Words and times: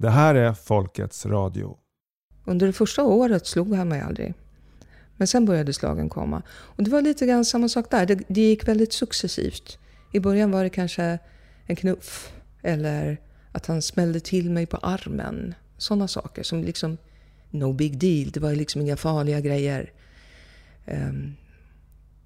Det 0.00 0.10
här 0.10 0.34
är 0.34 0.52
Folkets 0.52 1.26
Radio. 1.26 1.78
Under 2.44 2.66
det 2.66 2.72
första 2.72 3.04
året 3.04 3.46
slog 3.46 3.74
han 3.74 3.88
mig 3.88 4.00
aldrig. 4.00 4.34
Men 5.16 5.26
sen 5.26 5.44
började 5.44 5.72
slagen 5.72 6.08
komma. 6.08 6.42
Och 6.50 6.82
det 6.82 6.90
var 6.90 7.02
lite 7.02 7.26
grann 7.26 7.44
samma 7.44 7.68
sak 7.68 7.90
där. 7.90 8.06
Det, 8.06 8.20
det 8.28 8.40
gick 8.40 8.68
väldigt 8.68 8.92
successivt. 8.92 9.78
I 10.12 10.20
början 10.20 10.50
var 10.50 10.64
det 10.64 10.70
kanske 10.70 11.18
en 11.66 11.76
knuff. 11.76 12.32
Eller 12.62 13.20
att 13.52 13.66
han 13.66 13.82
smällde 13.82 14.20
till 14.20 14.50
mig 14.50 14.66
på 14.66 14.76
armen. 14.76 15.54
Sådana 15.76 16.08
saker 16.08 16.42
som 16.42 16.64
liksom, 16.64 16.96
no 17.50 17.72
big 17.72 17.98
deal. 17.98 18.30
Det 18.30 18.40
var 18.40 18.52
liksom 18.52 18.80
inga 18.80 18.96
farliga 18.96 19.40
grejer. 19.40 19.92
Um, 20.86 21.36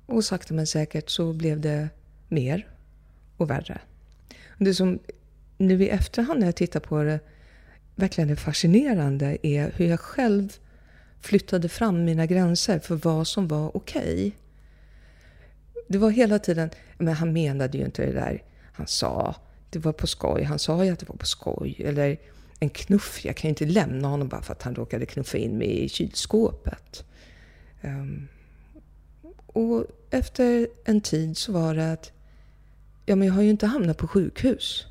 och 0.07 0.25
sakta 0.25 0.55
men 0.55 0.67
säkert 0.67 1.11
så 1.11 1.33
blev 1.33 1.61
det 1.61 1.89
mer 2.29 2.69
och 3.37 3.51
värre. 3.51 3.81
Det 4.59 4.75
som 4.75 4.99
nu 5.59 5.83
i 5.83 5.89
efterhand 5.89 6.41
när 6.41 6.47
jag 6.47 6.57
tittar 6.57 6.81
på 6.81 7.03
det 7.03 7.21
verkligen 7.95 8.31
är 8.31 8.37
fascinerande 8.37 9.39
är 9.43 9.73
hur 9.77 9.87
jag 9.87 10.01
själv 10.01 10.53
flyttade 11.21 11.69
fram 11.69 12.05
mina 12.05 12.27
gränser 12.27 12.79
för 12.79 12.97
vad 12.97 13.27
som 13.27 13.49
var 13.49 13.77
okej. 13.77 14.03
Okay. 14.05 14.33
Det 15.89 15.99
var 15.99 16.11
hela 16.11 16.39
tiden, 16.39 16.71
men 16.99 17.15
han 17.15 17.33
menade 17.33 17.79
ju 17.79 17.85
inte 17.85 18.07
det 18.07 18.13
där 18.13 18.43
han 18.73 18.87
sa. 18.87 19.35
Det 19.71 19.79
var 19.79 19.93
på 19.93 20.07
skoj. 20.07 20.43
Han 20.43 20.59
sa 20.59 20.85
ju 20.85 20.91
att 20.91 20.99
det 20.99 21.09
var 21.09 21.17
på 21.17 21.27
skoj. 21.27 21.77
Eller 21.79 22.19
en 22.61 22.71
knuff. 22.71 23.25
Jag 23.25 23.37
kan 23.37 23.49
ju 23.49 23.51
inte 23.51 23.67
lämna 23.67 24.09
honom 24.09 24.29
bara 24.29 24.43
för 24.43 24.53
att 24.53 24.63
han 24.63 24.75
råkade 24.75 25.07
knuffa 25.07 25.39
in 25.39 25.59
mig 25.59 25.85
i 25.85 25.89
kylskåpet. 25.89 27.05
Um, 27.83 28.29
och 29.47 29.87
efter 30.11 30.69
en 30.85 31.01
tid 31.01 31.37
så 31.37 31.53
var 31.53 31.75
det 31.75 31.93
att 31.93 32.13
ja, 33.07 33.17
men 33.17 33.29
jag 33.29 33.35
har 33.35 33.43
ju 33.43 33.51
inte 33.51 33.67
hamnat 33.67 33.99
på 33.99 34.09
sjukhus. 34.09 34.87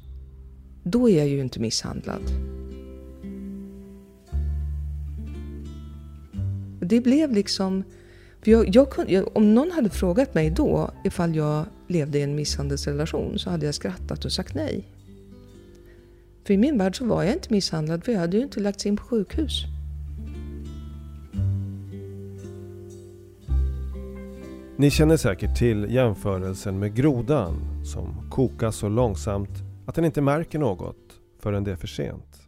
Då 0.83 1.09
är 1.09 1.17
jag 1.17 1.27
ju 1.27 1.41
inte 1.41 1.59
misshandlad. 1.59 2.21
Det 6.83 7.01
blev 7.01 7.31
liksom... 7.31 7.83
Jag, 8.43 8.75
jag 8.75 8.89
kunde, 8.89 9.23
om 9.23 9.55
någon 9.55 9.71
hade 9.71 9.89
frågat 9.89 10.33
mig 10.33 10.49
då 10.49 10.91
ifall 11.03 11.35
jag 11.35 11.65
levde 11.87 12.19
i 12.19 12.21
en 12.21 12.35
misshandelsrelation 12.35 13.39
så 13.39 13.49
hade 13.49 13.65
jag 13.65 13.75
skrattat 13.75 14.25
och 14.25 14.31
sagt 14.31 14.55
nej. 14.55 14.89
För 16.45 16.53
i 16.53 16.57
min 16.57 16.77
värld 16.77 16.97
så 16.97 17.05
var 17.05 17.23
jag 17.23 17.33
inte 17.33 17.53
misshandlad 17.53 18.03
för 18.03 18.11
jag 18.11 18.19
hade 18.19 18.37
ju 18.37 18.43
inte 18.43 18.59
lagts 18.59 18.85
in 18.85 18.97
på 18.97 19.03
sjukhus. 19.03 19.63
Ni 24.77 24.91
känner 24.91 25.17
säkert 25.17 25.57
till 25.57 25.87
jämförelsen 25.89 26.79
med 26.79 26.95
grodan 26.95 27.85
som 27.85 28.29
kokas 28.29 28.75
så 28.75 28.89
långsamt 28.89 29.49
att 29.85 29.95
den 29.95 30.05
inte 30.05 30.21
märker 30.21 30.59
något 30.59 31.19
förrän 31.39 31.63
det 31.63 31.71
är 31.71 31.75
för 31.75 31.87
sent. 31.87 32.43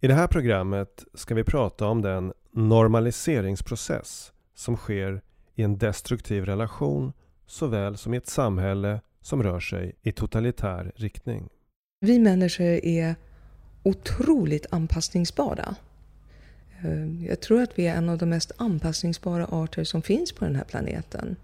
I 0.00 0.06
det 0.06 0.14
här 0.14 0.26
programmet 0.26 1.04
ska 1.14 1.34
vi 1.34 1.44
prata 1.44 1.86
om 1.86 2.02
den 2.02 2.32
normaliseringsprocess 2.52 4.32
som 4.54 4.76
sker 4.76 5.22
i 5.54 5.62
en 5.62 5.78
destruktiv 5.78 6.44
relation 6.44 7.12
såväl 7.46 7.96
som 7.96 8.14
i 8.14 8.16
ett 8.16 8.28
samhälle 8.28 9.00
som 9.20 9.42
rör 9.42 9.60
sig 9.60 9.92
i 10.02 10.12
totalitär 10.12 10.92
riktning. 10.96 11.48
Vi 12.00 12.18
människor 12.18 12.84
är 12.84 13.14
otroligt 13.82 14.66
anpassningsbara. 14.70 15.74
Eh, 16.82 17.26
jag 17.26 17.40
tror 17.40 17.62
att 17.62 17.78
vi 17.78 17.86
är 17.86 17.96
en 17.96 18.08
av 18.08 18.18
de 18.18 18.28
mest 18.28 18.52
anpassningsbara 18.56 19.46
arter 19.46 19.84
som 19.84 20.02
finns 20.02 20.32
på 20.32 20.44
den 20.44 20.56
här 20.56 20.64
planeten. 20.64 21.36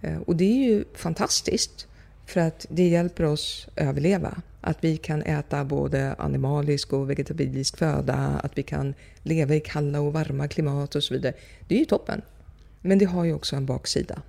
Eh, 0.00 0.18
och 0.18 0.36
det 0.36 0.44
är 0.44 0.70
ju 0.70 0.84
fantastiskt 0.94 1.86
för 2.32 2.40
att 2.40 2.66
det 2.70 2.88
hjälper 2.88 3.24
oss 3.24 3.68
överleva. 3.76 4.42
Att 4.60 4.78
vi 4.80 4.96
kan 4.96 5.22
äta 5.22 5.64
både 5.64 6.14
animalisk 6.14 6.92
och 6.92 7.10
vegetabilisk 7.10 7.76
föda, 7.76 8.14
att 8.14 8.58
vi 8.58 8.62
kan 8.62 8.94
leva 9.22 9.54
i 9.54 9.60
kalla 9.60 10.00
och 10.00 10.12
varma 10.12 10.48
klimat 10.48 10.94
och 10.94 11.04
så 11.04 11.14
vidare. 11.14 11.34
Det 11.68 11.74
är 11.74 11.78
ju 11.78 11.84
toppen. 11.84 12.22
Men 12.80 12.98
det 12.98 13.04
har 13.04 13.24
ju 13.24 13.34
också 13.34 13.56
en 13.56 13.66
baksida. 13.66 14.22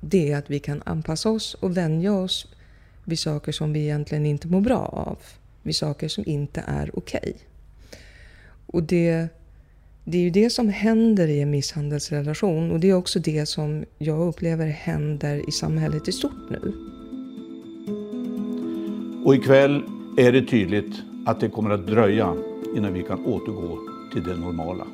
Det 0.00 0.32
är 0.32 0.38
att 0.38 0.50
vi 0.50 0.58
kan 0.58 0.82
anpassa 0.86 1.30
oss 1.30 1.54
och 1.54 1.76
vänja 1.76 2.12
oss 2.12 2.46
vid 3.04 3.18
saker 3.18 3.52
som 3.52 3.72
vi 3.72 3.80
egentligen 3.80 4.26
inte 4.26 4.48
mår 4.48 4.60
bra 4.60 4.78
av. 4.78 5.18
Vid 5.62 5.76
saker 5.76 6.08
som 6.08 6.24
inte 6.26 6.64
är 6.66 6.98
okej. 6.98 7.20
Okay. 7.24 7.34
Och 8.66 8.82
det, 8.82 9.28
det 10.04 10.18
är 10.18 10.22
ju 10.22 10.30
det 10.30 10.50
som 10.50 10.68
händer 10.68 11.28
i 11.28 11.40
en 11.40 11.50
misshandelsrelation 11.50 12.70
och 12.70 12.80
det 12.80 12.90
är 12.90 12.94
också 12.94 13.18
det 13.18 13.46
som 13.46 13.84
jag 13.98 14.28
upplever 14.28 14.66
händer 14.66 15.48
i 15.48 15.52
samhället 15.52 16.08
i 16.08 16.12
stort 16.12 16.50
nu. 16.50 16.72
Och 19.24 19.34
ikväll 19.34 19.82
är 20.16 20.32
det 20.32 20.42
tydligt 20.42 21.02
att 21.26 21.40
det 21.40 21.48
kommer 21.48 21.70
att 21.70 21.86
dröja 21.86 22.34
innan 22.76 22.92
vi 22.92 23.02
kan 23.02 23.26
återgå 23.26 23.78
till 24.12 24.22
det 24.22 24.36
normala. 24.36 24.84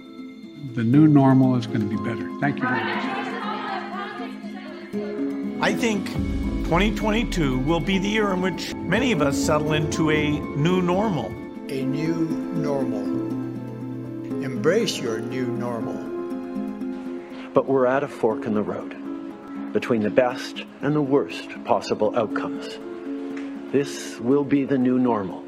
The 0.74 0.82
new 0.82 1.08
normal 1.08 1.58
is 1.58 1.66
going 1.66 1.80
to 1.80 1.96
be 1.96 2.10
better. 2.10 2.28
Thank 2.40 2.58
you 2.58 2.68
very 2.68 2.84
much. 2.84 3.04
I 5.70 5.74
think 5.74 6.06
2022 6.68 7.58
will 7.58 7.80
be 7.80 7.98
the 7.98 8.08
year 8.08 8.34
in 8.34 8.42
which 8.42 8.74
many 8.74 9.12
of 9.12 9.22
us 9.22 9.36
settle 9.46 9.72
into 9.72 10.10
a 10.10 10.40
new 10.56 10.82
normal. 10.82 11.32
A 11.70 11.82
new 11.82 12.28
normal. 12.54 13.04
Embrace 14.44 15.00
your 15.00 15.20
new 15.20 15.46
normal. 15.46 15.96
But 17.54 17.66
we're 17.66 17.86
at 17.86 18.02
a 18.02 18.08
fork 18.08 18.44
in 18.46 18.54
the 18.54 18.62
road 18.62 18.94
between 19.72 20.02
the 20.02 20.10
best 20.10 20.64
and 20.82 20.94
the 20.94 21.00
worst 21.00 21.48
possible 21.64 22.12
outcomes. 22.16 22.78
This 23.72 24.18
will 24.20 24.44
be 24.44 24.66
the 24.66 24.78
new 24.78 24.98
normal. 24.98 25.42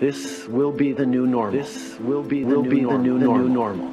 This 0.00 0.48
will 0.48 0.72
be 0.72 0.94
the 0.94 1.06
new 1.06 1.26
normal. 1.26 1.62
This 1.62 1.96
will 2.00 2.22
be 2.22 2.40
the, 2.40 2.56
will 2.56 2.62
new, 2.62 2.70
be 2.70 2.80
normal. 2.80 2.98
the 2.98 3.08
new, 3.08 3.18
the 3.18 3.26
new 3.26 3.48
normal. 3.48 3.88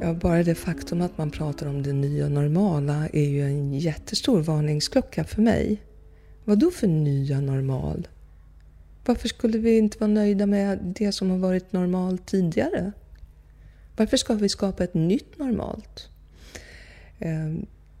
Ja, 0.00 0.14
bara 0.14 0.42
det 0.42 0.54
faktum 0.54 1.00
att 1.00 1.18
man 1.18 1.30
pratar 1.30 1.66
om 1.66 1.82
det 1.82 1.92
nya 1.92 2.28
normala 2.28 3.08
är 3.12 3.28
ju 3.28 3.42
en 3.42 3.74
jättestor 3.74 4.40
varningsklocka 4.40 5.24
för 5.24 5.42
mig. 5.42 5.82
Vad 6.44 6.58
då 6.58 6.70
för 6.70 6.86
nya 6.86 7.40
normal? 7.40 8.08
Varför 9.06 9.28
skulle 9.28 9.58
vi 9.58 9.78
inte 9.78 9.98
vara 9.98 10.10
nöjda 10.10 10.46
med 10.46 10.78
det 10.98 11.12
som 11.12 11.30
har 11.30 11.38
varit 11.38 11.72
normalt 11.72 12.26
tidigare? 12.26 12.92
Varför 13.96 14.16
ska 14.16 14.34
vi 14.34 14.48
skapa 14.48 14.84
ett 14.84 14.94
nytt 14.94 15.38
normalt? 15.38 16.08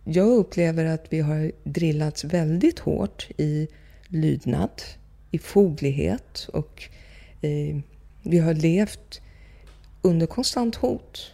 Jag 0.04 0.28
upplever 0.28 0.84
att 0.84 1.06
vi 1.10 1.20
har 1.20 1.52
drillats 1.64 2.24
väldigt 2.24 2.78
hårt 2.78 3.28
i 3.36 3.68
lydnad, 4.08 4.82
i 5.30 5.38
foglighet 5.38 6.48
och 6.52 6.82
eh, 7.40 7.76
vi 8.22 8.38
har 8.38 8.54
levt 8.54 9.20
under 10.02 10.26
konstant 10.26 10.76
hot. 10.76 11.32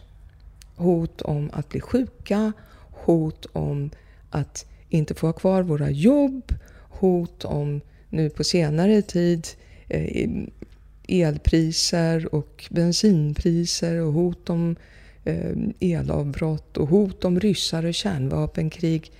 Hot 0.75 1.21
om 1.21 1.49
att 1.53 1.69
bli 1.69 1.81
sjuka, 1.81 2.53
hot 2.91 3.45
om 3.45 3.89
att 4.29 4.65
inte 4.89 5.13
få 5.15 5.27
ha 5.27 5.33
kvar 5.33 5.63
våra 5.63 5.89
jobb, 5.89 6.53
hot 6.89 7.45
om 7.45 7.81
nu 8.09 8.29
på 8.29 8.43
senare 8.43 9.01
tid 9.01 9.47
eh, 9.87 10.29
elpriser 11.07 12.35
och 12.35 12.65
bensinpriser 12.69 14.01
och 14.01 14.13
hot 14.13 14.49
om 14.49 14.71
Eh, 14.71 14.77
elavbrott 15.79 16.77
och 16.77 16.87
hot 16.87 17.25
om 17.25 17.39
ryssar 17.39 17.85
och 17.85 17.93
kärnvapenkrig. 17.93 19.11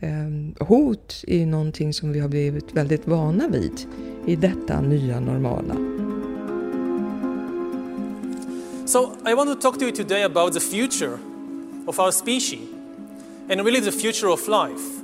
Eh, 0.00 0.66
hot 0.66 1.24
är 1.26 1.46
någonting 1.46 1.92
som 1.92 2.12
vi 2.12 2.20
har 2.20 2.28
blivit 2.28 2.72
väldigt 2.72 3.06
vana 3.06 3.48
vid 3.48 3.80
i 4.26 4.36
detta 4.36 4.80
nya 4.80 5.20
normala. 5.20 5.74
So 8.86 9.12
I 9.30 9.34
want 9.34 9.50
to 9.50 9.70
talk 9.70 9.78
to 9.78 9.84
you 9.84 9.92
today 9.92 10.22
about 10.22 10.52
the 10.52 10.60
future 10.60 11.18
of 11.86 11.98
our 11.98 12.10
species 12.10 12.60
and 13.50 13.60
really 13.60 13.80
the 13.80 13.92
future 13.92 14.32
of 14.32 14.48
life. 14.48 15.02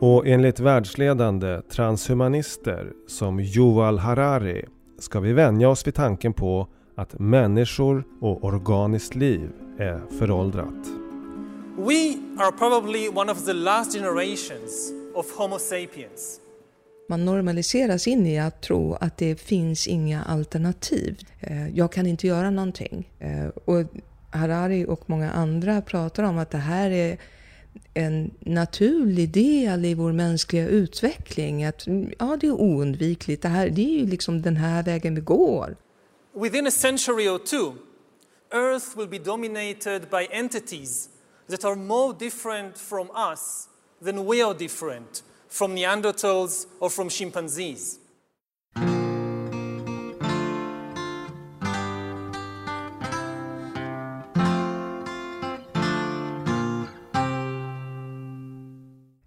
Och 0.00 0.26
enligt 0.26 0.60
världsledande 0.60 1.60
transhumanister 1.62 2.92
som 3.06 3.40
Yuval 3.40 3.98
Harari 3.98 4.64
ska 4.98 5.20
vi 5.20 5.32
vänja 5.32 5.68
oss 5.68 5.86
vid 5.86 5.94
tanken 5.94 6.32
på 6.32 6.68
att 6.94 7.18
människor 7.18 8.04
och 8.20 8.44
organiskt 8.44 9.14
liv 9.14 9.50
är 9.78 10.00
föråldrat. 10.18 10.86
We 11.76 12.14
are 12.38 12.52
probably 12.52 13.08
one 13.08 13.32
of 13.32 13.44
the 13.44 13.52
last 13.52 13.92
generations 13.94 14.92
of 15.14 15.36
Homo 15.36 15.58
sapiens. 15.58 16.40
Man 17.08 17.24
normaliseras 17.24 18.06
in 18.06 18.26
i 18.26 18.38
att 18.38 18.62
tro 18.62 18.94
att 18.94 19.16
det 19.16 19.40
finns 19.40 19.88
inga 19.88 20.22
alternativ. 20.22 21.18
Eh, 21.40 21.68
jag 21.68 21.92
kan 21.92 22.06
inte 22.06 22.26
göra 22.26 22.50
någonting. 22.50 23.08
Eh, 23.18 23.46
och 23.64 23.84
Harari 24.30 24.86
och 24.88 25.10
många 25.10 25.30
andra 25.30 25.82
pratar 25.82 26.22
om 26.22 26.38
att 26.38 26.50
det 26.50 26.58
här 26.58 26.90
är 26.90 27.18
en 27.94 28.30
naturlig 28.40 29.30
del 29.30 29.84
i 29.84 29.94
vår 29.94 30.12
mänskliga 30.12 30.68
utveckling. 30.68 31.64
Att 31.64 31.86
ja, 32.18 32.36
det 32.40 32.46
är 32.46 32.60
oundvikligt. 32.60 33.42
Det, 33.42 33.48
här, 33.48 33.68
det 33.70 33.82
är 33.82 33.98
ju 33.98 34.06
liksom 34.06 34.42
den 34.42 34.56
här 34.56 34.82
vägen 34.82 35.14
vi 35.14 35.20
går. 35.20 35.76
within 36.40 36.66
a 36.66 36.70
century 36.70 37.28
or 37.28 37.38
two, 37.38 37.78
Earth 38.50 38.96
will 38.96 39.06
be 39.06 39.18
dominated 39.18 40.08
by 40.08 40.24
entities 40.32 41.10
that 41.48 41.66
are 41.66 41.76
more 41.76 42.14
different 42.14 42.78
from 42.78 43.10
us 43.14 43.68
than 44.00 44.24
we 44.24 44.40
are 44.40 44.54
different 44.54 45.22
from 45.48 45.76
Neanderthals 45.76 46.66
or 46.80 46.88
from 46.88 47.10
chimpanzees. 47.10 47.98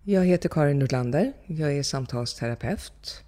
Jag 0.06 0.25
heter 0.25 0.50
Karin 0.50 0.80
Nordlander. 0.80 1.33
Jag 1.48 1.77
är 1.77 1.83
samtalsterapeut. 1.83 3.24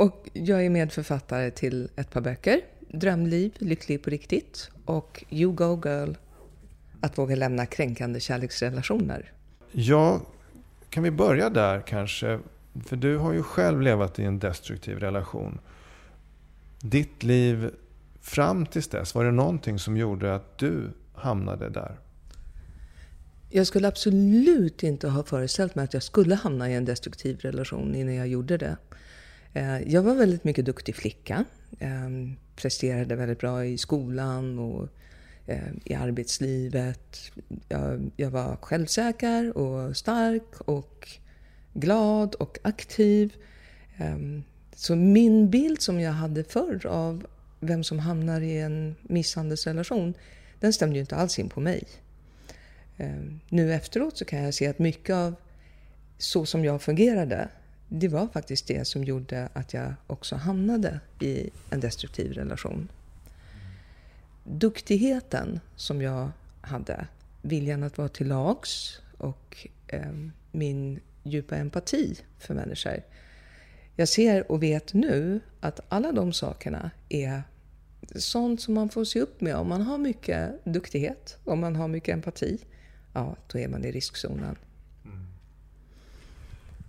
Och 0.00 0.28
jag 0.32 0.64
är 0.64 0.70
medförfattare 0.70 1.50
till 1.50 1.88
ett 1.96 2.10
par 2.10 2.20
böcker. 2.20 2.60
Drömliv, 2.88 3.52
Lycklig 3.58 4.02
på 4.02 4.10
riktigt 4.10 4.70
och 4.84 5.24
You 5.30 5.52
Go 5.52 5.80
Girl, 5.84 6.14
Att 7.00 7.18
våga 7.18 7.36
lämna 7.36 7.66
kränkande 7.66 8.20
kärleksrelationer. 8.20 9.32
Ja, 9.72 10.20
kan 10.90 11.02
vi 11.02 11.10
börja 11.10 11.50
där 11.50 11.80
kanske? 11.80 12.38
För 12.86 12.96
du 12.96 13.16
har 13.16 13.32
ju 13.32 13.42
själv 13.42 13.80
levat 13.80 14.18
i 14.18 14.24
en 14.24 14.38
destruktiv 14.38 14.98
relation. 14.98 15.58
Ditt 16.80 17.22
liv 17.22 17.70
fram 18.20 18.66
tills 18.66 18.88
dess, 18.88 19.14
var 19.14 19.24
det 19.24 19.32
någonting 19.32 19.78
som 19.78 19.96
gjorde 19.96 20.34
att 20.34 20.58
du 20.58 20.90
hamnade 21.14 21.68
där? 21.68 21.98
Jag 23.50 23.66
skulle 23.66 23.88
absolut 23.88 24.82
inte 24.82 25.08
ha 25.08 25.22
föreställt 25.22 25.74
mig 25.74 25.84
att 25.84 25.94
jag 25.94 26.02
skulle 26.02 26.34
hamna 26.34 26.70
i 26.70 26.74
en 26.74 26.84
destruktiv 26.84 27.38
relation 27.40 27.94
innan 27.94 28.14
jag 28.14 28.28
gjorde 28.28 28.56
det. 28.56 28.76
Eh, 29.52 29.92
jag 29.92 30.02
var 30.02 30.14
väldigt 30.14 30.44
mycket 30.44 30.64
duktig 30.64 30.96
flicka. 30.96 31.44
Ehm, 31.78 32.36
presterade 32.56 33.16
väldigt 33.16 33.38
bra 33.38 33.64
i 33.64 33.78
skolan 33.78 34.58
och 34.58 34.88
ehm, 35.46 35.80
i 35.84 35.94
arbetslivet. 35.94 37.32
Jag, 37.68 38.10
jag 38.16 38.30
var 38.30 38.56
självsäker 38.56 39.58
och 39.58 39.96
stark 39.96 40.60
och 40.60 41.08
glad 41.72 42.34
och 42.34 42.58
aktiv. 42.62 43.34
Ehm, 43.96 44.42
så 44.74 44.96
min 44.96 45.50
bild 45.50 45.82
som 45.82 46.00
jag 46.00 46.12
hade 46.12 46.44
förr 46.44 46.86
av 46.86 47.26
vem 47.60 47.84
som 47.84 47.98
hamnar 47.98 48.40
i 48.40 48.58
en 48.58 48.96
misshandelsrelation, 49.02 50.14
den 50.60 50.72
stämde 50.72 50.96
ju 50.96 51.00
inte 51.00 51.16
alls 51.16 51.38
in 51.38 51.48
på 51.48 51.60
mig. 51.60 51.84
Nu 53.48 53.74
efteråt 53.74 54.18
så 54.18 54.24
kan 54.24 54.42
jag 54.42 54.54
se 54.54 54.66
att 54.66 54.78
mycket 54.78 55.14
av 55.14 55.34
så 56.18 56.46
som 56.46 56.64
jag 56.64 56.82
fungerade, 56.82 57.48
det 57.92 58.08
var 58.08 58.26
faktiskt 58.26 58.66
det 58.66 58.84
som 58.84 59.04
gjorde 59.04 59.48
att 59.52 59.74
jag 59.74 59.94
också 60.06 60.36
hamnade 60.36 61.00
i 61.20 61.50
en 61.70 61.80
destruktiv 61.80 62.32
relation. 62.32 62.88
Duktigheten 64.44 65.60
som 65.76 66.02
jag 66.02 66.30
hade, 66.60 67.06
viljan 67.42 67.82
att 67.82 67.98
vara 67.98 68.08
till 68.08 68.28
lags 68.28 69.00
och 69.18 69.66
eh, 69.86 70.12
min 70.52 71.00
djupa 71.22 71.56
empati 71.56 72.16
för 72.38 72.54
människor. 72.54 73.02
Jag 73.96 74.08
ser 74.08 74.52
och 74.52 74.62
vet 74.62 74.94
nu 74.94 75.40
att 75.60 75.80
alla 75.88 76.12
de 76.12 76.32
sakerna 76.32 76.90
är 77.08 77.42
sånt 78.14 78.60
som 78.60 78.74
man 78.74 78.88
får 78.88 79.04
se 79.04 79.20
upp 79.20 79.40
med. 79.40 79.56
Om 79.56 79.68
man 79.68 79.82
har 79.82 79.98
mycket 79.98 80.64
duktighet, 80.64 81.38
om 81.44 81.60
man 81.60 81.76
har 81.76 81.88
mycket 81.88 82.12
empati, 82.12 82.58
ja, 83.12 83.36
då 83.52 83.58
är 83.58 83.68
man 83.68 83.84
i 83.84 83.92
riskzonen. 83.92 84.56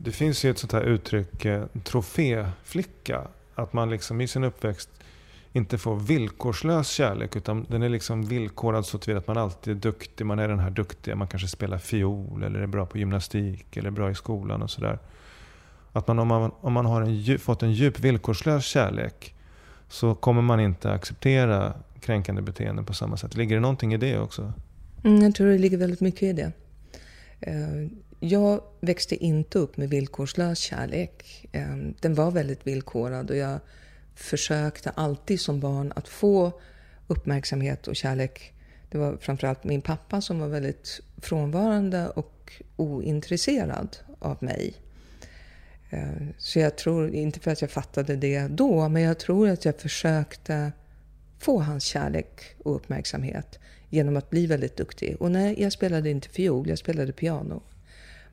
Det 0.03 0.11
finns 0.11 0.45
ju 0.45 0.51
ett 0.51 0.57
sånt 0.57 0.71
här 0.71 0.81
uttryck, 0.81 1.45
eh, 1.45 1.65
troféflicka. 1.83 3.27
Att 3.55 3.73
man 3.73 3.89
liksom 3.89 4.21
i 4.21 4.27
sin 4.27 4.43
uppväxt 4.43 4.89
inte 5.53 5.77
får 5.77 5.95
villkorslös 5.95 6.89
kärlek. 6.89 7.35
Utan 7.35 7.65
den 7.69 7.83
är 7.83 7.89
liksom 7.89 8.25
villkorad 8.25 8.85
så 8.85 8.97
att 8.97 9.27
man 9.27 9.37
alltid 9.37 9.77
är 9.77 9.79
duktig. 9.79 10.25
Man 10.25 10.39
är 10.39 10.47
den 10.47 10.59
här 10.59 10.69
duktiga. 10.69 11.15
Man 11.15 11.27
kanske 11.27 11.47
spelar 11.47 11.77
fiol 11.77 12.43
eller 12.43 12.59
är 12.59 12.67
bra 12.67 12.85
på 12.85 12.97
gymnastik 12.97 13.77
eller 13.77 13.87
är 13.87 13.91
bra 13.91 14.11
i 14.11 14.15
skolan 14.15 14.61
och 14.61 14.69
sådär. 14.69 14.99
Att 15.91 16.07
man, 16.07 16.19
om 16.19 16.27
man, 16.27 16.51
om 16.61 16.73
man 16.73 16.85
har 16.85 17.01
en, 17.01 17.39
fått 17.39 17.63
en 17.63 17.73
djup 17.73 17.99
villkorslös 17.99 18.65
kärlek 18.65 19.35
så 19.87 20.15
kommer 20.15 20.41
man 20.41 20.59
inte 20.59 20.91
acceptera 20.91 21.73
kränkande 21.99 22.41
beteenden 22.41 22.85
på 22.85 22.93
samma 22.93 23.17
sätt. 23.17 23.35
Ligger 23.35 23.55
det 23.55 23.61
någonting 23.61 23.93
i 23.93 23.97
det 23.97 24.19
också? 24.19 24.53
Mm, 25.03 25.21
jag 25.21 25.35
tror 25.35 25.47
det 25.47 25.57
ligger 25.57 25.77
väldigt 25.77 26.01
mycket 26.01 26.23
i 26.23 26.33
det. 26.33 26.51
Eh, 27.39 27.87
jag 28.23 28.63
växte 28.79 29.15
inte 29.15 29.59
upp 29.59 29.77
med 29.77 29.89
villkorslös 29.89 30.59
kärlek. 30.59 31.45
Ehm, 31.51 31.93
den 31.99 32.15
var 32.15 32.31
väldigt 32.31 32.67
villkorad 32.67 33.29
och 33.29 33.35
jag 33.35 33.59
försökte 34.15 34.89
alltid 34.89 35.41
som 35.41 35.59
barn 35.59 35.93
att 35.95 36.07
få 36.07 36.51
uppmärksamhet 37.07 37.87
och 37.87 37.95
kärlek. 37.95 38.53
Det 38.89 38.97
var 38.97 39.17
framförallt 39.17 39.63
min 39.63 39.81
pappa 39.81 40.21
som 40.21 40.39
var 40.39 40.47
väldigt 40.47 41.01
frånvarande 41.17 42.09
och 42.09 42.53
ointresserad 42.75 43.97
av 44.19 44.43
mig. 44.43 44.73
Ehm, 45.89 46.33
så 46.37 46.59
jag 46.59 46.77
tror, 46.77 47.09
inte 47.09 47.39
för 47.39 47.51
att 47.51 47.61
jag 47.61 47.71
fattade 47.71 48.15
det 48.15 48.47
då, 48.47 48.89
men 48.89 49.01
jag 49.01 49.19
tror 49.19 49.49
att 49.49 49.65
jag 49.65 49.79
försökte 49.79 50.71
få 51.39 51.59
hans 51.59 51.83
kärlek 51.83 52.55
och 52.63 52.75
uppmärksamhet 52.75 53.59
genom 53.89 54.17
att 54.17 54.29
bli 54.29 54.45
väldigt 54.45 54.77
duktig. 54.77 55.15
Och 55.19 55.31
nej, 55.31 55.61
jag 55.61 55.71
spelade 55.71 56.09
inte 56.09 56.29
fiol, 56.29 56.69
jag 56.69 56.77
spelade 56.77 57.11
piano. 57.11 57.61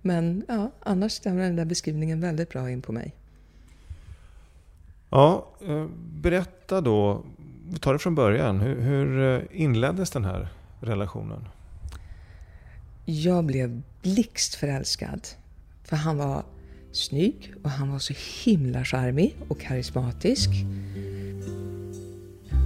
Men 0.08 0.44
ja, 0.49 0.70
annars 0.81 1.12
stämmer 1.12 1.43
den 1.43 1.56
där 1.56 1.64
beskrivningen 1.64 2.20
väldigt 2.20 2.49
bra 2.49 2.70
in 2.70 2.82
på 2.82 2.93
mig. 2.93 3.14
Ja, 5.10 5.49
eh, 5.66 5.87
berätta 6.12 6.81
då, 6.81 7.25
vi 7.70 7.78
tar 7.78 7.93
det 7.93 7.99
från 7.99 8.14
början. 8.14 8.60
Hur, 8.60 8.81
hur 8.81 9.37
eh, 9.37 9.43
inleddes 9.62 10.10
den 10.10 10.25
här 10.25 10.49
relationen? 10.81 11.49
Jag 13.05 13.44
blev 13.44 13.82
blixtförälskad. 14.02 15.28
För 15.84 15.96
han 15.96 16.16
var 16.16 16.43
snygg 16.93 17.54
och 17.62 17.70
han 17.70 17.93
var 17.93 17.99
så 17.99 18.14
himla 18.44 18.84
charmig 18.84 19.37
och 19.49 19.61
karismatisk. 19.61 20.50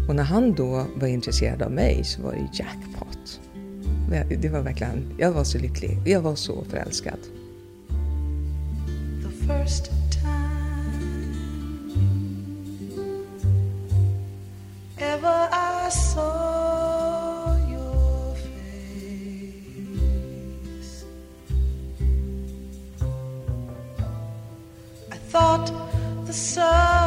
Och 0.09 0.17
när 0.17 0.25
han 0.25 0.55
då 0.55 0.87
var 0.97 1.09
intresserad 1.09 1.62
av 1.62 1.71
mig 1.71 2.05
så 2.05 2.23
var 2.23 2.33
det 2.33 2.49
jackpot. 2.53 3.41
Det 4.40 4.49
var 4.49 4.60
verkligen, 4.60 5.14
jag 5.19 5.32
var 5.32 5.44
så 5.44 5.58
lycklig. 5.58 5.99
Jag 6.04 6.20
var 6.20 6.34
så 6.34 6.64
förälskad. 6.64 7.19
The 9.22 9.46
first 9.46 9.90
time 10.10 11.34
ever 14.99 15.49
I 15.52 15.90
saw 15.90 16.52
thought 25.32 25.73
the 26.26 26.32
sun 26.35 27.01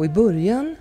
Och 0.00 0.06
i 0.06 0.08
början, 0.08 0.76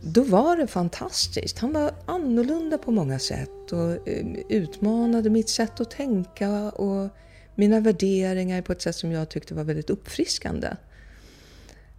då 0.00 0.22
var 0.22 0.56
det 0.56 0.66
fantastiskt. 0.66 1.58
Han 1.58 1.72
var 1.72 1.92
annorlunda 2.06 2.78
på 2.78 2.90
många 2.90 3.18
sätt 3.18 3.72
och 3.72 4.08
eh, 4.08 4.26
utmanade 4.48 5.30
mitt 5.30 5.48
sätt 5.48 5.80
att 5.80 5.90
tänka 5.90 6.70
och 6.70 7.08
mina 7.54 7.80
värderingar 7.80 8.62
på 8.62 8.72
ett 8.72 8.82
sätt 8.82 8.96
som 8.96 9.12
jag 9.12 9.28
tyckte 9.28 9.54
var 9.54 9.64
väldigt 9.64 9.90
uppfriskande. 9.90 10.68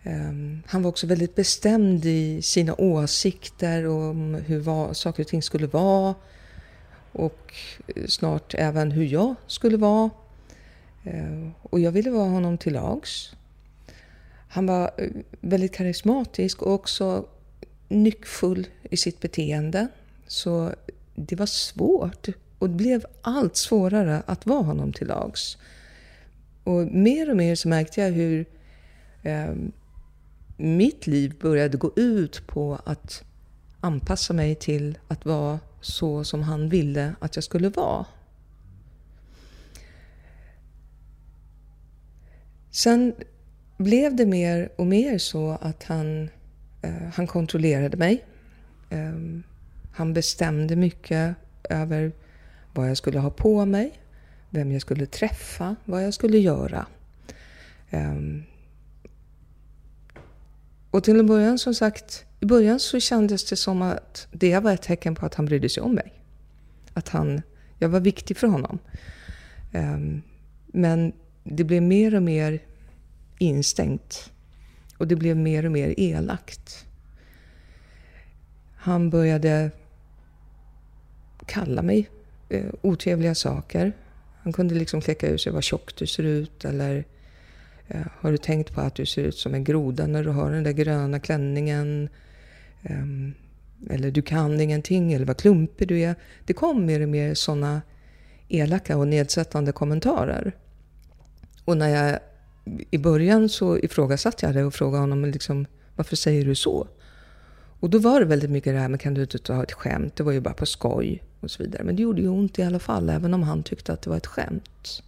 Ehm, 0.04 0.64
han 0.68 0.84
var 0.84 0.90
också 0.90 1.08
väldigt 1.08 1.36
bestämd 1.36 2.06
i 2.06 2.42
sina 2.42 2.76
åsikter 2.76 3.88
om 3.88 4.34
hur 4.34 4.94
saker 4.94 5.24
och 5.24 5.28
ting 5.28 5.42
skulle 5.42 5.68
vara 5.68 6.16
och 7.12 7.54
eh, 7.88 8.06
snart 8.08 8.54
även 8.58 8.92
hur 8.92 9.06
jag 9.06 9.36
skulle 9.48 9.78
vara. 9.78 10.10
Ehm, 11.04 11.52
och 11.62 11.80
jag 11.80 11.92
ville 11.92 12.12
vara 12.12 12.30
honom 12.30 12.58
till 12.58 12.74
lags. 12.74 13.36
Han 14.56 14.66
var 14.66 14.92
eh, 14.98 15.10
väldigt 15.42 15.74
karismatisk 15.74 16.62
och 16.62 16.74
också 16.74 17.28
nyckfull 17.88 18.68
i 18.84 18.98
sitt 18.98 19.20
beteende. 19.20 19.88
Så 20.28 20.74
det 21.16 21.36
var 21.36 21.46
svårt 21.46 22.28
och 22.60 22.70
det 22.70 22.76
blev 22.76 23.06
allt 23.22 23.56
svårare 23.56 24.24
att 24.26 24.46
vara 24.46 24.64
honom 24.64 24.94
till 24.94 25.08
lags. 25.08 25.58
Och 26.64 26.88
mer 26.88 27.30
och 27.30 27.38
mer 27.38 27.56
så 27.56 27.68
märkte 27.68 28.02
jag 28.02 28.12
hur 28.12 28.46
eh, 29.24 29.54
mitt 30.58 31.08
liv 31.08 31.36
började 31.42 31.78
gå 31.78 31.92
ut 31.96 32.48
på 32.48 32.80
att 32.84 33.24
anpassa 33.80 34.34
mig 34.34 34.56
till 34.56 34.98
att 35.08 35.26
vara 35.26 35.60
så 35.82 36.24
som 36.24 36.44
han 36.44 36.70
ville 36.70 37.16
att 37.20 37.36
jag 37.36 37.44
skulle 37.44 37.70
vara. 37.70 38.06
Sen 42.72 43.14
blev 43.78 44.16
det 44.16 44.26
mer 44.26 44.70
och 44.76 44.88
mer 44.88 45.18
så 45.18 45.58
att 45.62 45.84
han, 45.84 46.30
eh, 46.82 47.10
han 47.14 47.28
kontrollerade 47.28 47.98
mig. 47.98 48.26
Eh, 48.90 49.14
han 49.92 50.14
bestämde 50.14 50.76
mycket 50.76 51.36
över 51.70 52.12
vad 52.74 52.90
jag 52.90 52.98
skulle 52.98 53.20
ha 53.20 53.30
på 53.30 53.66
mig, 53.66 54.00
vem 54.50 54.72
jag 54.72 54.82
skulle 54.82 55.06
träffa, 55.06 55.76
vad 55.86 56.04
jag 56.04 56.14
skulle 56.14 56.38
göra. 56.38 56.86
Eh, 57.90 58.16
och 60.92 61.04
till 61.04 61.20
en 61.20 61.28
början, 61.28 61.60
som 61.60 61.74
sagt, 61.74 62.26
i 62.40 62.46
början 62.46 62.80
så 62.80 63.00
kändes 63.00 63.50
det 63.50 63.56
som 63.56 63.82
att 63.82 64.28
det 64.32 64.60
var 64.60 64.74
ett 64.74 64.82
tecken 64.82 65.16
på 65.16 65.26
att 65.26 65.36
han 65.36 65.46
brydde 65.46 65.70
sig 65.70 65.84
om 65.84 65.96
mig. 65.96 66.14
Att 66.94 67.10
han, 67.10 67.42
jag 67.80 67.90
var 67.90 68.00
viktig 68.00 68.38
för 68.38 68.48
honom. 68.48 68.80
Ehm, 69.74 70.22
men 70.68 71.14
det 71.44 71.64
blev 71.64 71.84
mer 71.84 72.16
och 72.16 72.24
mer 72.24 72.60
instängt. 73.38 74.32
Och 74.98 75.08
det 75.08 75.16
blev 75.16 75.38
mer 75.38 75.66
och 75.66 75.72
mer 75.72 75.94
elakt. 75.98 76.86
Han 78.76 79.10
började 79.10 79.72
kalla 81.46 81.82
mig 81.82 82.10
eh, 82.50 82.66
otrevliga 82.82 83.36
saker. 83.36 83.94
Han 84.44 84.54
kunde 84.54 84.76
liksom 84.76 85.02
kläcka 85.02 85.28
ur 85.30 85.38
sig 85.38 85.52
vad 85.52 85.64
tjock 85.64 85.96
du 85.96 86.08
ser 86.08 86.24
ut 86.24 86.66
eller 86.66 87.06
eh, 87.88 88.02
har 88.20 88.32
du 88.32 88.38
tänkt 88.38 88.74
på 88.74 88.82
att 88.82 88.96
du 88.96 89.06
ser 89.06 89.24
ut 89.24 89.38
som 89.38 89.54
en 89.54 89.64
groda 89.64 90.08
när 90.08 90.24
du 90.24 90.30
har 90.30 90.52
den 90.52 90.64
där 90.64 90.72
gröna 90.72 91.20
klänningen? 91.20 92.10
Eh, 92.84 93.06
eller 93.90 94.12
du 94.12 94.22
kan 94.22 94.62
ingenting, 94.62 95.14
eller 95.14 95.26
vad 95.26 95.38
klumpig 95.38 95.88
du 95.88 96.00
är. 96.00 96.16
Det 96.46 96.54
kom 96.54 96.86
mer 96.86 97.02
och 97.02 97.10
mer 97.10 97.34
sådana 97.34 97.82
elaka 98.48 98.98
och 98.98 99.08
nedsättande 99.08 99.72
kommentarer. 99.72 100.56
Och 101.66 101.78
när 101.78 101.90
jag 101.90 102.20
i 102.92 102.98
början 102.98 103.50
så 103.50 103.78
ifrågasatte 103.78 104.46
jag 104.46 104.56
det 104.56 104.64
och 104.64 104.74
frågade 104.74 105.02
honom 105.02 105.26
liksom, 105.26 105.66
varför 105.96 106.16
säger 106.16 106.46
du 106.46 106.56
så? 106.56 106.88
Och 107.80 107.90
då 107.90 108.00
var 108.00 108.20
det 108.20 108.26
väldigt 108.26 108.50
mycket 108.50 108.74
det 108.74 108.80
här 108.80 108.90
med 108.90 109.02
kan 109.02 109.14
du 109.14 109.22
inte 109.22 109.38
ta 109.38 109.64
ett 109.64 109.72
skämt? 109.72 110.16
Det 110.16 110.24
var 110.24 110.32
ju 110.32 110.40
bara 110.40 110.54
på 110.54 110.66
skoj 110.66 111.24
och 111.40 111.52
så 111.52 111.64
vidare. 111.64 111.84
Men 111.84 111.96
det 111.96 112.02
gjorde 112.02 112.22
ju 112.22 112.28
ont 112.28 112.60
i 112.60 112.64
alla 112.64 112.80
fall, 112.80 113.10
även 113.10 113.34
om 113.34 113.44
han 113.44 113.64
tyckte 113.64 113.94
att 113.94 114.02
det 114.02 114.10
var 114.10 114.18
ett 114.18 114.28
skämt. 114.28 115.04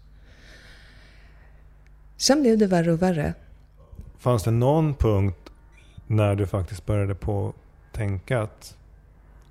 Sen 2.18 2.42
blev 2.42 2.58
det 2.58 2.68
värre 2.68 2.92
och 2.92 3.02
värre. 3.02 3.34
Fanns 4.18 4.44
det 4.44 4.52
någon 4.52 4.94
punkt 4.96 5.52
när 6.08 6.36
du 6.36 6.48
faktiskt 6.48 6.86
började 6.86 7.16
på 7.16 7.54
tänka 7.92 8.42
att 8.42 8.78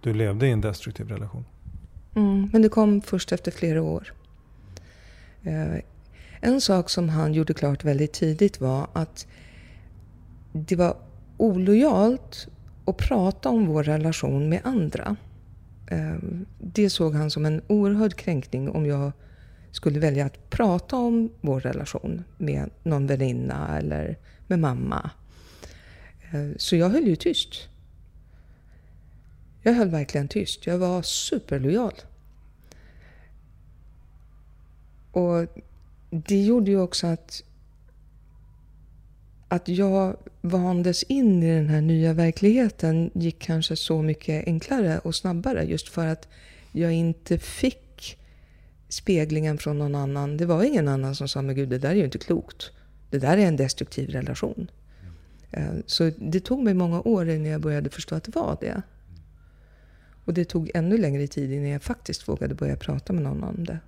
du 0.01 0.15
levde 0.15 0.47
i 0.47 0.51
en 0.51 0.61
destruktiv 0.61 1.09
relation? 1.09 1.45
Mm, 2.15 2.51
men 2.53 2.63
det 2.63 2.69
kom 2.69 3.03
först 3.03 3.33
efter 3.33 3.51
flera 3.51 3.83
år. 3.83 4.13
En 6.41 6.61
sak 6.61 6.91
som 6.91 7.09
han 7.09 7.35
gjorde 7.35 7.55
klart 7.55 7.85
väldigt 7.85 8.13
tidigt 8.13 8.61
var 8.61 8.89
att 8.93 9.27
det 10.53 10.77
var 10.77 10.97
olojalt 11.37 12.49
att 12.85 12.97
prata 12.97 13.49
om 13.49 13.67
vår 13.67 13.83
relation 13.83 14.49
med 14.49 14.61
andra. 14.65 15.17
Ehm, 15.91 16.47
det 16.59 16.91
såg 16.91 17.15
han 17.15 17.31
som 17.31 17.47
en 17.47 17.63
oerhörd 17.67 18.15
kränkning 18.15 18.71
om 18.71 18.87
jag 18.87 19.13
skulle 19.71 20.01
välja 20.01 20.27
att 20.27 20.51
prata 20.51 20.97
om 20.97 21.31
vår 21.41 21.61
relation 21.61 22.25
med 22.39 22.71
någon 22.83 23.07
väninna 23.07 23.79
eller 23.79 24.19
med 24.47 24.59
mamma. 24.59 25.11
Ehm, 26.33 26.55
så 26.59 26.77
jag 26.77 26.89
höll 26.89 27.07
ju 27.07 27.17
tyst. 27.17 27.69
Jag 29.63 29.73
höll 29.73 29.89
verkligen 29.89 30.29
tyst. 30.29 30.67
Jag 30.67 30.79
var 30.79 31.03
superlojal. 31.03 31.95
Och 35.13 35.47
det 36.11 36.43
gjorde 36.43 36.71
ju 36.71 36.81
också 36.81 37.07
att, 37.07 37.43
att 39.49 39.69
jag 39.69 40.17
vandes 40.41 41.03
in 41.03 41.43
i 41.43 41.57
den 41.57 41.69
här 41.69 41.81
nya 41.81 42.13
verkligheten 42.13 43.11
gick 43.15 43.39
kanske 43.39 43.77
så 43.77 44.03
mycket 44.03 44.47
enklare 44.47 44.99
och 44.99 45.15
snabbare 45.15 45.65
just 45.65 45.89
för 45.89 46.07
att 46.07 46.29
jag 46.73 46.93
inte 46.93 47.39
fick 47.39 48.19
speglingen 48.89 49.59
från 49.59 49.79
någon 49.79 49.95
annan. 49.95 50.37
Det 50.37 50.47
var 50.47 50.65
ingen 50.65 50.89
annan 50.89 51.15
som 51.15 51.29
sa, 51.29 51.43
men 51.43 51.55
gud 51.55 51.69
det 51.69 51.79
där 51.79 51.91
är 51.91 51.95
ju 51.95 52.05
inte 52.05 52.19
klokt. 52.19 52.71
Det 53.11 53.19
där 53.19 53.39
är 53.39 53.47
en 53.47 53.57
destruktiv 53.57 54.11
relation. 54.11 54.71
Eh, 55.51 55.75
så 55.87 56.11
det 56.19 56.41
tog 56.41 56.63
mig 56.63 56.75
många 56.75 57.01
år 57.01 57.29
innan 57.29 57.47
jag 57.47 57.61
började 57.61 57.91
förstå 57.91 58.15
att 58.15 58.25
det 58.25 58.35
var 58.35 58.57
det. 58.61 58.83
Och 60.25 60.35
det 60.35 60.45
tog 60.45 60.71
ännu 60.75 60.99
längre 60.99 61.27
tid 61.27 61.53
innan 61.53 61.69
jag 61.69 61.83
faktiskt 61.83 62.29
vågade 62.29 62.55
börja 62.55 62.77
prata 62.77 63.13
med 63.13 63.23
någon 63.23 63.45
om 63.45 63.65
det. 63.65 63.79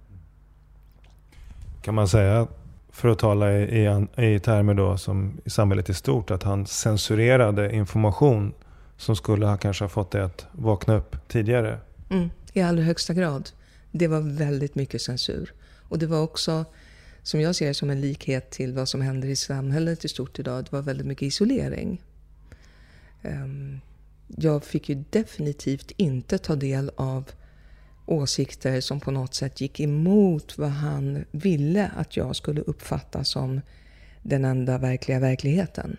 Kan 1.82 1.94
man 1.94 2.08
säga, 2.08 2.46
för 2.90 3.08
att 3.08 3.18
tala 3.18 3.52
i, 3.52 3.84
i, 3.84 4.06
i 4.34 4.40
termer 4.40 4.74
då 4.74 4.96
som 4.96 5.40
i 5.44 5.50
samhället 5.50 5.88
i 5.88 5.94
stort, 5.94 6.30
att 6.30 6.42
han 6.42 6.66
censurerade 6.66 7.74
information 7.74 8.54
som 8.96 9.16
skulle 9.16 9.46
ha 9.46 9.56
kanske 9.56 9.84
ha 9.84 9.88
fått 9.88 10.10
dig 10.10 10.22
att 10.22 10.46
vakna 10.52 10.94
upp 10.94 11.16
tidigare? 11.28 11.78
Mm, 12.10 12.30
I 12.52 12.60
allra 12.60 12.82
högsta 12.82 13.14
grad. 13.14 13.50
Det 13.90 14.08
var 14.08 14.20
väldigt 14.20 14.74
mycket 14.74 15.02
censur. 15.02 15.52
Och 15.88 15.98
det 15.98 16.06
var 16.06 16.22
också, 16.22 16.64
som 17.22 17.40
jag 17.40 17.54
ser 17.54 17.68
det, 17.68 17.74
som 17.74 17.90
en 17.90 18.00
likhet 18.00 18.50
till 18.50 18.72
vad 18.72 18.88
som 18.88 19.00
händer 19.00 19.28
i 19.28 19.36
samhället 19.36 20.04
i 20.04 20.08
stort 20.08 20.38
idag. 20.38 20.64
Det 20.64 20.72
var 20.72 20.82
väldigt 20.82 21.06
mycket 21.06 21.22
isolering. 21.22 22.02
Um, 23.22 23.80
jag 24.26 24.64
fick 24.64 24.88
ju 24.88 25.04
definitivt 25.10 25.90
inte 25.96 26.38
ta 26.38 26.56
del 26.56 26.90
av 26.96 27.24
åsikter 28.08 28.80
som 28.80 29.00
på 29.00 29.10
något 29.10 29.34
sätt 29.34 29.60
gick 29.60 29.80
emot 29.80 30.58
vad 30.58 30.70
han 30.70 31.24
ville 31.30 31.90
att 31.96 32.16
jag 32.16 32.36
skulle 32.36 32.60
uppfatta 32.60 33.24
som 33.24 33.60
den 34.22 34.44
enda 34.44 34.78
verkliga 34.78 35.18
verkligheten. 35.18 35.96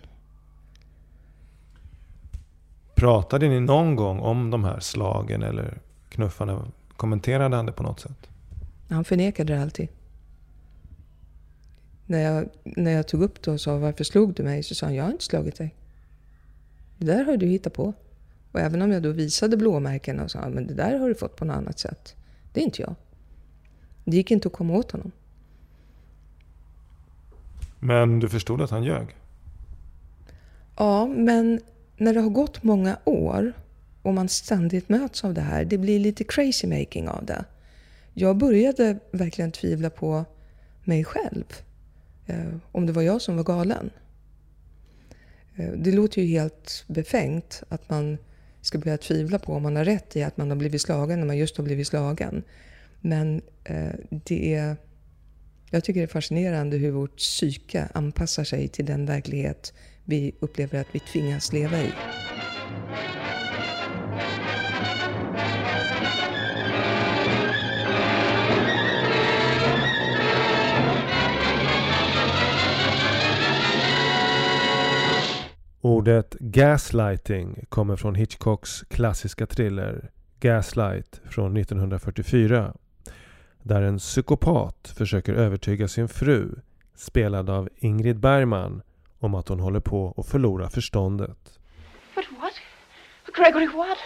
Pratade 2.96 3.50
ni 3.50 3.60
någon 3.60 3.96
gång 3.96 4.20
om 4.20 4.50
de 4.52 4.64
här 4.64 4.80
slagen 4.80 5.44
eller 5.44 5.78
knuffarna? 6.10 6.72
Kommenterade 6.98 7.56
han 7.56 7.66
det 7.66 7.72
på 7.72 7.84
något 7.84 8.00
sätt? 8.00 8.30
Han 8.90 9.04
förnekade 9.04 9.54
det 9.54 9.62
alltid. 9.62 9.88
När 12.06 12.20
jag, 12.20 12.50
när 12.64 12.92
jag 12.92 13.08
tog 13.08 13.22
upp 13.22 13.42
det 13.42 13.52
och 13.52 13.62
sa 13.62 13.78
varför 13.78 14.04
slog 14.04 14.34
du 14.34 14.44
mig? 14.44 14.64
Så 14.64 14.76
sa 14.76 14.86
han, 14.86 14.96
jag 14.96 15.04
har 15.04 15.12
inte 15.12 15.24
slagit 15.24 15.56
dig. 15.56 15.76
Det 16.98 17.06
där 17.06 17.24
har 17.24 17.38
du 17.38 17.46
hittat 17.48 17.74
på. 17.74 17.94
Och 18.52 18.60
även 18.60 18.82
om 18.82 18.92
jag 18.92 19.04
då 19.04 19.12
visade 19.12 19.58
blåmärken 19.58 20.20
och 20.20 20.32
sa 20.32 20.50
men 20.50 20.68
det 20.68 20.74
där 20.74 21.00
har 21.00 21.08
du 21.08 21.16
fått 21.16 21.36
på 21.36 21.46
något 21.46 21.56
annat 21.56 21.80
sätt. 21.80 22.16
Det 22.54 22.60
är 22.60 22.64
inte 22.64 22.82
jag. 22.82 22.96
Det 24.06 24.18
gick 24.18 24.32
inte 24.32 24.48
att 24.48 24.54
komma 24.54 24.74
åt 24.74 24.92
honom. 24.92 25.12
Men 27.80 28.20
du 28.20 28.30
förstod 28.30 28.62
att 28.62 28.70
han 28.70 28.84
ljög? 28.84 29.16
Ja, 30.78 31.08
men 31.08 31.60
när 31.98 32.14
det 32.14 32.22
har 32.22 32.30
gått 32.30 32.64
många 32.64 32.98
år 33.04 33.54
och 34.02 34.14
man 34.14 34.30
ständigt 34.30 34.90
möts 34.90 35.24
av 35.24 35.34
det 35.34 35.42
här, 35.42 35.66
det 35.66 35.78
blir 35.78 36.00
lite 36.00 36.24
crazy 36.24 36.68
making 36.68 37.10
av 37.10 37.26
det. 37.26 37.46
Jag 38.14 38.38
började 38.38 39.00
verkligen 39.12 39.52
tvivla 39.52 39.90
på 39.90 40.26
mig 40.84 41.06
själv. 41.06 41.46
Eh, 42.26 42.56
om 42.72 42.86
det 42.86 42.94
var 42.94 43.02
jag 43.02 43.22
som 43.22 43.38
var 43.38 43.44
galen. 43.44 43.90
Eh, 45.56 45.72
det 45.72 45.92
låter 45.92 46.22
ju 46.22 46.28
helt 46.28 46.84
befängt 46.88 47.64
att 47.70 47.90
man 47.90 48.18
ska 48.70 48.78
börja 48.78 48.98
tvivla 48.98 49.40
på 49.40 49.54
om 49.54 49.64
man 49.64 49.76
har 49.76 49.86
rätt 49.86 50.16
i 50.16 50.24
att 50.24 50.38
man 50.38 50.50
har 50.50 50.58
blivit 50.58 50.82
slagen 50.82 51.20
när 51.20 51.28
man 51.28 51.38
just 51.38 51.58
har 51.58 51.64
blivit 51.64 51.88
slagen. 51.88 52.44
Men 53.02 53.42
eh, 53.64 53.94
det 54.10 54.54
är, 54.54 54.76
jag 55.70 55.84
tycker 55.84 56.00
det 56.00 56.06
är 56.06 56.08
fascinerande 56.08 56.78
hur 56.78 56.92
vårt 56.92 57.18
psyke 57.18 57.88
anpassar 57.94 58.44
sig 58.44 58.68
till 58.68 58.86
den 58.86 59.06
verklighet 59.06 59.74
vi 60.06 60.36
upplever 60.40 60.82
att 60.82 60.88
vi 60.92 61.00
tvingas 61.00 61.54
leva 61.54 61.82
i. 61.82 61.90
Ordet 75.82 76.36
gaslighting 76.40 77.66
kommer 77.70 77.96
från 77.96 78.16
Hitchcocks 78.16 78.84
klassiska 78.90 79.46
thriller 79.46 80.12
Gaslight 80.40 81.22
från 81.30 81.58
1944. 81.58 82.74
Där 83.64 83.82
en 83.82 83.98
psykopat 83.98 84.94
försöker 84.98 85.34
övertyga 85.34 85.88
sin 85.88 86.08
fru, 86.08 86.56
spelad 86.96 87.50
av 87.50 87.70
Ingrid 87.76 88.20
Bergman, 88.20 88.82
om 89.20 89.36
att 89.36 89.48
hon 89.48 89.60
håller 89.60 89.80
på 89.80 90.14
att 90.18 90.28
förlora 90.28 90.70
förståndet. 90.70 91.60
But 92.16 92.26
what? 92.40 92.54
Gregory, 93.36 93.68
what? 93.68 93.98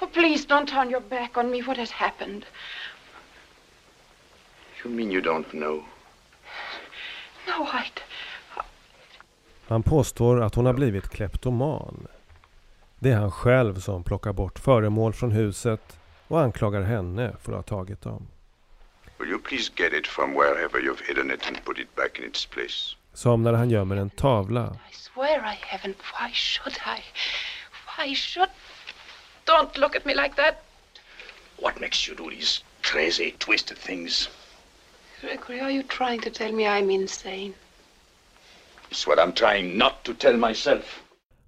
Oh, 0.00 0.08
please 0.08 0.48
don't 0.48 0.66
turn 0.66 0.90
your 0.90 1.02
back 1.08 1.36
on 1.36 1.50
me. 1.50 1.62
What 1.62 1.78
has 1.78 1.90
happened? 1.90 2.44
You 4.84 4.94
mean 4.94 5.12
you 5.12 5.20
don't 5.22 5.50
know? 5.50 5.84
No, 7.46 7.66
I... 7.66 7.84
Han 9.72 9.82
påstår 9.82 10.42
att 10.42 10.54
hon 10.54 10.66
har 10.66 10.72
blivit 10.72 11.08
kleptoman. 11.08 12.06
Det 12.98 13.10
är 13.10 13.16
han 13.16 13.30
själv 13.30 13.80
som 13.80 14.04
plockar 14.04 14.32
bort 14.32 14.58
föremål 14.58 15.12
från 15.12 15.32
huset 15.32 15.98
och 16.28 16.40
anklagar 16.40 16.82
henne 16.82 17.36
för 17.42 17.52
att 17.52 17.70
ha 17.70 17.78
tagit 17.78 18.02
dem. 18.02 18.28
Will 19.18 19.28
you 19.28 19.38
please 19.38 19.72
get 19.76 19.92
it 19.92 20.06
from 20.06 20.32
wherever 20.32 20.80
you've 20.80 21.06
hidden 21.08 21.30
it 21.30 21.46
and 21.46 21.64
put 21.64 21.78
it 21.78 21.96
back 21.96 22.18
in 22.18 22.24
its 22.24 22.46
place? 22.46 22.96
Som 23.14 23.42
när 23.42 23.52
han 23.52 23.70
gömmer 23.70 23.96
en 23.96 24.10
tavla. 24.10 24.76
I 24.90 24.94
swear 24.94 25.38
I 25.38 25.56
haven't. 25.76 25.96
Why 26.20 26.32
should 26.32 26.76
I? 26.76 27.00
Why 27.96 28.14
should... 28.14 28.48
Don't 29.44 29.78
look 29.78 29.96
at 29.96 30.04
me 30.04 30.14
like 30.14 30.34
that. 30.36 30.54
What 31.62 31.80
makes 31.80 32.08
you 32.08 32.16
do 32.16 32.30
these 32.30 32.64
crazy, 32.82 33.34
twisted 33.38 33.78
things? 33.78 34.30
Gregory, 35.20 35.60
are 35.60 35.70
you 35.70 35.82
trying 35.82 36.20
to 36.20 36.30
tell 36.30 36.52
me 36.52 36.66
I'm 36.66 36.90
insane? 36.90 37.54
It's 38.92 39.06
what 39.06 39.18
I'm 39.18 39.32
trying 39.32 39.78
not 39.78 39.92
to 40.02 40.12
tell 40.18 40.36
myself. 40.36 41.02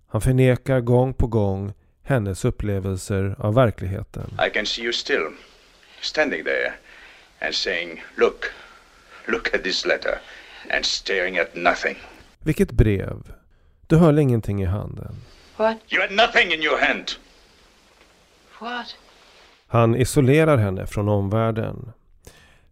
Han 0.08 0.20
förnekar 0.20 0.80
gång 0.80 1.14
på 1.14 1.26
gång 1.26 1.72
hennes 2.02 2.44
upplevelser 2.44 3.36
av 3.38 3.54
verkligheten. 3.54 4.38
I 4.46 4.50
can 4.50 4.66
see 4.66 4.82
you 4.82 4.92
still, 4.92 5.26
standing 6.00 6.44
there 6.44 6.72
and 7.38 7.54
saying, 7.54 8.02
look, 8.16 8.44
look 9.28 9.54
at 9.54 9.62
this 9.62 9.86
letter 9.86 10.18
and 10.70 10.84
staring 10.84 11.38
at 11.38 11.54
nothing. 11.54 11.96
Vilket 12.38 12.72
brev? 12.72 13.32
Du 13.86 13.96
höll 13.96 14.18
ingenting 14.18 14.62
i 14.62 14.66
handen. 14.66 15.14
What? 15.56 15.76
You 15.88 16.00
had 16.00 16.10
nothing 16.10 16.52
in 16.52 16.62
your 16.62 16.80
hand. 16.80 17.10
What? 18.60 18.96
Han 19.66 19.96
isolerar 19.96 20.56
henne 20.56 20.86
från 20.86 21.08
omvärlden. 21.08 21.92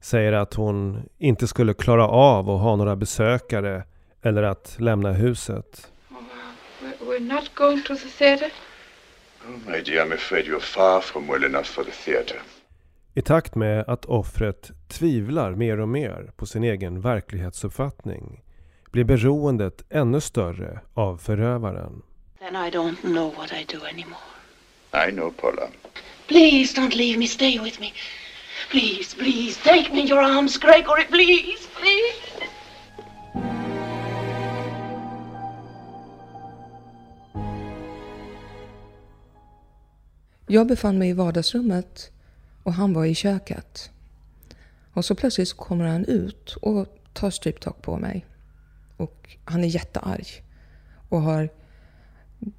Säger 0.00 0.32
att 0.32 0.54
hon 0.54 1.08
inte 1.18 1.48
skulle 1.48 1.74
klara 1.74 2.08
av 2.08 2.50
att 2.50 2.60
ha 2.60 2.76
några 2.76 2.96
besökare 2.96 3.84
eller 4.22 4.42
att 4.42 4.76
lämna 4.78 5.12
huset. 5.12 5.92
We're, 7.00 7.20
not 7.20 7.54
going 7.54 7.82
to 7.82 7.94
the 7.94 8.08
theater? 8.08 8.52
Oh, 9.46 9.70
my 9.70 9.82
dear, 9.82 10.06
I'm 10.06 10.12
afraid 10.12 10.46
you're 10.46 10.60
far 10.60 11.00
from 11.00 11.26
well 11.26 11.44
enough 11.44 11.66
for 11.66 11.84
the 11.84 11.90
theatre. 11.90 12.40
I 13.14 13.22
takt 13.22 13.54
med 13.54 13.84
att 13.88 14.04
offret 14.04 14.70
tvivlar 14.88 15.54
mer 15.54 15.80
och 15.80 15.88
mer 15.88 16.32
på 16.36 16.46
sin 16.46 16.64
egen 16.64 17.00
verklighetsuppfattning 17.00 18.42
blir 18.90 19.04
beroendet 19.04 19.84
ännu 19.90 20.20
större 20.20 20.80
av 20.94 21.16
förövaren. 21.16 22.02
Then 22.38 22.56
I 22.56 22.70
don't 22.70 23.00
know 23.02 23.34
what 23.36 23.52
I 23.52 23.64
do 23.64 23.84
anymore. 23.86 24.32
I 25.08 25.10
know, 25.10 25.30
Paula. 25.30 25.68
Please 26.26 26.80
don't 26.80 26.94
leave 26.94 27.18
me. 27.18 27.26
Stay 27.26 27.58
with 27.58 27.80
me. 27.80 27.92
Please, 28.70 29.16
please, 29.16 29.60
take 29.62 29.92
me 29.92 30.00
in 30.00 30.06
your 30.06 30.22
arms, 30.22 30.58
Gregory. 30.58 31.04
Please, 31.04 31.68
please. 31.80 32.41
Jag 40.46 40.66
befann 40.66 40.98
mig 40.98 41.08
i 41.08 41.12
vardagsrummet 41.12 42.10
och 42.62 42.72
han 42.72 42.92
var 42.92 43.04
i 43.04 43.14
köket. 43.14 43.90
Och 44.92 45.04
så 45.04 45.14
plötsligt 45.14 45.48
så 45.48 45.56
kommer 45.56 45.84
han 45.84 46.04
ut 46.04 46.56
och 46.62 46.86
tar 47.12 47.30
stryptag 47.30 47.82
på 47.82 47.96
mig. 47.96 48.26
Och 48.96 49.36
han 49.44 49.64
är 49.64 49.68
jättearg. 49.68 50.26
Och 51.08 51.20
har 51.22 51.48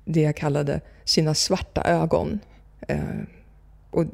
det 0.06 0.22
jag 0.22 0.36
kallade 0.36 0.82
sina 1.04 1.34
svarta 1.34 1.84
ögon. 1.84 2.40
Eh, 2.88 3.22
och 3.90 4.06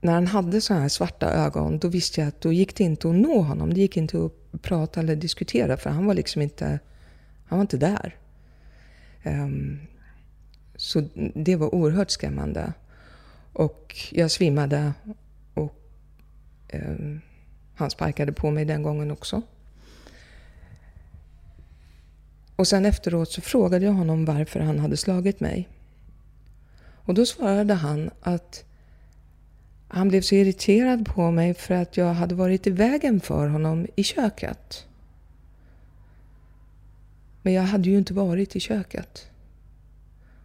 när 0.00 0.12
han 0.12 0.26
hade 0.26 0.60
så 0.60 0.74
här 0.74 0.88
svarta 0.88 1.30
ögon, 1.30 1.78
då 1.78 1.88
visste 1.88 2.20
jag 2.20 2.28
att 2.28 2.40
då 2.40 2.52
gick 2.52 2.76
det 2.76 2.84
inte 2.84 3.08
att 3.08 3.14
nå 3.14 3.40
honom. 3.40 3.74
Det 3.74 3.80
gick 3.80 3.96
inte 3.96 4.24
att 4.24 4.62
prata 4.62 5.00
eller 5.00 5.16
diskutera, 5.16 5.76
för 5.76 5.90
han 5.90 6.06
var 6.06 6.14
liksom 6.14 6.42
inte, 6.42 6.78
han 7.46 7.58
var 7.58 7.60
inte 7.60 7.76
där. 7.76 8.16
Um, 9.24 9.80
så 10.80 11.02
det 11.34 11.56
var 11.56 11.74
oerhört 11.74 12.10
skrämmande. 12.10 12.72
Och 13.52 13.96
jag 14.10 14.30
svimmade 14.30 14.92
och 15.54 15.74
eh, 16.68 16.96
han 17.74 17.90
sparkade 17.90 18.32
på 18.32 18.50
mig 18.50 18.64
den 18.64 18.82
gången 18.82 19.10
också. 19.10 19.42
Och 22.56 22.68
sen 22.68 22.86
efteråt 22.86 23.30
så 23.30 23.40
frågade 23.40 23.84
jag 23.84 23.92
honom 23.92 24.24
varför 24.24 24.60
han 24.60 24.78
hade 24.78 24.96
slagit 24.96 25.40
mig. 25.40 25.68
Och 27.04 27.14
då 27.14 27.26
svarade 27.26 27.74
han 27.74 28.10
att 28.20 28.64
han 29.88 30.08
blev 30.08 30.22
så 30.22 30.34
irriterad 30.34 31.06
på 31.06 31.30
mig 31.30 31.54
för 31.54 31.74
att 31.74 31.96
jag 31.96 32.14
hade 32.14 32.34
varit 32.34 32.66
i 32.66 32.70
vägen 32.70 33.20
för 33.20 33.48
honom 33.48 33.86
i 33.96 34.02
köket. 34.02 34.86
Men 37.42 37.52
jag 37.52 37.62
hade 37.62 37.90
ju 37.90 37.98
inte 37.98 38.14
varit 38.14 38.56
i 38.56 38.60
köket. 38.60 39.30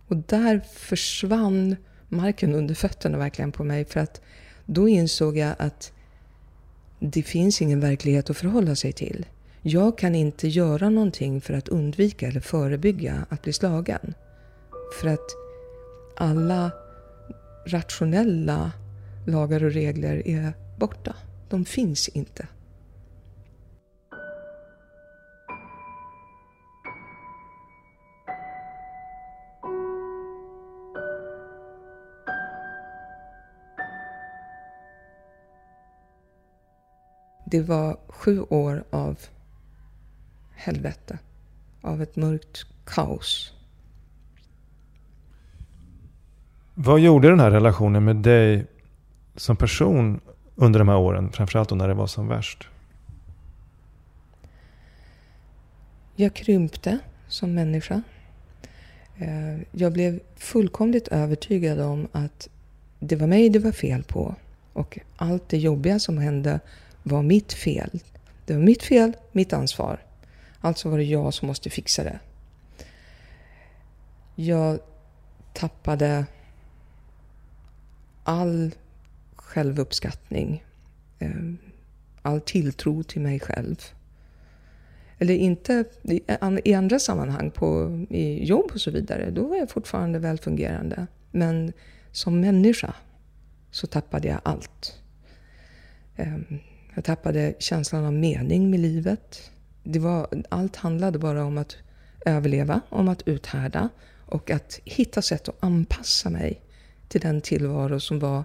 Och 0.07 0.17
där 0.17 0.59
försvann 0.59 1.75
marken 2.09 2.55
under 2.55 2.75
fötterna 2.75 3.17
verkligen 3.17 3.51
på 3.51 3.63
mig 3.63 3.85
för 3.85 3.99
att 3.99 4.21
då 4.65 4.87
insåg 4.87 5.37
jag 5.37 5.55
att 5.59 5.91
det 6.99 7.23
finns 7.23 7.61
ingen 7.61 7.79
verklighet 7.79 8.29
att 8.29 8.37
förhålla 8.37 8.75
sig 8.75 8.93
till. 8.93 9.25
Jag 9.61 9.97
kan 9.97 10.15
inte 10.15 10.47
göra 10.47 10.89
någonting 10.89 11.41
för 11.41 11.53
att 11.53 11.67
undvika 11.67 12.27
eller 12.27 12.39
förebygga 12.39 13.25
att 13.29 13.41
bli 13.41 13.53
slagen. 13.53 14.13
För 15.01 15.07
att 15.07 15.29
alla 16.17 16.71
rationella 17.67 18.71
lagar 19.25 19.63
och 19.63 19.71
regler 19.71 20.27
är 20.27 20.53
borta. 20.77 21.15
De 21.49 21.65
finns 21.65 22.07
inte. 22.07 22.47
Det 37.45 37.61
var 37.61 37.97
sju 38.07 38.41
år 38.41 38.83
av 38.89 39.19
helvete. 40.55 41.19
Av 41.81 42.01
ett 42.01 42.15
mörkt 42.15 42.65
kaos. 42.85 43.53
Vad 46.73 46.99
gjorde 46.99 47.29
den 47.29 47.39
här 47.39 47.51
relationen 47.51 48.05
med 48.05 48.15
dig 48.15 48.65
som 49.35 49.57
person 49.57 50.19
under 50.55 50.79
de 50.79 50.89
här 50.89 50.97
åren? 50.97 51.31
Framförallt 51.31 51.71
när 51.71 51.87
det 51.87 51.93
var 51.93 52.07
som 52.07 52.27
värst. 52.27 52.67
Jag 56.15 56.33
krympte 56.33 56.99
som 57.27 57.53
människa. 57.53 58.01
Eh, 59.17 59.61
jag 59.71 59.93
blev 59.93 60.19
fullkomligt 60.35 61.07
övertygad 61.07 61.79
om 61.79 62.07
att 62.11 62.49
det 62.99 63.15
var 63.15 63.27
mig 63.27 63.49
det 63.49 63.59
var 63.59 63.71
fel 63.71 64.03
på. 64.03 64.35
Och 64.73 64.99
allt 65.17 65.49
det 65.49 65.57
jobbiga 65.57 65.99
som 65.99 66.17
hände 66.17 66.59
var 67.07 67.23
mitt 67.23 67.53
fel. 67.53 67.99
Det 68.45 68.53
var 68.53 68.61
mitt 68.61 68.83
fel, 68.83 69.15
mitt 69.31 69.53
ansvar. 69.53 69.99
Alltså 70.59 70.89
var 70.89 70.97
det 70.97 71.03
jag 71.03 71.33
som 71.33 71.47
måste 71.47 71.69
fixa 71.69 72.03
det. 72.03 72.19
Jag 74.35 74.79
tappade 75.53 76.25
all 78.23 78.71
självuppskattning, 79.35 80.63
ehm, 81.19 81.57
all 82.21 82.41
tilltro 82.41 83.03
till 83.03 83.21
mig 83.21 83.39
själv. 83.39 83.75
Eller 85.19 85.33
inte 85.33 85.85
i 86.63 86.73
andra 86.73 86.99
sammanhang, 86.99 87.51
på, 87.51 87.99
i 88.09 88.45
jobb 88.45 88.71
och 88.73 88.81
så 88.81 88.91
vidare, 88.91 89.31
då 89.31 89.47
var 89.47 89.55
jag 89.55 89.69
fortfarande 89.69 90.19
välfungerande. 90.19 91.07
Men 91.31 91.73
som 92.11 92.39
människa 92.39 92.93
så 93.71 93.87
tappade 93.87 94.27
jag 94.27 94.39
allt. 94.43 94.99
Ehm, 96.15 96.59
jag 96.95 97.03
tappade 97.03 97.53
känslan 97.59 98.05
av 98.05 98.13
mening 98.13 98.69
med 98.69 98.79
livet. 98.79 99.51
Det 99.83 99.99
var, 99.99 100.27
allt 100.49 100.75
handlade 100.75 101.19
bara 101.19 101.45
om 101.45 101.57
att 101.57 101.77
överleva, 102.25 102.81
om 102.89 103.07
att 103.07 103.27
uthärda 103.27 103.89
och 104.25 104.51
att 104.51 104.79
hitta 104.83 105.21
sätt 105.21 105.49
att 105.49 105.63
anpassa 105.63 106.29
mig 106.29 106.61
till 107.07 107.21
den 107.21 107.41
tillvaro 107.41 107.99
som 107.99 108.19
var 108.19 108.43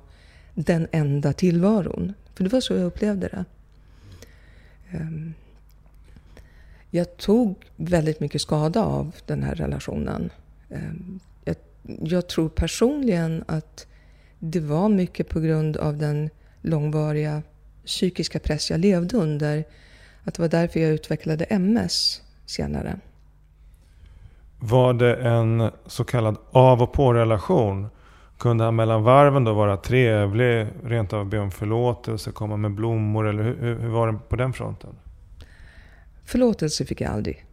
den 0.54 0.86
enda 0.92 1.32
tillvaron. 1.32 2.12
För 2.34 2.44
det 2.44 2.52
var 2.52 2.60
så 2.60 2.74
jag 2.74 2.84
upplevde 2.84 3.28
det. 3.28 3.44
Ehm, 4.90 5.34
jag 6.90 7.16
tog 7.16 7.64
väldigt 7.76 8.20
mycket 8.20 8.40
skada 8.40 8.84
av 8.84 9.16
den 9.26 9.42
här 9.42 9.54
relationen. 9.54 10.30
Ehm, 10.70 11.20
jag, 11.44 11.56
jag 12.02 12.28
tror 12.28 12.48
personligen 12.48 13.44
att 13.46 13.86
det 14.38 14.60
var 14.60 14.88
mycket 14.88 15.28
på 15.28 15.40
grund 15.40 15.76
av 15.76 15.96
den 15.96 16.30
långvariga 16.62 17.42
psykiska 17.86 18.38
press 18.38 18.70
jag 18.70 18.80
levde 18.80 19.16
under. 19.16 19.64
Att 20.24 20.34
det 20.34 20.42
var 20.42 20.48
därför 20.48 20.80
jag 20.80 20.90
utvecklade 20.90 21.44
MS 21.44 22.22
senare. 22.46 23.00
Var 24.58 24.94
det 24.94 25.16
en 25.16 25.70
så 25.86 26.04
kallad 26.04 26.36
av 26.50 26.82
och 26.82 26.92
på-relation? 26.92 27.88
Kunde 28.38 28.64
han 28.64 28.76
mellan 28.76 29.02
varven 29.02 29.44
då 29.44 29.54
vara 29.54 29.76
trevlig, 29.76 30.66
rent 30.84 31.12
av 31.12 31.26
be 31.26 31.38
om 31.38 31.50
förlåtelse, 31.50 32.30
komma 32.30 32.56
med 32.56 32.70
blommor 32.70 33.28
eller 33.28 33.42
hur, 33.42 33.78
hur 33.78 33.88
var 33.88 34.12
det 34.12 34.18
på 34.28 34.36
den 34.36 34.52
fronten? 34.52 34.90
Förlåtelse 36.24 36.84
fick 36.84 37.00
jag 37.00 37.12
aldrig. 37.12 37.44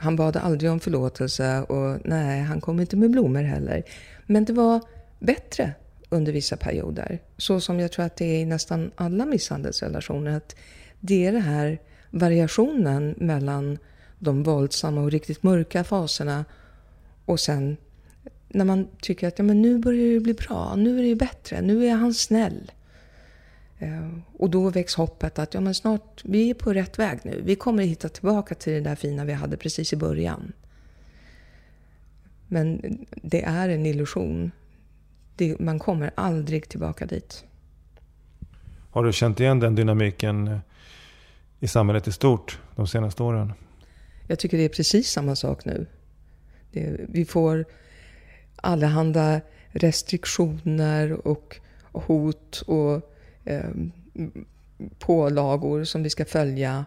Han 0.00 0.16
bad 0.16 0.36
aldrig 0.36 0.70
om 0.70 0.80
förlåtelse 0.80 1.62
och 1.62 2.00
nej, 2.04 2.42
han 2.42 2.60
kom 2.60 2.80
inte 2.80 2.96
med 2.96 3.10
blommor 3.10 3.42
heller. 3.42 3.82
Men 4.26 4.44
det 4.44 4.52
var 4.52 4.80
bättre 5.18 5.74
under 6.16 6.32
vissa 6.32 6.56
perioder. 6.56 7.18
Så 7.36 7.60
som 7.60 7.80
jag 7.80 7.92
tror 7.92 8.04
att 8.04 8.16
det 8.16 8.24
är 8.24 8.40
i 8.40 8.44
nästan 8.44 8.90
alla 8.96 9.26
misshandelsrelationer. 9.26 10.36
Att 10.36 10.56
det 11.00 11.26
är 11.26 11.32
den 11.32 11.42
här 11.42 11.78
variationen 12.10 13.14
mellan 13.18 13.78
de 14.18 14.42
våldsamma 14.42 15.00
och 15.00 15.10
riktigt 15.10 15.42
mörka 15.42 15.84
faserna 15.84 16.44
och 17.24 17.40
sen 17.40 17.76
när 18.48 18.64
man 18.64 18.88
tycker 19.00 19.28
att 19.28 19.38
ja, 19.38 19.44
men 19.44 19.62
nu 19.62 19.78
börjar 19.78 20.14
det 20.14 20.20
bli 20.20 20.34
bra, 20.34 20.74
nu 20.76 20.98
är 20.98 21.02
det 21.02 21.14
bättre, 21.14 21.60
nu 21.60 21.86
är 21.86 21.94
han 21.94 22.14
snäll. 22.14 22.72
Eh, 23.78 24.08
och 24.32 24.50
då 24.50 24.70
väcks 24.70 24.94
hoppet 24.94 25.38
att 25.38 25.54
ja, 25.54 25.60
men 25.60 25.74
snart, 25.74 26.22
vi 26.24 26.50
är 26.50 26.54
på 26.54 26.72
rätt 26.72 26.98
väg 26.98 27.18
nu. 27.22 27.42
Vi 27.44 27.56
kommer 27.56 27.82
att 27.82 27.88
hitta 27.88 28.08
tillbaka 28.08 28.54
till 28.54 28.72
det 28.72 28.80
där 28.80 28.94
fina 28.94 29.24
vi 29.24 29.32
hade 29.32 29.56
precis 29.56 29.92
i 29.92 29.96
början. 29.96 30.52
Men 32.48 32.80
det 33.10 33.42
är 33.44 33.68
en 33.68 33.86
illusion. 33.86 34.50
Det, 35.36 35.60
man 35.60 35.78
kommer 35.78 36.10
aldrig 36.14 36.68
tillbaka 36.68 37.06
dit. 37.06 37.44
Har 38.90 39.04
du 39.04 39.12
känt 39.12 39.40
igen 39.40 39.60
den 39.60 39.74
dynamiken 39.74 40.60
i 41.60 41.68
samhället 41.68 42.08
i 42.08 42.12
stort 42.12 42.60
de 42.76 42.86
senaste 42.86 43.22
åren? 43.22 43.52
Jag 44.26 44.38
tycker 44.38 44.56
det 44.58 44.64
är 44.64 44.68
precis 44.68 45.10
samma 45.10 45.36
sak 45.36 45.64
nu. 45.64 45.86
Det, 46.72 47.00
vi 47.08 47.24
får 47.24 47.64
allehanda 48.56 49.40
restriktioner 49.68 51.26
och 51.26 51.56
hot 51.92 52.62
och 52.66 53.12
eh, 53.44 53.70
pålagor 54.98 55.84
som 55.84 56.02
vi 56.02 56.10
ska 56.10 56.24
följa. 56.24 56.84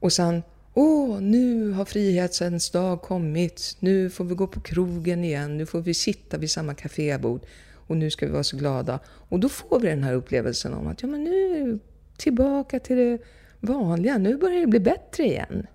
Och 0.00 0.12
sen, 0.12 0.42
åh, 0.74 1.20
nu 1.20 1.70
har 1.70 1.84
frihetens 1.84 2.70
dag 2.70 3.02
kommit. 3.02 3.76
Nu 3.80 4.10
får 4.10 4.24
vi 4.24 4.34
gå 4.34 4.46
på 4.46 4.60
krogen 4.60 5.24
igen. 5.24 5.56
Nu 5.56 5.66
får 5.66 5.80
vi 5.80 5.94
sitta 5.94 6.38
vid 6.38 6.50
samma 6.50 6.74
kafébord. 6.74 7.40
Och 7.86 7.96
nu 7.96 8.10
ska 8.10 8.26
vi 8.26 8.32
vara 8.32 8.44
så 8.44 8.56
glada. 8.56 9.00
Och 9.06 9.40
då 9.40 9.48
får 9.48 9.80
vi 9.80 9.88
den 9.88 10.02
här 10.02 10.14
upplevelsen 10.14 10.74
om 10.74 10.86
att 10.86 11.02
ja, 11.02 11.08
men 11.08 11.24
nu 11.24 11.30
är 11.30 11.64
vi 11.64 11.78
tillbaka 12.16 12.80
till 12.80 12.96
det 12.96 13.18
vanliga. 13.60 14.18
Nu 14.18 14.36
börjar 14.36 14.60
det 14.60 14.66
bli 14.66 14.80
bättre 14.80 15.24
igen. 15.24 15.66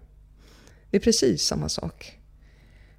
Det 0.89 0.97
är 0.97 1.01
precis 1.01 1.41
samma 1.41 1.69
sak. 1.69 2.19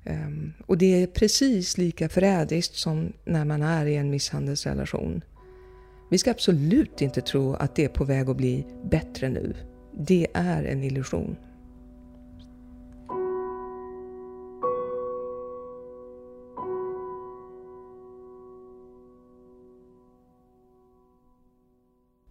Um, 0.05 0.53
och 0.66 0.79
det 0.79 1.03
är 1.03 1.07
precis 1.07 1.79
lika 1.79 2.09
förrädiskt 2.09 2.77
som 2.77 3.12
när 3.25 3.44
man 3.44 3.62
är 3.62 3.87
i 3.87 3.96
en 3.96 4.11
misshandelsrelation. 4.11 5.25
Vi 6.11 6.18
ska 6.18 6.31
absolut 6.31 7.01
inte 7.01 7.20
tro 7.20 7.55
att 7.55 7.75
det 7.77 7.85
är 7.85 7.88
på 7.88 8.05
väg 8.05 8.29
att 8.29 8.37
bli 8.37 8.66
bättre 8.90 9.29
nu. 9.29 9.55
Det 9.92 10.27
är 10.35 10.64
en 10.64 10.85
illusion. 10.85 11.37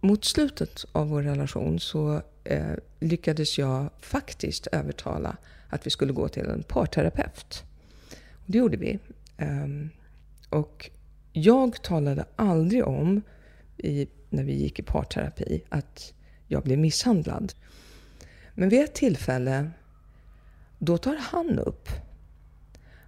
Mot 0.00 0.24
slutet 0.24 0.84
av 0.92 1.08
vår 1.08 1.22
relation 1.22 1.80
så 1.80 2.22
eh, 2.44 2.74
lyckades 3.00 3.58
jag 3.58 3.90
faktiskt 3.98 4.66
övertala 4.66 5.36
att 5.68 5.86
vi 5.86 5.90
skulle 5.90 6.12
gå 6.12 6.28
till 6.28 6.46
en 6.46 6.62
parterapeut. 6.62 7.64
Det 8.46 8.58
gjorde 8.58 8.76
vi. 8.76 8.98
Um, 9.38 9.90
och 10.50 10.90
jag 11.32 11.82
talade 11.82 12.24
aldrig 12.36 12.86
om, 12.86 13.22
i, 13.76 14.08
när 14.28 14.44
vi 14.44 14.52
gick 14.52 14.78
i 14.78 14.82
parterapi, 14.82 15.62
att 15.68 16.12
jag 16.46 16.62
blev 16.62 16.78
misshandlad. 16.78 17.52
Men 18.54 18.68
vid 18.68 18.80
ett 18.80 18.94
tillfälle, 18.94 19.70
då 20.78 20.98
tar 20.98 21.16
han 21.16 21.58
upp 21.58 21.88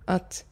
att 0.05 0.45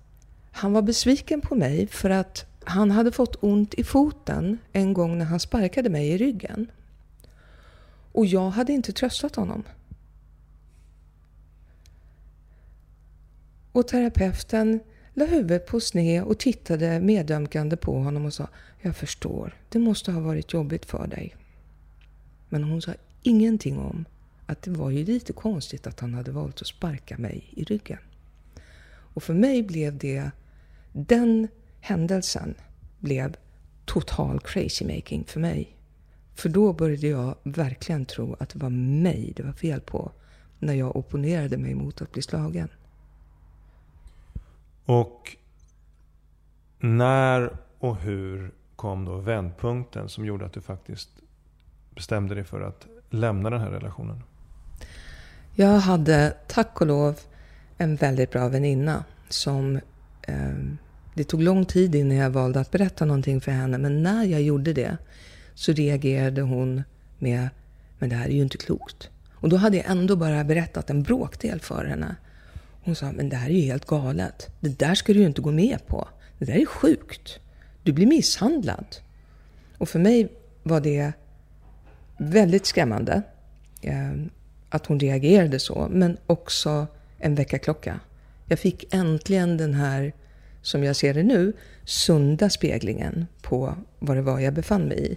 han 0.52 0.72
var 0.72 0.82
besviken 0.82 1.40
på 1.40 1.54
mig 1.54 1.86
för 1.86 2.10
att 2.10 2.49
han 2.64 2.90
hade 2.90 3.12
fått 3.12 3.36
ont 3.40 3.74
i 3.74 3.84
foten 3.84 4.58
en 4.72 4.92
gång 4.92 5.18
när 5.18 5.24
han 5.24 5.40
sparkade 5.40 5.90
mig 5.90 6.08
i 6.08 6.18
ryggen. 6.18 6.70
Och 8.12 8.26
jag 8.26 8.50
hade 8.50 8.72
inte 8.72 8.92
tröstat 8.92 9.36
honom. 9.36 9.64
Och 13.72 13.88
terapeuten 13.88 14.80
la 15.14 15.24
huvudet 15.24 15.66
på 15.66 15.80
sned 15.80 16.22
och 16.22 16.38
tittade 16.38 17.00
medömkande 17.00 17.76
på 17.76 17.98
honom 17.98 18.24
och 18.24 18.34
sa 18.34 18.48
Jag 18.80 18.96
förstår, 18.96 19.56
det 19.68 19.78
måste 19.78 20.12
ha 20.12 20.20
varit 20.20 20.52
jobbigt 20.52 20.86
för 20.86 21.06
dig. 21.06 21.36
Men 22.48 22.64
hon 22.64 22.82
sa 22.82 22.92
ingenting 23.22 23.78
om 23.78 24.04
att 24.46 24.62
det 24.62 24.70
var 24.70 24.90
ju 24.90 25.04
lite 25.04 25.32
konstigt 25.32 25.86
att 25.86 26.00
han 26.00 26.14
hade 26.14 26.30
valt 26.30 26.60
att 26.60 26.66
sparka 26.66 27.18
mig 27.18 27.44
i 27.50 27.64
ryggen. 27.64 27.98
Och 29.14 29.22
för 29.22 29.34
mig 29.34 29.62
blev 29.62 29.98
det, 29.98 30.30
den 30.92 31.48
händelsen 31.80 32.54
blev 32.98 33.36
total 33.84 34.40
crazy 34.40 34.84
making 34.84 35.24
för 35.24 35.40
mig. 35.40 35.76
För 36.34 36.48
då 36.48 36.72
började 36.72 37.06
jag 37.06 37.34
verkligen 37.42 38.04
tro 38.04 38.36
att 38.40 38.48
det 38.48 38.58
var 38.58 38.70
mig 38.70 39.32
det 39.36 39.42
var 39.42 39.52
fel 39.52 39.80
på 39.80 40.12
när 40.58 40.74
jag 40.74 40.96
opponerade 40.96 41.58
mig 41.58 41.74
mot 41.74 42.02
att 42.02 42.12
bli 42.12 42.22
slagen. 42.22 42.68
Och 44.84 45.36
när 46.78 47.56
och 47.78 47.96
hur 47.96 48.50
kom 48.76 49.04
då 49.04 49.16
vändpunkten 49.16 50.08
som 50.08 50.26
gjorde 50.26 50.46
att 50.46 50.52
du 50.52 50.60
faktiskt 50.60 51.10
bestämde 51.94 52.34
dig 52.34 52.44
för 52.44 52.60
att 52.60 52.86
lämna 53.10 53.50
den 53.50 53.60
här 53.60 53.70
relationen? 53.70 54.22
Jag 55.54 55.78
hade, 55.78 56.36
tack 56.48 56.80
och 56.80 56.86
lov, 56.86 57.20
en 57.76 57.96
väldigt 57.96 58.30
bra 58.30 58.48
väninna 58.48 59.04
som 59.28 59.80
eh, 60.22 60.54
det 61.14 61.24
tog 61.24 61.42
lång 61.42 61.64
tid 61.64 61.94
innan 61.94 62.16
jag 62.16 62.30
valde 62.30 62.60
att 62.60 62.70
berätta 62.70 63.04
någonting 63.04 63.40
för 63.40 63.52
henne, 63.52 63.78
men 63.78 64.02
när 64.02 64.24
jag 64.24 64.42
gjorde 64.42 64.72
det 64.72 64.96
så 65.54 65.72
reagerade 65.72 66.42
hon 66.42 66.82
med 67.18 67.48
Men 67.98 68.08
det 68.08 68.16
här 68.16 68.26
är 68.26 68.32
ju 68.32 68.42
inte 68.42 68.56
klokt. 68.56 69.10
Och 69.32 69.48
då 69.48 69.56
hade 69.56 69.76
jag 69.76 69.86
ändå 69.90 70.16
bara 70.16 70.44
berättat 70.44 70.90
en 70.90 71.02
bråkdel 71.02 71.60
för 71.60 71.84
henne. 71.84 72.16
Hon 72.82 72.94
sa, 72.94 73.12
men 73.12 73.28
det 73.28 73.36
här 73.36 73.50
är 73.50 73.54
ju 73.54 73.60
helt 73.60 73.86
galet. 73.86 74.50
Det 74.60 74.78
där 74.78 74.94
ska 74.94 75.12
du 75.12 75.18
ju 75.18 75.26
inte 75.26 75.40
gå 75.40 75.50
med 75.50 75.86
på. 75.86 76.08
Det 76.38 76.44
där 76.44 76.54
är 76.54 76.66
sjukt. 76.66 77.38
Du 77.82 77.92
blir 77.92 78.06
misshandlad. 78.06 78.96
Och 79.78 79.88
för 79.88 79.98
mig 79.98 80.28
var 80.62 80.80
det 80.80 81.12
väldigt 82.18 82.66
skrämmande 82.66 83.22
eh, 83.82 84.12
att 84.68 84.86
hon 84.86 85.00
reagerade 85.00 85.58
så, 85.58 85.88
men 85.90 86.16
också 86.26 86.86
en 87.18 87.34
väckarklocka. 87.34 88.00
Jag 88.46 88.58
fick 88.58 88.94
äntligen 88.94 89.56
den 89.56 89.74
här, 89.74 90.12
som 90.62 90.84
jag 90.84 90.96
ser 90.96 91.14
det 91.14 91.22
nu, 91.22 91.52
sunda 91.84 92.50
speglingen 92.50 93.26
på 93.42 93.74
vad 93.98 94.16
det 94.16 94.22
var 94.22 94.40
jag 94.40 94.54
befann 94.54 94.88
mig 94.88 95.12
i. 95.12 95.16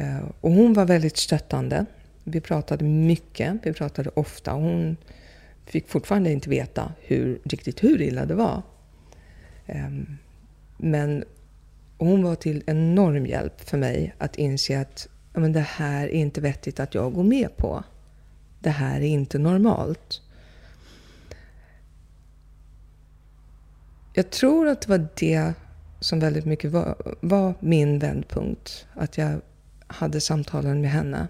Eh, 0.00 0.20
och 0.40 0.50
hon 0.50 0.72
var 0.72 0.84
väldigt 0.84 1.16
stöttande. 1.16 1.86
Vi 2.24 2.40
pratade 2.40 2.84
mycket, 2.84 3.54
vi 3.62 3.72
pratade 3.72 4.10
ofta. 4.14 4.52
Hon 4.52 4.96
fick 5.66 5.88
fortfarande 5.88 6.32
inte 6.32 6.50
veta 6.50 6.92
hur, 7.00 7.40
riktigt 7.44 7.84
hur 7.84 8.02
illa 8.02 8.26
det 8.26 8.34
var. 8.34 8.62
Ehm, 9.66 10.06
men 10.76 11.24
hon 11.98 12.22
var 12.22 12.34
till 12.34 12.62
enorm 12.66 13.26
hjälp 13.26 13.60
för 13.60 13.78
mig 13.78 14.14
att 14.18 14.36
inse 14.36 14.80
att 14.80 15.08
men 15.32 15.52
det 15.52 15.60
här 15.60 16.04
är 16.04 16.12
inte 16.12 16.40
vettigt 16.40 16.80
att 16.80 16.94
jag 16.94 17.14
går 17.14 17.22
med 17.22 17.56
på. 17.56 17.84
Det 18.60 18.70
här 18.70 19.00
är 19.00 19.06
inte 19.06 19.38
normalt. 19.38 20.22
Jag 24.12 24.30
tror 24.30 24.68
att 24.68 24.80
det 24.80 24.88
var 24.88 25.08
det 25.14 25.52
som 26.00 26.20
väldigt 26.20 26.44
mycket 26.44 26.70
var, 26.70 27.16
var 27.20 27.54
min 27.60 27.98
vändpunkt. 27.98 28.86
Att 28.94 29.18
jag 29.18 29.40
hade 29.86 30.20
samtalen 30.20 30.80
med 30.80 30.90
henne. 30.90 31.28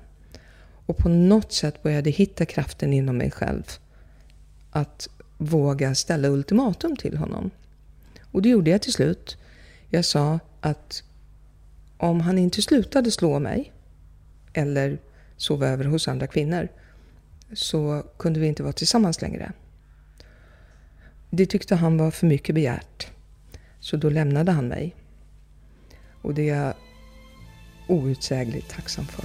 Och 0.86 0.96
på 0.96 1.08
något 1.08 1.52
sätt 1.52 1.82
började 1.82 2.10
hitta 2.10 2.46
kraften 2.46 2.92
inom 2.92 3.16
mig 3.16 3.30
själv 3.30 3.62
att 4.70 5.08
våga 5.38 5.94
ställa 5.94 6.28
ultimatum 6.28 6.96
till 6.96 7.16
honom. 7.16 7.50
Och 8.30 8.42
det 8.42 8.48
gjorde 8.48 8.70
jag 8.70 8.82
till 8.82 8.92
slut. 8.92 9.36
Jag 9.88 10.04
sa 10.04 10.38
att 10.60 11.02
om 11.96 12.20
han 12.20 12.38
inte 12.38 12.62
slutade 12.62 13.10
slå 13.10 13.38
mig 13.38 13.72
eller 14.52 14.98
sova 15.36 15.68
över 15.68 15.84
hos 15.84 16.08
andra 16.08 16.26
kvinnor 16.26 16.68
så 17.52 18.02
kunde 18.16 18.40
vi 18.40 18.46
inte 18.46 18.62
vara 18.62 18.72
tillsammans 18.72 19.22
längre. 19.22 19.52
Det 21.30 21.46
tyckte 21.46 21.74
han 21.74 21.98
var 21.98 22.10
för 22.10 22.26
mycket 22.26 22.54
begärt. 22.54 23.06
Så 23.80 23.96
då 23.96 24.10
lämnade 24.10 24.52
han 24.52 24.68
mig. 24.68 24.96
Och 26.22 26.34
det 26.34 26.48
är 26.48 26.56
jag 26.56 26.74
outsägligt 27.88 28.70
tacksam 28.70 29.06
för. 29.06 29.24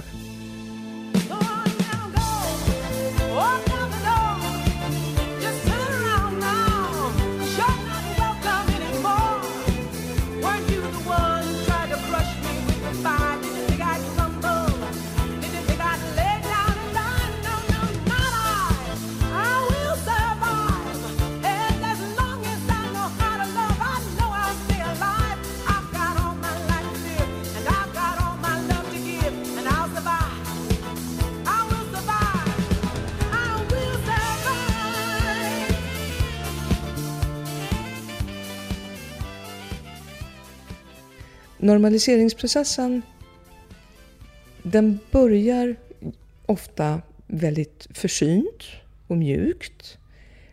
Normaliseringsprocessen 41.66 43.02
den 44.62 44.98
börjar 45.10 45.76
ofta 46.46 47.02
väldigt 47.26 47.88
försynt 47.90 48.62
och 49.06 49.16
mjukt. 49.16 49.98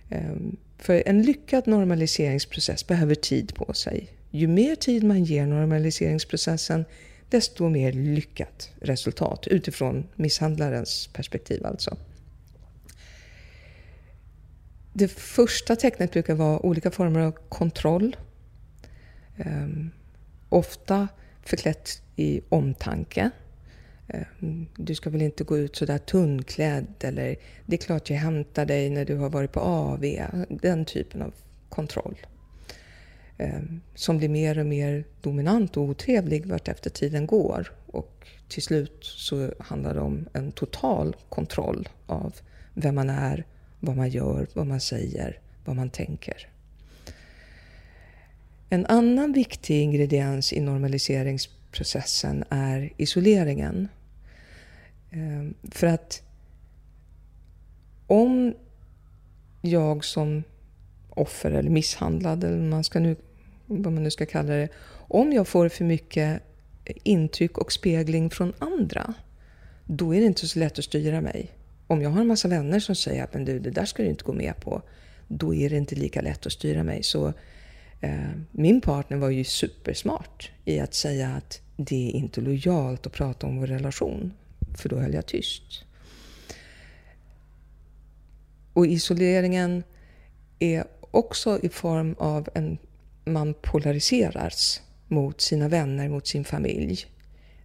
Ehm, 0.09 0.55
för 0.77 1.03
en 1.05 1.21
lyckad 1.21 1.67
normaliseringsprocess 1.67 2.87
behöver 2.87 3.15
tid 3.15 3.55
på 3.55 3.73
sig. 3.73 4.07
Ju 4.31 4.47
mer 4.47 4.75
tid 4.75 5.03
man 5.03 5.23
ger 5.23 5.45
normaliseringsprocessen, 5.45 6.85
desto 7.29 7.69
mer 7.69 7.91
lyckat 7.91 8.71
resultat 8.79 9.47
utifrån 9.47 10.07
misshandlarens 10.15 11.09
perspektiv 11.13 11.65
alltså. 11.65 11.97
Det 14.93 15.07
första 15.07 15.75
tecknet 15.75 16.11
brukar 16.11 16.35
vara 16.35 16.65
olika 16.65 16.91
former 16.91 17.19
av 17.19 17.31
kontroll. 17.31 18.15
Ehm, 19.37 19.91
Ofta 20.53 21.07
förklätt 21.41 22.01
i 22.15 22.41
omtanke. 22.49 23.29
Ehm, 24.07 24.67
du 24.75 24.95
ska 24.95 25.09
väl 25.09 25.21
inte 25.21 25.43
gå 25.43 25.57
ut 25.57 25.75
sådär 25.75 25.97
tunnklädd 25.97 26.93
eller 26.99 27.35
det 27.65 27.75
är 27.75 27.77
klart 27.77 28.09
jag 28.09 28.17
hämtar 28.17 28.65
dig 28.65 28.89
när 28.89 29.05
du 29.05 29.15
har 29.15 29.29
varit 29.29 29.51
på 29.51 29.59
AV. 29.59 30.05
Den 30.49 30.85
typen 30.85 31.21
av 31.21 31.33
kontroll. 31.69 32.17
Ehm, 33.37 33.81
som 33.95 34.17
blir 34.17 34.29
mer 34.29 34.59
och 34.59 34.65
mer 34.65 35.03
dominant 35.21 35.77
och 35.77 35.83
otrevlig 35.83 36.45
vart 36.45 36.67
efter 36.67 36.89
tiden 36.89 37.27
går. 37.27 37.73
Och 37.87 38.27
till 38.47 38.63
slut 38.63 38.97
så 39.01 39.51
handlar 39.59 39.93
det 39.93 40.01
om 40.01 40.27
en 40.33 40.51
total 40.51 41.15
kontroll 41.29 41.89
av 42.05 42.33
vem 42.73 42.95
man 42.95 43.09
är, 43.09 43.45
vad 43.79 43.95
man 43.95 44.09
gör, 44.09 44.47
vad 44.53 44.67
man 44.67 44.79
säger, 44.79 45.39
vad 45.65 45.75
man 45.75 45.89
tänker. 45.89 46.52
En 48.69 48.85
annan 48.85 49.33
viktig 49.33 49.81
ingrediens 49.81 50.53
i 50.53 50.59
normaliseringsprocessen 50.59 52.43
är 52.49 52.93
isoleringen. 52.97 53.87
Ehm, 55.11 55.53
för 55.71 55.87
att 55.87 56.21
om 58.07 58.53
jag 59.61 60.05
som 60.05 60.43
offer 61.09 61.51
eller 61.51 61.69
misshandlad, 61.69 62.43
eller 62.43 62.57
man 62.57 62.83
ska 62.83 62.99
nu, 62.99 63.15
vad 63.65 63.93
man 63.93 64.03
nu 64.03 64.11
ska 64.11 64.25
kalla 64.25 64.53
det, 64.53 64.69
om 65.07 65.33
jag 65.33 65.47
får 65.47 65.69
för 65.69 65.85
mycket 65.85 66.41
intryck 67.03 67.57
och 67.57 67.71
spegling 67.71 68.29
från 68.29 68.53
andra, 68.59 69.13
då 69.85 70.15
är 70.15 70.19
det 70.19 70.25
inte 70.25 70.47
så 70.47 70.59
lätt 70.59 70.79
att 70.79 70.85
styra 70.85 71.21
mig. 71.21 71.51
Om 71.87 72.01
jag 72.01 72.09
har 72.09 72.21
en 72.21 72.27
massa 72.27 72.47
vänner 72.47 72.79
som 72.79 72.95
säger 72.95 73.23
att 73.23 73.33
men 73.33 73.45
du, 73.45 73.59
det 73.59 73.69
där 73.69 73.85
ska 73.85 74.03
du 74.03 74.09
inte 74.09 74.23
gå 74.23 74.33
med 74.33 74.53
på, 74.61 74.81
då 75.27 75.53
är 75.53 75.69
det 75.69 75.77
inte 75.77 75.95
lika 75.95 76.21
lätt 76.21 76.45
att 76.45 76.51
styra 76.51 76.83
mig. 76.83 77.03
Så 77.03 77.33
Eh, 78.03 78.29
min 78.51 78.81
partner 78.81 79.17
var 79.17 79.29
ju 79.29 79.43
supersmart 79.43 80.51
i 80.65 80.79
att 80.79 80.93
säga 80.93 81.29
att 81.29 81.61
det 81.75 82.09
är 82.09 82.11
inte 82.11 82.41
lojalt 82.41 83.07
att 83.07 83.13
prata 83.13 83.47
om 83.47 83.57
vår 83.57 83.67
relation, 83.67 84.33
för 84.77 84.89
då 84.89 84.99
höll 84.99 85.13
jag 85.13 85.25
tyst. 85.25 85.83
Och 88.73 88.87
isoleringen 88.87 89.83
är 90.59 90.83
också 91.11 91.59
i 91.63 91.69
form 91.69 92.15
av 92.19 92.49
en 92.53 92.77
man 93.25 93.53
polariseras 93.53 94.81
mot 95.07 95.41
sina 95.41 95.67
vänner, 95.67 96.09
mot 96.09 96.27
sin 96.27 96.43
familj. 96.43 97.05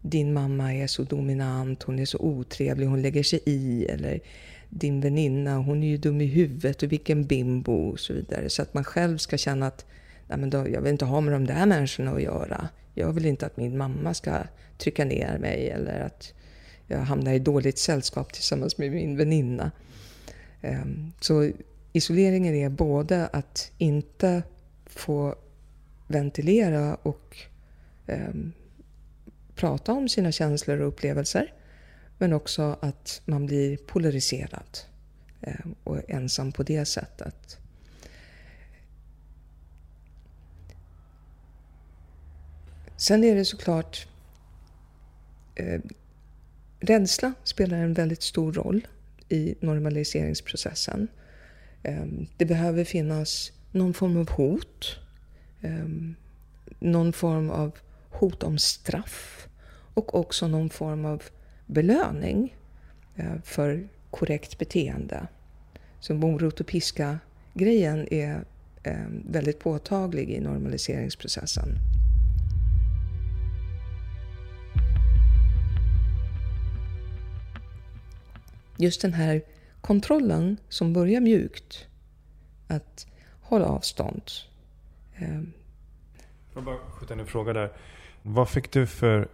Din 0.00 0.32
mamma 0.32 0.74
är 0.74 0.86
så 0.86 1.02
dominant, 1.02 1.82
hon 1.82 1.98
är 1.98 2.04
så 2.04 2.18
otrevlig, 2.18 2.86
hon 2.86 3.02
lägger 3.02 3.22
sig 3.22 3.40
i. 3.46 3.86
Eller 3.86 4.20
din 4.68 5.00
väninna, 5.00 5.56
hon 5.56 5.82
är 5.82 5.88
ju 5.88 5.96
dum 5.96 6.20
i 6.20 6.26
huvudet 6.26 6.82
och 6.82 6.92
vilken 6.92 7.24
bimbo 7.24 7.72
och 7.72 8.00
så 8.00 8.12
vidare. 8.12 8.50
Så 8.50 8.62
att 8.62 8.74
man 8.74 8.84
själv 8.84 9.18
ska 9.18 9.38
känna 9.38 9.66
att 9.66 9.86
Nej, 10.28 10.38
men 10.38 10.50
då, 10.50 10.68
jag 10.68 10.80
vill 10.80 10.92
inte 10.92 11.04
ha 11.04 11.20
med 11.20 11.32
de 11.32 11.46
där 11.46 11.66
människorna 11.66 12.10
att 12.10 12.22
göra. 12.22 12.68
Jag 12.94 13.12
vill 13.12 13.26
inte 13.26 13.46
att 13.46 13.56
min 13.56 13.78
mamma 13.78 14.14
ska 14.14 14.38
trycka 14.78 15.04
ner 15.04 15.38
mig 15.38 15.70
eller 15.70 16.00
att 16.00 16.32
jag 16.86 16.98
hamnar 16.98 17.32
i 17.32 17.38
dåligt 17.38 17.78
sällskap 17.78 18.32
tillsammans 18.32 18.78
med 18.78 18.92
min 18.92 19.16
väninna. 19.16 19.70
Ehm, 20.62 21.12
så 21.20 21.50
isoleringen 21.92 22.54
är 22.54 22.68
både 22.68 23.26
att 23.26 23.72
inte 23.78 24.42
få 24.86 25.34
ventilera 26.06 26.94
och 26.94 27.36
ehm, 28.06 28.52
prata 29.54 29.92
om 29.92 30.08
sina 30.08 30.32
känslor 30.32 30.80
och 30.80 30.88
upplevelser. 30.88 31.52
Men 32.18 32.32
också 32.32 32.76
att 32.80 33.22
man 33.24 33.46
blir 33.46 33.76
polariserad 33.76 34.78
ehm, 35.40 35.74
och 35.84 36.10
ensam 36.10 36.52
på 36.52 36.62
det 36.62 36.84
sättet. 36.84 37.58
Sen 42.98 43.24
är 43.24 43.34
det 43.34 43.44
såklart 43.44 44.06
eh, 45.54 45.80
Rädsla 46.80 47.32
spelar 47.44 47.78
en 47.78 47.94
väldigt 47.94 48.22
stor 48.22 48.52
roll 48.52 48.86
i 49.28 49.54
normaliseringsprocessen. 49.60 51.08
Eh, 51.82 52.04
det 52.36 52.44
behöver 52.44 52.84
finnas 52.84 53.52
någon 53.72 53.94
form 53.94 54.16
av 54.16 54.30
hot 54.30 54.98
Eh, 55.60 55.88
någon 56.78 57.12
form 57.12 57.50
av 57.50 57.72
hot 58.10 58.42
om 58.42 58.58
straff 58.58 59.48
och 59.94 60.14
också 60.14 60.48
någon 60.48 60.70
form 60.70 61.04
av 61.04 61.22
belöning 61.66 62.56
eh, 63.16 63.34
för 63.44 63.88
korrekt 64.10 64.58
beteende. 64.58 65.26
Så 66.00 66.14
morot 66.14 66.60
och 66.60 66.66
piska-grejen 66.66 68.12
är 68.12 68.44
ehm, 68.82 69.22
väldigt 69.30 69.58
påtaglig 69.58 70.30
i 70.30 70.40
normaliseringsprocessen. 70.40 71.68
Just 78.78 79.02
den 79.02 79.12
här 79.12 79.42
kontrollen 79.80 80.56
som 80.68 80.92
börjar 80.92 81.20
mjukt, 81.20 81.86
att 82.68 83.06
hålla 83.40 83.66
avstånd, 83.66 84.22
Ehm. 85.18 85.52
Får 86.52 86.62
jag 86.62 86.64
bara 86.64 86.90
skjuta 86.90 87.14
in 87.14 87.20
en 87.20 87.26
fråga 87.26 87.52
där. 87.52 87.72
Vad 88.22 88.48
fick 88.48 88.72
du 88.72 88.86
för 88.86 89.28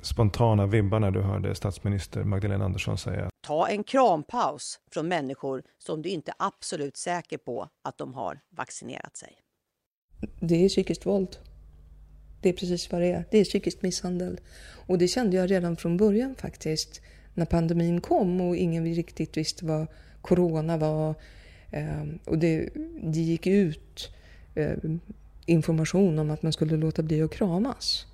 spontana 0.00 0.66
vibbar 0.66 1.00
när 1.00 1.10
du 1.10 1.20
hörde 1.20 1.54
statsminister 1.54 2.24
Magdalena 2.24 2.64
Andersson 2.64 2.98
säga 2.98 3.30
Ta 3.46 3.68
en 3.68 3.84
krampaus 3.84 4.80
från 4.90 5.08
människor 5.08 5.62
som 5.78 6.02
du 6.02 6.08
inte 6.08 6.30
är 6.30 6.46
absolut 6.46 6.96
säker 6.96 7.38
på 7.38 7.68
att 7.84 7.98
de 7.98 8.14
har 8.14 8.40
vaccinerat 8.50 9.16
sig. 9.16 9.32
Det 10.40 10.64
är 10.64 10.68
psykiskt 10.68 11.06
våld. 11.06 11.36
Det 12.42 12.48
är 12.48 12.52
precis 12.52 12.92
vad 12.92 13.00
det 13.00 13.12
är. 13.12 13.24
Det 13.30 13.38
är 13.38 13.44
psykisk 13.44 13.82
misshandel. 13.82 14.40
Och 14.86 14.98
det 14.98 15.08
kände 15.08 15.36
jag 15.36 15.50
redan 15.50 15.76
från 15.76 15.96
början 15.96 16.34
faktiskt. 16.34 17.00
När 17.38 17.46
pandemin 17.46 18.00
kom 18.00 18.40
och 18.40 18.56
ingen 18.56 18.94
riktigt 18.94 19.36
visste 19.36 19.64
vad 19.66 19.86
corona 20.22 20.76
var. 20.76 21.14
Ehm, 21.70 22.18
och 22.24 22.38
det, 22.38 22.68
det 23.02 23.20
gick 23.20 23.46
ut 23.46 24.10
eh, 24.54 24.76
information 25.46 26.18
om 26.18 26.30
att 26.30 26.42
man 26.42 26.52
skulle 26.52 26.76
låta 26.76 27.02
bli 27.02 27.22
att 27.22 27.30
kramas. 27.30 28.06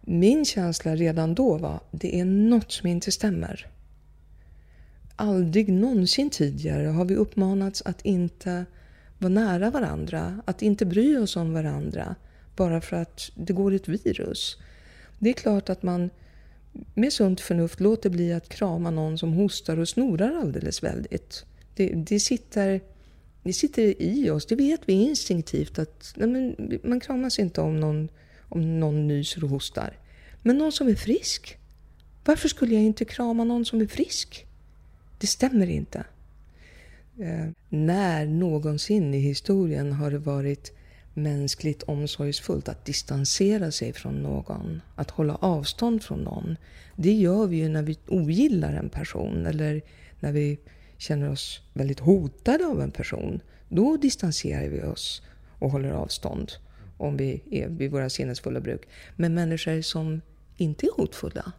Min 0.00 0.44
känsla 0.44 0.96
redan 0.96 1.34
då 1.34 1.58
var 1.58 1.80
det 1.90 2.20
är 2.20 2.24
något 2.24 2.72
som 2.72 2.88
inte 2.88 3.12
stämmer. 3.12 3.66
Aldrig 5.16 5.72
någonsin 5.72 6.30
tidigare 6.30 6.86
har 6.86 7.04
vi 7.04 7.14
uppmanats 7.14 7.82
att 7.84 8.04
inte 8.04 8.64
vara 9.18 9.32
nära 9.32 9.70
varandra, 9.70 10.42
att 10.44 10.62
inte 10.62 10.86
bry 10.86 11.16
oss 11.16 11.36
om 11.36 11.52
varandra 11.52 12.14
bara 12.56 12.80
för 12.80 12.96
att 12.96 13.30
det 13.34 13.52
går 13.52 13.74
ett 13.74 13.88
virus. 13.88 14.56
Det 15.18 15.28
är 15.28 15.34
klart 15.34 15.68
att 15.68 15.82
man 15.82 16.10
med 16.94 17.12
sunt 17.12 17.40
förnuft 17.40 17.80
låter 17.80 18.10
bli 18.10 18.32
att 18.32 18.48
krama 18.48 18.90
någon 18.90 19.18
som 19.18 19.32
hostar 19.32 19.76
och 19.76 19.88
snorar 19.88 20.34
alldeles 20.40 20.82
väldigt. 20.82 21.44
Det, 21.74 21.88
det 21.88 22.20
sitter 22.20 22.80
det 23.42 23.52
sitter 23.52 24.02
i 24.02 24.30
oss, 24.30 24.46
det 24.46 24.54
vet 24.54 24.80
vi 24.86 24.92
instinktivt 24.92 25.78
att 25.78 26.12
nej, 26.16 26.28
men, 26.28 26.80
man 26.84 27.00
kramas 27.00 27.38
inte 27.38 27.60
om 27.60 27.80
någon, 27.80 28.08
om 28.48 28.80
någon 28.80 29.08
nyser 29.08 29.44
och 29.44 29.50
hostar. 29.50 29.96
Men 30.42 30.58
någon 30.58 30.72
som 30.72 30.88
är 30.88 30.94
frisk? 30.94 31.58
Varför 32.24 32.48
skulle 32.48 32.74
jag 32.74 32.84
inte 32.84 33.04
krama 33.04 33.44
någon 33.44 33.64
som 33.64 33.80
är 33.80 33.86
frisk? 33.86 34.46
Det 35.18 35.26
stämmer 35.26 35.66
inte. 35.66 36.04
Eh, 37.18 37.48
när 37.68 38.26
någonsin 38.26 39.14
i 39.14 39.18
historien 39.18 39.92
har 39.92 40.10
det 40.10 40.18
varit 40.18 40.77
mänskligt 41.18 41.82
omsorgsfullt 41.82 42.68
att 42.68 42.84
distansera 42.84 43.72
sig 43.72 43.92
från 43.92 44.22
någon, 44.22 44.80
att 44.94 45.10
hålla 45.10 45.34
avstånd 45.34 46.02
från 46.02 46.24
någon. 46.24 46.56
Det 46.96 47.12
gör 47.12 47.46
vi 47.46 47.56
ju 47.56 47.68
när 47.68 47.82
vi 47.82 47.98
ogillar 48.06 48.74
en 48.74 48.88
person 48.88 49.46
eller 49.46 49.82
när 50.20 50.32
vi 50.32 50.58
känner 50.96 51.30
oss 51.30 51.60
väldigt 51.72 52.00
hotade 52.00 52.66
av 52.66 52.82
en 52.82 52.90
person, 52.90 53.40
då 53.68 53.96
distanserar 53.96 54.68
vi 54.68 54.82
oss 54.82 55.22
och 55.58 55.70
håller 55.70 55.90
avstånd 55.90 56.52
om 56.96 57.16
vi 57.16 57.42
är 57.50 57.68
vid 57.68 57.90
våra 57.90 58.10
sinnesfulla 58.10 58.60
bruk. 58.60 58.88
Men 59.16 59.34
människor 59.34 59.82
som 59.82 60.20
inte 60.56 60.86
är 60.86 60.90
hotfulla, 60.96 61.52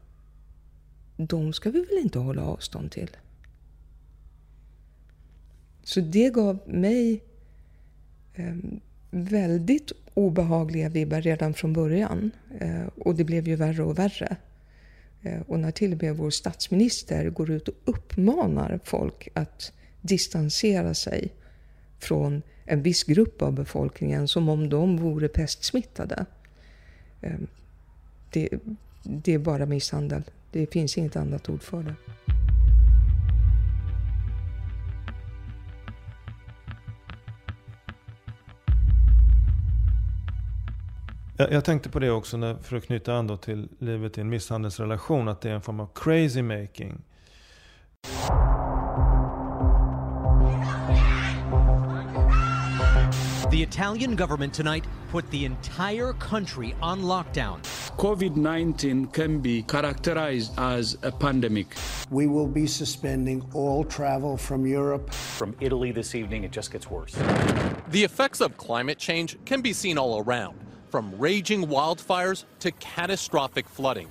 de 1.17 1.53
ska 1.53 1.71
vi 1.71 1.79
väl 1.79 1.97
inte 1.97 2.19
hålla 2.19 2.43
avstånd 2.43 2.91
till? 2.91 3.09
Så 5.83 5.99
det 5.99 6.29
gav 6.29 6.59
mig 6.65 7.23
eh, 8.33 8.55
väldigt 9.11 9.91
obehagliga 10.13 10.89
vibbar 10.89 11.21
redan 11.21 11.53
från 11.53 11.73
början. 11.73 12.31
Eh, 12.59 12.87
och 12.97 13.15
det 13.15 13.23
blev 13.23 13.47
ju 13.47 13.55
värre 13.55 13.83
och 13.83 13.99
värre. 13.99 14.35
Eh, 15.21 15.41
och 15.47 15.59
när 15.59 15.71
till 15.71 15.93
och 15.93 16.01
med 16.01 16.17
vår 16.17 16.29
statsminister 16.29 17.29
går 17.29 17.51
ut 17.51 17.67
och 17.67 17.75
uppmanar 17.85 18.79
folk 18.83 19.27
att 19.33 19.73
distansera 20.01 20.93
sig 20.93 21.33
från 21.99 22.41
en 22.65 22.83
viss 22.83 23.03
grupp 23.03 23.41
av 23.41 23.53
befolkningen 23.53 24.27
som 24.27 24.49
om 24.49 24.69
de 24.69 24.97
vore 24.97 25.27
pestsmittade. 25.27 26.25
Eh, 27.21 27.39
det, 28.33 28.49
det 29.03 29.33
är 29.33 29.39
bara 29.39 29.65
misshandel. 29.65 30.23
Det 30.51 30.73
finns 30.73 30.97
inget 30.97 31.15
annat 31.15 31.49
ord 31.49 31.63
för 31.63 31.83
det. 31.83 31.95
Jag, 41.39 41.51
jag 41.51 41.65
tänkte 41.65 41.89
på 41.89 41.99
det 41.99 42.11
också 42.11 42.37
när, 42.37 42.55
för 42.55 42.77
att 42.77 42.85
knyta 42.85 43.13
an 43.13 43.27
då 43.27 43.37
till 43.37 43.69
livet 43.79 44.17
i 44.17 44.21
en 44.21 44.29
misshandelsrelation. 44.29 45.27
Att 45.27 45.41
det 45.41 45.49
är 45.49 45.53
en 45.53 45.61
form 45.61 45.79
av 45.79 45.89
crazy 45.95 46.41
making. 46.41 47.01
The 53.51 53.63
Italian 53.63 54.15
government 54.15 54.53
tonight 54.53 54.83
put 55.11 55.31
the 55.31 55.45
entire 55.45 56.13
country 56.19 56.73
on 56.81 57.01
lockdown. 57.01 57.59
COVID 57.97 58.37
19 58.37 59.07
can 59.07 59.41
be 59.41 59.63
characterized 59.67 60.51
as 60.57 60.97
a 61.03 61.11
pandemic. 61.11 61.67
We 62.09 62.27
will 62.27 62.47
be 62.47 62.67
suspending 62.67 63.43
all 63.53 63.83
travel 63.83 64.37
from 64.37 64.65
Europe. 64.67 65.13
From 65.13 65.55
Italy 65.59 65.91
this 65.91 66.15
evening, 66.15 66.43
it 66.43 66.51
just 66.51 66.71
gets 66.71 66.89
worse. 66.89 67.15
The 67.91 68.03
effects 68.03 68.41
of 68.41 68.55
climate 68.57 68.99
change 68.99 69.37
can 69.45 69.61
be 69.61 69.73
seen 69.73 69.97
all 69.97 70.23
around, 70.23 70.55
from 70.91 71.11
raging 71.19 71.67
wildfires 71.67 72.45
to 72.59 72.69
catastrophic 72.79 73.67
flooding. 73.67 74.07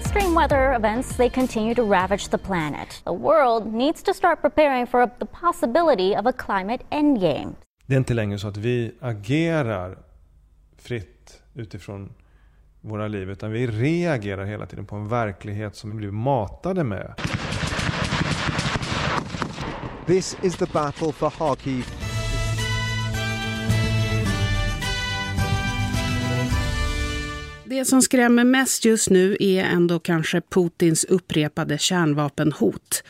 Extreme 0.00 0.34
weather 0.34 0.74
events, 0.74 1.16
they 1.16 1.28
continue 1.30 1.74
to 1.74 1.82
ravage 1.82 2.28
the 2.28 2.38
planet. 2.38 3.02
The 3.04 3.12
world 3.12 3.72
needs 3.74 4.02
to 4.02 4.14
start 4.14 4.40
preparing 4.40 4.86
for 4.86 5.10
the 5.18 5.26
possibility 5.26 6.16
of 6.16 6.26
a 6.26 6.32
climate 6.32 6.84
endgame. 6.90 7.54
Det 7.86 7.94
är 7.94 7.98
inte 7.98 8.14
längre 8.14 8.38
så 8.38 8.48
att 8.48 8.56
vi 8.56 8.92
agerar 9.00 9.98
fritt 10.78 11.42
utifrån 11.54 12.12
våra 12.80 13.08
liv. 13.08 13.30
Utan 13.30 13.52
vi 13.52 13.66
reagerar 13.66 14.44
hela 14.44 14.66
tiden 14.66 14.86
på 14.86 14.96
en 14.96 15.08
verklighet 15.08 15.76
som 15.76 15.90
vi 15.90 15.96
blir 15.96 16.10
matade 16.10 16.84
med. 16.84 17.14
This 20.06 20.36
is 20.42 20.56
the 20.56 20.66
battle 20.66 21.12
for 21.12 21.30
Kharkiv. 21.30 21.99
Det 27.70 27.84
som 27.84 28.02
skrämmer 28.02 28.44
mest 28.44 28.84
just 28.84 29.10
nu 29.10 29.36
är 29.40 29.64
ändå 29.64 29.98
kanske 29.98 30.40
Putins 30.40 31.04
upprepade 31.04 31.78
kärnvapenhot. 31.78 33.02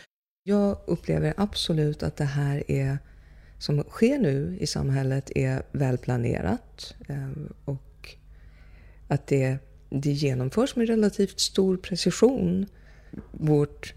Jag 0.43 0.79
upplever 0.87 1.35
absolut 1.37 2.03
att 2.03 2.17
det 2.17 2.25
här 2.25 2.71
är 2.71 2.99
som 3.59 3.83
sker 3.83 4.19
nu 4.19 4.57
i 4.61 4.67
samhället 4.67 5.31
är 5.35 5.63
välplanerat 5.73 6.95
eh, 7.09 7.31
och 7.65 8.17
att 9.09 9.27
det, 9.27 9.59
det 9.91 10.13
genomförs 10.13 10.77
med 10.77 10.89
relativt 10.89 11.41
stor 11.41 11.77
precision. 11.77 12.67
Vårt 13.31 13.95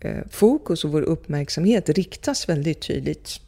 eh, 0.00 0.26
fokus 0.30 0.84
och 0.84 0.92
vår 0.92 1.02
uppmärksamhet 1.02 1.88
riktas 1.88 2.48
väldigt 2.48 2.80
tydligt, 2.80 3.40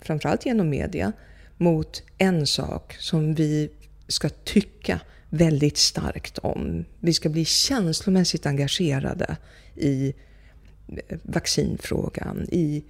framförallt 0.00 0.46
genom 0.46 0.68
media, 0.68 1.12
mot 1.56 2.02
en 2.18 2.46
sak 2.46 2.96
som 2.98 3.34
vi 3.34 3.70
ska 4.08 4.28
tycka 4.28 5.00
väldigt 5.30 5.76
starkt 5.76 6.38
om. 6.38 6.84
Vi 7.00 7.12
ska 7.12 7.28
bli 7.28 7.44
känslomässigt 7.44 8.46
engagerade 8.46 9.36
i 9.74 10.14
eh, 10.88 11.18
vaccinfrågan, 11.22 12.46
i 12.52 12.84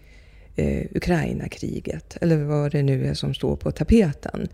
eh, 0.57 0.87
Ukraina-kriget 0.91 2.17
eller 2.21 2.37
vad 2.37 2.73
det 2.73 2.83
nu 2.83 3.07
är 3.07 3.15
som 3.15 3.35
står 3.35 3.57
på 3.57 3.71
tapeten. 3.71 4.49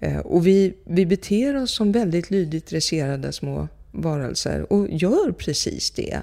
Eh, 0.00 0.18
och 0.18 0.46
vi, 0.46 0.74
vi 0.84 1.06
beter 1.06 1.56
oss 1.62 1.74
som 1.74 1.92
väldigt 1.92 2.30
lydigt 2.30 2.66
dresserade 2.66 3.32
små 3.32 3.68
varelser 3.92 4.72
och 4.72 4.88
gör 4.90 5.32
precis 5.32 5.90
det. 5.90 6.22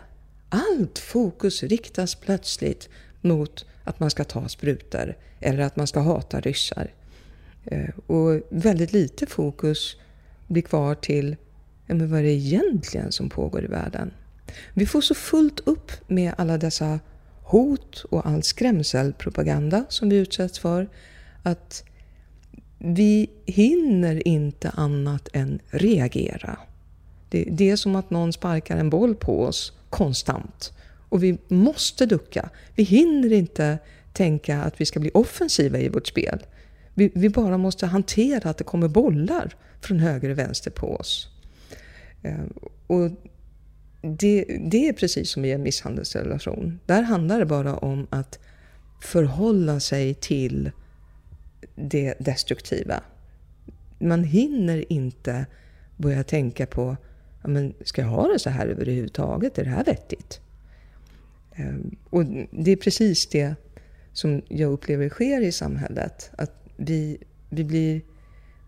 Allt 0.50 1.00
fokus 1.00 1.64
riktas 1.64 2.16
plötsligt 2.16 2.90
mot 3.22 3.66
att 3.84 4.00
man 4.00 4.12
ska 4.12 4.24
ta 4.24 4.50
sprutor 4.50 5.18
eller 5.40 5.60
att 5.60 5.76
man 5.76 5.88
ska 5.88 6.00
hata 6.00 6.40
ryssar. 6.40 6.94
Eh, 7.66 7.90
och 8.08 8.42
väldigt 8.50 8.94
lite 8.94 9.26
fokus 9.26 9.98
blir 10.54 10.64
kvar 10.64 10.96
till 10.96 11.36
ja 11.88 11.96
men 11.96 12.12
vad 12.12 12.20
är 12.20 12.24
det 12.24 12.32
egentligen 12.32 13.12
som 13.12 13.30
pågår 13.30 13.64
i 13.64 13.68
världen. 13.68 14.12
Vi 14.74 14.86
får 14.86 15.02
så 15.02 15.16
fullt 15.16 15.60
upp 15.60 15.92
med 16.08 16.34
alla 16.38 16.58
dessa 16.58 17.00
hot 17.44 18.06
och 18.10 18.28
all 18.28 18.44
skrämselpropaganda 18.44 19.86
som 19.90 20.10
vi 20.10 20.16
utsätts 20.16 20.60
för. 20.60 20.90
Att 21.44 21.84
vi 22.78 23.30
hinner 23.46 24.28
inte 24.28 24.70
annat 24.70 25.30
än 25.34 25.60
reagera. 25.70 26.58
Det, 27.30 27.48
det 27.52 27.70
är 27.70 27.76
som 27.76 27.96
att 27.96 28.10
någon 28.10 28.34
sparkar 28.34 28.78
en 28.78 28.90
boll 28.90 29.16
på 29.16 29.44
oss 29.44 29.74
konstant. 29.90 30.74
Och 31.10 31.24
vi 31.24 31.38
måste 31.48 32.06
ducka. 32.06 32.50
Vi 32.76 32.84
hinner 32.84 33.34
inte 33.34 33.78
tänka 34.14 34.62
att 34.62 34.82
vi 34.82 34.86
ska 34.86 35.00
bli 35.00 35.12
offensiva 35.14 35.80
i 35.80 35.90
vårt 35.90 36.08
spel. 36.08 36.40
Vi, 36.94 37.12
vi, 37.16 37.30
bara 37.30 37.58
måste 37.58 37.86
hantera 37.86 38.50
att 38.50 38.58
det 38.58 38.64
kommer 38.64 38.88
bollar 38.88 39.56
från 39.86 40.00
höger 40.00 40.30
och 40.30 40.38
vänster 40.38 40.72
på 40.72 40.96
oss. 40.96 41.30
Ehm, 42.24 42.54
och 42.88 43.12
det, 44.02 44.46
det 44.72 44.88
är 44.88 44.94
precis 44.94 45.30
som 45.30 45.46
i 45.46 45.52
en 45.52 45.64
misshandelsrelation. 45.64 46.80
Där 46.86 47.02
handlar 47.02 47.40
det 47.40 47.46
bara 47.46 47.78
om 47.78 48.08
att 48.10 48.40
förhålla 49.02 49.80
sig 49.80 50.14
till 50.14 50.72
det 51.76 52.14
destruktiva. 52.20 53.04
Man 54.00 54.24
hinner 54.24 54.92
inte 54.92 55.46
börja 55.98 56.24
tänka 56.24 56.66
på, 56.66 56.98
ja, 57.42 57.48
men 57.48 57.74
ska 57.84 58.02
jag 58.02 58.10
ha 58.10 58.28
det 58.28 58.40
så 58.40 58.50
här 58.50 58.68
överhuvudtaget? 58.68 59.58
Är 59.58 59.64
det 59.64 59.70
här 59.70 59.86
vettigt? 59.86 60.42
Ehm, 61.56 61.96
och 62.10 62.26
det 62.52 62.72
är 62.72 62.76
precis 62.76 63.28
det 63.28 63.56
som 64.14 64.42
jag 64.48 64.72
upplever 64.72 65.10
sker 65.10 65.42
i 65.42 65.52
samhället. 65.52 66.32
Att 66.38 66.52
vi, 66.78 67.18
vi 67.50 67.64
blir 67.64 68.02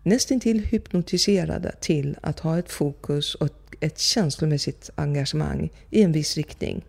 nästintill 0.06 0.64
hypnotiserade 0.64 1.72
till 1.80 2.16
att 2.20 2.40
ha 2.40 2.58
ett 2.58 2.70
fokus 2.70 3.34
och 3.34 3.48
ett 3.80 3.98
känslomässigt 3.98 4.90
engagemang 4.94 5.70
i 5.90 6.02
en 6.02 6.12
viss 6.12 6.36
riktning. 6.36 6.84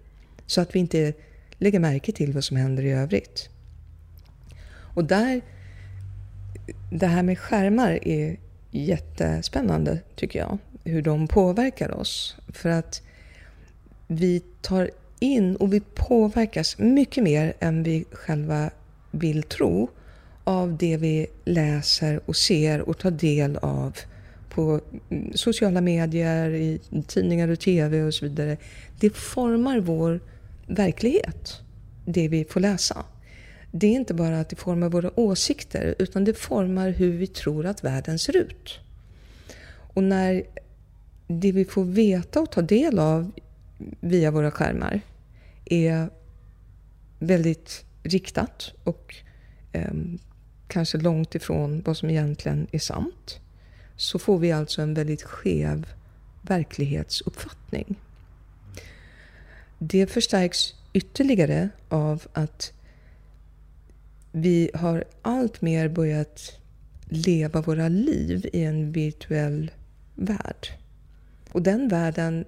Så 0.46 0.62
att 0.62 0.76
vi 0.76 0.80
inte 0.80 1.14
lägger 1.58 1.80
märke 1.80 2.12
till 2.12 2.34
vad 2.34 2.44
som 2.44 2.58
händer 2.58 2.84
i 2.84 2.92
övrigt. 2.92 3.50
Och 4.96 5.04
där, 5.06 5.42
det 6.92 7.08
här 7.08 7.24
med 7.24 7.40
skärmar 7.40 8.08
är 8.08 8.38
jättespännande 8.72 10.00
tycker 10.16 10.40
jag. 10.40 10.58
Hur 10.84 11.02
de 11.02 11.28
påverkar 11.28 11.92
oss. 11.92 12.36
För 12.50 12.70
att 12.70 13.02
vi 14.08 14.40
tar 14.62 14.90
in 15.20 15.56
och 15.56 15.74
vi 15.74 15.80
påverkas 15.80 16.78
mycket 16.78 17.24
mer 17.24 17.54
än 17.60 17.84
vi 17.84 18.06
själva 18.12 18.70
vill 19.12 19.44
tro 19.44 19.90
av 20.48 20.78
det 20.78 20.98
vi 20.98 21.28
läser 21.46 22.20
och 22.26 22.36
ser 22.36 22.82
och 22.82 22.98
tar 22.98 23.12
del 23.12 23.58
av 23.58 23.98
på 24.50 24.82
mm, 25.10 25.32
sociala 25.36 25.82
medier, 25.82 26.50
i 26.50 26.80
tidningar 27.08 27.48
och 27.48 27.60
TV 27.60 28.04
och 28.04 28.14
så 28.14 28.26
vidare. 28.26 28.58
Det 29.00 29.10
formar 29.10 29.80
vår 29.80 30.20
verklighet, 30.68 31.60
det 32.06 32.28
vi 32.28 32.46
får 32.46 32.60
läsa. 32.60 33.06
Det 33.72 33.88
är 33.88 33.92
inte 33.92 34.14
bara 34.14 34.40
att 34.40 34.50
det 34.50 34.56
formar 34.56 34.90
våra 34.90 35.20
åsikter, 35.20 35.96
utan 36.00 36.24
det 36.24 36.34
formar 36.34 36.90
hur 36.90 37.12
vi 37.12 37.28
tror 37.28 37.66
att 37.66 37.84
världen 37.84 38.20
ser 38.20 38.38
ut. 38.38 38.80
Och 39.94 40.04
när 40.04 40.44
det 41.28 41.52
vi 41.52 41.66
får 41.66 41.84
veta 41.84 42.42
och 42.42 42.52
ta 42.52 42.62
del 42.62 43.00
av 43.00 43.32
via 44.00 44.32
våra 44.32 44.52
skärmar 44.52 45.02
är 45.66 46.10
väldigt 47.20 47.86
riktat 48.04 48.74
och 48.84 49.16
ehm, 49.72 50.20
kanske 50.68 50.98
långt 50.98 51.36
ifrån 51.36 51.82
vad 51.86 51.98
som 51.98 52.10
egentligen 52.10 52.68
är 52.72 52.80
sant 52.80 53.40
så 53.96 54.20
får 54.20 54.38
vi 54.38 54.52
alltså 54.52 54.82
en 54.82 54.94
väldigt 54.94 55.24
skev 55.24 55.88
verklighetsuppfattning. 56.42 57.96
Det 59.80 60.08
förstärks 60.08 60.74
ytterligare 60.94 61.70
av 61.90 62.28
att 62.34 62.74
vi 64.32 64.72
har 64.74 65.04
allt 65.22 65.62
mer 65.62 65.88
börjat 65.90 66.60
leva 67.10 67.62
våra 67.62 67.88
liv 67.88 68.50
i 68.54 68.64
en 68.64 68.92
virtuell 68.92 69.72
värld. 70.16 70.68
Och 71.52 71.62
den 71.62 71.88
världen, 71.88 72.46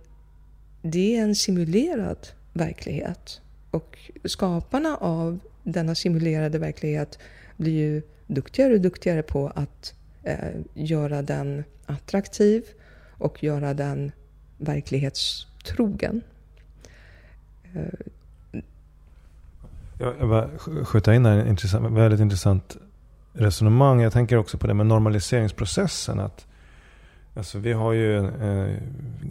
det 0.81 1.17
är 1.17 1.21
en 1.21 1.35
simulerad 1.35 2.27
verklighet. 2.53 3.41
Och 3.71 3.97
skaparna 4.25 4.97
av 4.97 5.39
denna 5.63 5.95
simulerade 5.95 6.59
verklighet 6.59 7.19
blir 7.59 7.73
ju 7.73 8.01
duktigare 8.27 8.73
och 8.73 8.81
duktigare 8.81 9.23
på 9.23 9.51
att 9.55 9.93
eh, 10.23 10.37
göra 10.73 11.21
den 11.21 11.63
attraktiv 11.85 12.63
och 13.11 13.43
göra 13.43 13.73
den 13.73 14.11
verklighetstrogen. 14.57 16.21
Eh. 17.73 18.61
Jag, 19.99 20.13
jag 20.19 20.29
bara 20.29 20.49
skjuta 20.85 21.15
in 21.15 21.25
en 21.25 21.47
intressant, 21.47 21.97
väldigt 21.97 22.19
intressant 22.19 22.77
resonemang. 23.33 24.01
Jag 24.01 24.13
tänker 24.13 24.37
också 24.37 24.57
på 24.57 24.67
det 24.67 24.73
med 24.73 24.85
normaliseringsprocessen. 24.85 26.19
Att, 26.19 26.47
alltså 27.35 27.59
vi 27.59 27.73
har 27.73 27.93
ju 27.93 28.17
eh, 28.17 28.75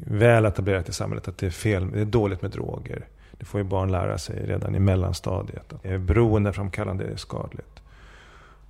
väl 0.06 0.44
etablerat 0.44 0.88
i 0.88 0.92
samhället 0.92 1.28
att 1.28 1.38
det 1.38 1.46
är, 1.46 1.50
fel, 1.50 1.90
det 1.90 2.00
är 2.00 2.04
dåligt 2.04 2.42
med 2.42 2.50
droger. 2.50 3.06
Det 3.32 3.44
får 3.44 3.60
ju 3.60 3.64
barn 3.64 3.92
lära 3.92 4.18
sig 4.18 4.46
redan 4.46 4.74
i 4.74 4.78
mellanstadiet. 4.78 5.72
Att 5.72 6.00
beroendeframkallande 6.00 7.04
är 7.04 7.16
skadligt. 7.16 7.82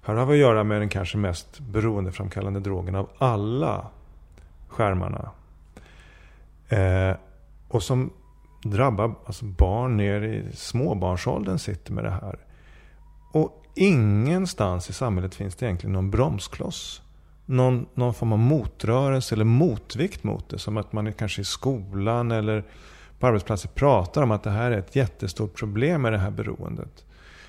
Här 0.09 0.15
har 0.15 0.27
vi 0.27 0.33
att 0.33 0.39
göra 0.39 0.65
med 0.65 0.81
den 0.81 0.89
kanske 0.89 1.19
mest 1.19 1.61
beroendeframkallande 1.61 2.61
drogen 2.61 2.95
av 2.95 3.11
alla. 3.19 3.87
skärmarna. 4.69 5.31
Eh, 6.69 7.17
och 7.69 7.83
som 7.83 8.11
drabbar 8.65 9.15
alltså 9.27 9.45
barn 9.45 9.97
ner 9.97 10.23
i 10.23 10.57
småbarnsåldern 10.57 11.59
sitter 11.59 11.93
med 11.93 12.05
det 12.05 12.11
här. 12.11 12.39
Och 13.33 13.65
ingenstans 13.75 14.91
i 14.91 14.93
samhället 14.93 15.35
finns 15.35 15.55
det 15.55 15.67
egentligen 15.67 15.93
någon 15.93 16.11
bromskloss. 16.11 17.03
Någon, 17.47 17.87
någon 17.95 18.15
form 18.15 18.33
av 18.33 18.39
motrörelse 18.39 19.35
eller 19.35 19.45
motvikt 19.45 20.25
mot 20.25 20.49
det. 20.49 20.59
Som 20.59 20.77
att 20.77 20.93
man 20.93 21.13
kanske 21.13 21.41
i 21.41 21.45
skolan 21.45 22.31
eller 22.31 22.65
på 23.19 23.27
arbetsplatser 23.27 23.69
pratar 23.69 24.23
om 24.23 24.31
att 24.31 24.43
det 24.43 24.51
här 24.51 24.71
är 24.71 24.79
ett 24.79 24.97
jättestort 24.97 25.55
problem 25.59 26.03
med 26.03 26.13
det 26.13 26.19
här 26.19 26.31
beroendet. 26.31 27.05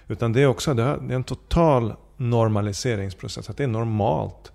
Utan 0.07 0.33
det 0.33 0.41
är 0.41 0.47
också 0.47 0.73
det 0.73 0.83
är 0.83 1.11
en 1.11 1.23
total 1.23 1.93
normaliseringsprocess. 2.19 3.49
Att 3.49 3.57
det 3.57 3.63
är 3.63 3.67
normalt 3.67 4.51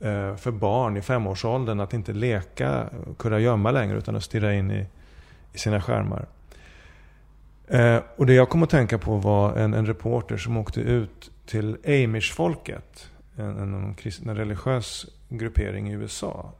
eh, 0.00 0.36
för 0.36 0.50
barn 0.50 0.96
i 0.96 1.02
femårsåldern 1.02 1.80
att 1.80 1.94
inte 1.94 2.12
leka 2.12 2.88
kurragömma 3.18 3.70
längre 3.70 3.98
utan 3.98 4.16
att 4.16 4.24
stirra 4.24 4.54
in 4.54 4.70
i, 4.70 4.86
i 5.52 5.58
sina 5.58 5.80
skärmar. 5.80 6.26
Eh, 7.68 7.98
och 8.16 8.26
det 8.26 8.34
jag 8.34 8.48
kom 8.48 8.62
att 8.62 8.70
tänka 8.70 8.98
på 8.98 9.16
var 9.16 9.56
en, 9.56 9.74
en 9.74 9.86
reporter 9.86 10.36
som 10.36 10.56
åkte 10.56 10.80
ut 10.80 11.30
till 11.46 11.76
Amish-folket. 11.84 13.10
En, 13.36 13.58
en, 13.58 13.96
en 14.26 14.36
religiös 14.36 15.06
gruppering 15.28 15.90
i 15.90 15.92
USA. 15.92 16.52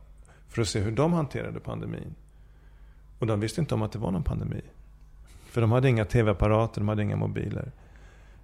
För 0.49 0.63
att 0.63 0.69
se 0.69 0.81
hur 0.81 0.93
de 0.93 1.13
hanterade 1.13 1.61
pandemin. 1.61 2.15
Och 3.19 3.27
de 3.27 3.41
visste 3.41 3.61
inte 3.61 3.75
om 3.75 3.83
att 3.83 3.93
det 3.93 3.99
var 3.99 4.11
någon 4.11 4.23
pandemi. 4.23 4.61
För 5.51 5.61
de 5.61 5.73
hade 5.73 5.89
inga 5.89 6.05
tv-apparater, 6.05 6.81
de 6.81 6.89
hade 6.89 7.03
inga 7.03 7.17
mobiler. 7.17 7.73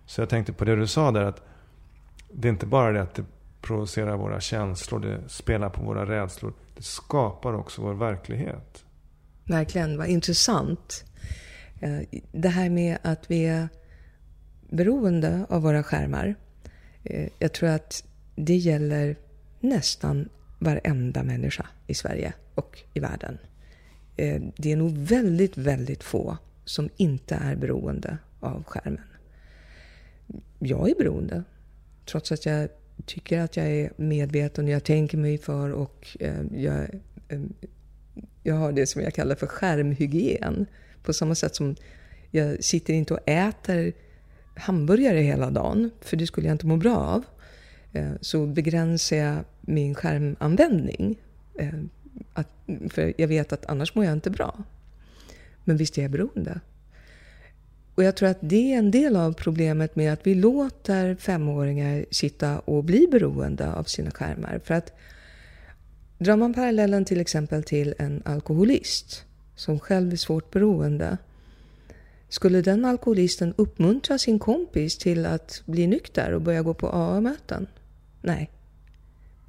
Så 0.06 0.20
jag 0.20 0.28
tänkte 0.28 0.52
på 0.52 0.64
det 0.64 0.76
du 0.76 0.86
sa 0.86 1.10
där 1.10 1.24
att 1.24 1.42
det 2.32 2.48
är 2.48 2.52
inte 2.52 2.66
bara 2.66 2.92
det 2.92 3.02
att 3.02 3.14
det 3.14 3.24
provocerar 3.60 4.16
våra 4.16 4.40
känslor, 4.40 5.00
det 5.00 5.28
spelar 5.28 5.68
på 5.68 5.82
våra 5.82 6.06
rädslor. 6.06 6.52
Det 6.76 6.82
skapar 6.82 7.52
också 7.52 7.82
vår 7.82 7.94
verklighet. 7.94 8.84
Verkligen, 9.44 9.98
vad 9.98 10.06
intressant. 10.06 11.04
Eh, 11.80 11.98
det 12.32 12.48
här 12.48 12.70
med 12.70 12.98
att 13.02 13.30
vi 13.30 13.46
är 13.46 13.68
beroende 14.70 15.46
av 15.48 15.62
våra 15.62 15.82
skärmar. 15.82 16.34
Eh, 17.04 17.28
jag 17.38 17.52
tror 17.52 17.68
att 17.68 18.04
det 18.36 18.56
gäller 18.56 19.16
nästan 19.60 20.28
varenda 20.58 21.22
människa 21.22 21.66
i 21.86 21.94
Sverige 21.94 22.32
och 22.54 22.82
i 22.94 23.00
världen. 23.00 23.38
Eh, 24.16 24.42
det 24.56 24.72
är 24.72 24.76
nog 24.76 24.98
väldigt, 24.98 25.56
väldigt 25.56 26.02
få 26.02 26.36
som 26.64 26.88
inte 26.96 27.34
är 27.34 27.56
beroende 27.56 28.18
av 28.40 28.64
skärmen. 28.64 29.04
Jag 30.58 30.90
är 30.90 30.94
beroende, 30.94 31.44
trots 32.06 32.32
att 32.32 32.46
jag 32.46 32.68
tycker 33.06 33.40
att 33.40 33.56
jag 33.56 33.66
är 33.66 33.92
medveten 33.96 34.64
och 34.64 34.70
jag 34.70 34.84
tänker 34.84 35.18
mig 35.18 35.38
för 35.38 35.72
och 35.72 36.16
eh, 36.20 36.42
jag, 36.52 36.82
eh, 37.28 37.40
jag 38.42 38.54
har 38.54 38.72
det 38.72 38.86
som 38.86 39.02
jag 39.02 39.14
kallar 39.14 39.34
för 39.34 39.46
skärmhygien. 39.46 40.66
På 41.02 41.12
samma 41.12 41.34
sätt 41.34 41.54
som 41.54 41.76
jag 42.30 42.64
sitter 42.64 42.94
inte 42.94 43.14
och 43.14 43.28
äter 43.28 43.92
hamburgare 44.54 45.18
hela 45.18 45.50
dagen, 45.50 45.90
för 46.00 46.16
det 46.16 46.26
skulle 46.26 46.46
jag 46.46 46.54
inte 46.54 46.66
må 46.66 46.76
bra 46.76 46.96
av. 46.96 47.24
Eh, 47.92 48.12
så 48.20 48.46
begränsar 48.46 49.16
jag 49.16 49.44
min 49.60 49.94
skärmanvändning. 49.94 51.18
Eh, 51.58 51.74
för 52.88 53.12
jag 53.16 53.28
vet 53.28 53.52
att 53.52 53.66
annars 53.66 53.94
mår 53.94 54.04
jag 54.04 54.12
inte 54.12 54.30
bra. 54.30 54.62
Men 55.64 55.76
visst 55.76 55.98
är 55.98 56.02
jag 56.02 56.10
beroende. 56.10 56.60
Och 58.02 58.06
jag 58.06 58.16
tror 58.16 58.28
att 58.28 58.38
det 58.40 58.74
är 58.74 58.78
en 58.78 58.90
del 58.90 59.16
av 59.16 59.32
problemet 59.32 59.96
med 59.96 60.12
att 60.12 60.26
vi 60.26 60.34
låter 60.34 61.14
femåringar 61.14 62.04
sitta 62.10 62.58
och 62.58 62.84
bli 62.84 63.06
beroende 63.10 63.72
av 63.72 63.84
sina 63.84 64.10
skärmar. 64.10 64.60
För 64.64 64.74
att 64.74 64.92
drar 66.18 66.36
man 66.36 66.54
parallellen 66.54 67.04
till 67.04 67.20
exempel 67.20 67.62
till 67.62 67.94
en 67.98 68.22
alkoholist 68.24 69.24
som 69.56 69.80
själv 69.80 70.12
är 70.12 70.16
svårt 70.16 70.50
beroende. 70.50 71.18
Skulle 72.28 72.62
den 72.62 72.84
alkoholisten 72.84 73.54
uppmuntra 73.56 74.18
sin 74.18 74.38
kompis 74.38 74.98
till 74.98 75.26
att 75.26 75.62
bli 75.66 75.86
nykter 75.86 76.32
och 76.32 76.42
börja 76.42 76.62
gå 76.62 76.74
på 76.74 76.88
AA-möten? 76.88 77.66
Nej. 78.22 78.50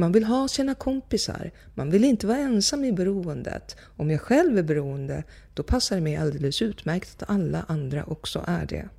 Man 0.03 0.11
vill 0.11 0.23
ha 0.23 0.47
sina 0.47 0.75
kompisar. 0.75 1.51
Man 1.73 1.89
vill 1.89 2.03
inte 2.03 2.27
vara 2.27 2.37
ensam 2.37 2.83
i 2.83 2.91
beroendet. 2.91 3.75
Om 3.97 4.11
jag 4.11 4.21
själv 4.21 4.57
är 4.57 4.63
beroende, 4.63 5.23
då 5.53 5.63
passar 5.63 5.95
det 5.95 6.01
mig 6.01 6.15
alldeles 6.15 6.61
utmärkt 6.61 7.21
att 7.21 7.29
alla 7.29 7.65
andra 7.67 8.03
också 8.03 8.43
är 8.47 8.65
det. 8.65 8.89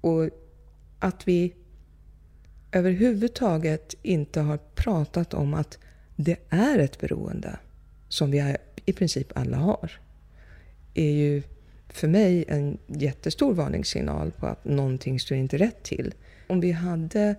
Och 0.00 0.30
att 0.98 1.28
vi 1.28 1.54
överhuvudtaget 2.72 3.94
inte 4.02 4.40
har 4.40 4.58
pratat 4.74 5.34
om 5.34 5.54
att 5.54 5.78
det 6.16 6.36
är 6.48 6.78
ett 6.78 7.00
beroende 7.00 7.58
som 8.08 8.30
vi 8.30 8.56
i 8.84 8.92
princip 8.92 9.32
alla 9.34 9.56
har, 9.56 9.92
är 10.94 11.10
ju 11.10 11.42
för 11.88 12.08
mig 12.08 12.44
en 12.48 12.78
jättestor 12.86 13.54
varningssignal 13.54 14.30
på 14.30 14.46
att 14.46 14.64
någonting 14.64 15.20
står 15.20 15.36
inte 15.36 15.58
rätt 15.58 15.82
till. 15.82 16.14
Om 16.48 16.60
vi 16.60 16.72
hade 16.72 17.36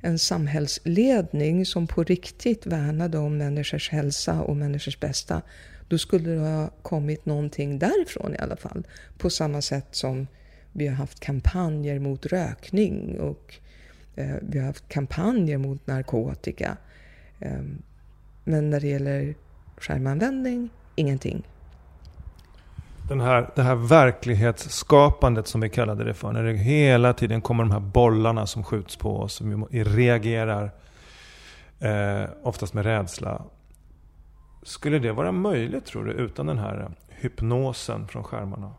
en 0.00 0.18
samhällsledning 0.18 1.66
som 1.66 1.86
på 1.86 2.04
riktigt 2.04 2.66
värnade 2.66 3.18
om 3.18 3.38
människors 3.38 3.90
hälsa 3.90 4.42
och 4.42 4.56
människors 4.56 5.00
bästa, 5.00 5.42
då 5.88 5.98
skulle 5.98 6.30
det 6.30 6.40
ha 6.40 6.70
kommit 6.82 7.26
någonting 7.26 7.78
därifrån 7.78 8.34
i 8.34 8.38
alla 8.38 8.56
fall. 8.56 8.86
På 9.18 9.30
samma 9.30 9.62
sätt 9.62 9.86
som 9.90 10.26
vi 10.72 10.86
har 10.86 10.94
haft 10.94 11.20
kampanjer 11.20 11.98
mot 11.98 12.26
rökning 12.26 13.20
och 13.20 13.54
eh, 14.16 14.36
vi 14.42 14.58
har 14.58 14.66
haft 14.66 14.88
kampanjer 14.88 15.58
mot 15.58 15.86
narkotika. 15.86 16.76
Eh, 17.40 17.62
men 18.44 18.70
när 18.70 18.80
det 18.80 18.88
gäller 18.88 19.34
skärmanvändning 19.76 20.70
ingenting. 20.94 21.42
Den 23.08 23.20
här, 23.20 23.50
det 23.56 23.62
här 23.62 23.74
verklighetsskapandet 23.74 25.46
som 25.46 25.60
vi 25.60 25.68
kallade 25.68 26.04
det 26.04 26.14
för. 26.14 26.32
När 26.32 26.42
det 26.42 26.52
hela 26.52 27.12
tiden 27.12 27.40
kommer 27.40 27.64
de 27.64 27.70
här 27.70 27.80
bollarna 27.80 28.46
som 28.46 28.64
skjuts 28.64 28.96
på 28.96 29.16
oss. 29.16 29.34
Som 29.34 29.66
vi 29.70 29.84
reagerar 29.84 30.70
eh, 31.80 32.30
oftast 32.42 32.74
med 32.74 32.84
rädsla. 32.84 33.44
Skulle 34.62 34.98
det 34.98 35.12
vara 35.12 35.32
möjligt 35.32 35.86
tror 35.86 36.04
du 36.04 36.12
utan 36.12 36.46
den 36.46 36.58
här 36.58 36.90
hypnosen 37.08 38.08
från 38.08 38.24
skärmarna? 38.24 38.74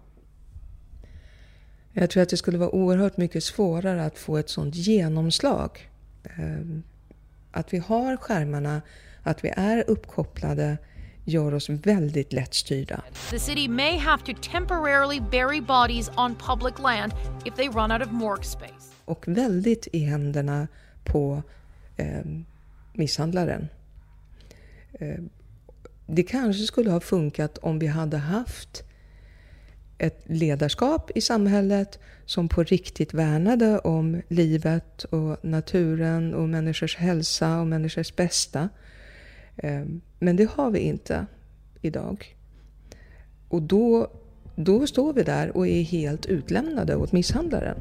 Jag 1.93 2.09
tror 2.09 2.23
att 2.23 2.29
det 2.29 2.37
skulle 2.37 2.57
vara 2.57 2.69
oerhört 2.75 3.17
mycket 3.17 3.43
svårare 3.43 4.05
att 4.05 4.17
få 4.17 4.37
ett 4.37 4.49
sånt 4.49 4.75
genomslag. 4.75 5.89
Ehm, 6.23 6.83
att 7.51 7.73
vi 7.73 7.77
har 7.77 8.17
skärmarna, 8.17 8.81
att 9.23 9.43
vi 9.43 9.53
är 9.55 9.83
uppkopplade 9.87 10.77
gör 11.29 11.53
oss 11.53 11.69
väldigt 11.69 12.33
lättstyrda. 12.33 13.01
The 13.29 13.39
city 13.39 13.67
may 13.67 13.97
have 13.97 14.23
to 14.25 14.41
temporarily 14.51 15.19
bury 15.19 15.61
bodies 15.61 16.11
on 16.17 16.35
public 16.35 16.79
land 16.79 17.13
if 17.45 17.55
they 17.55 17.67
run 17.67 17.91
out 17.91 18.01
of 18.01 18.11
morgue 18.11 18.43
space. 18.43 18.93
Och 19.05 19.27
väldigt 19.27 19.87
i 19.93 19.99
händerna 19.99 20.67
på 21.03 21.43
eh, 21.97 22.25
misshandlaren. 22.93 23.67
Eh, 24.93 25.19
det 26.07 26.23
kanske 26.23 26.63
skulle 26.63 26.91
ha 26.91 26.99
funkat 26.99 27.57
om 27.57 27.79
vi 27.79 27.87
hade 27.87 28.17
haft 28.17 28.83
ett 29.97 30.23
ledarskap 30.25 31.11
i 31.15 31.21
samhället 31.21 31.99
som 32.25 32.49
på 32.49 32.63
riktigt 32.63 33.13
värnade 33.13 33.79
om 33.79 34.21
livet 34.27 35.03
och 35.03 35.45
naturen 35.45 36.33
och 36.33 36.49
människors 36.49 36.95
hälsa 36.95 37.59
och 37.59 37.67
människors 37.67 38.15
bästa. 38.15 38.69
Ehm, 39.63 40.01
men 40.19 40.35
det 40.35 40.49
har 40.49 40.71
vi 40.71 40.79
inte 40.79 41.25
idag. 41.81 42.35
Och 43.49 43.61
då, 43.61 44.07
då 44.55 44.87
står 44.87 45.13
vi 45.13 45.23
där 45.23 45.57
och 45.57 45.67
är 45.67 45.81
helt 45.81 46.25
utlämnade 46.25 46.95
åt 46.95 47.11
misshandlaren 47.11 47.77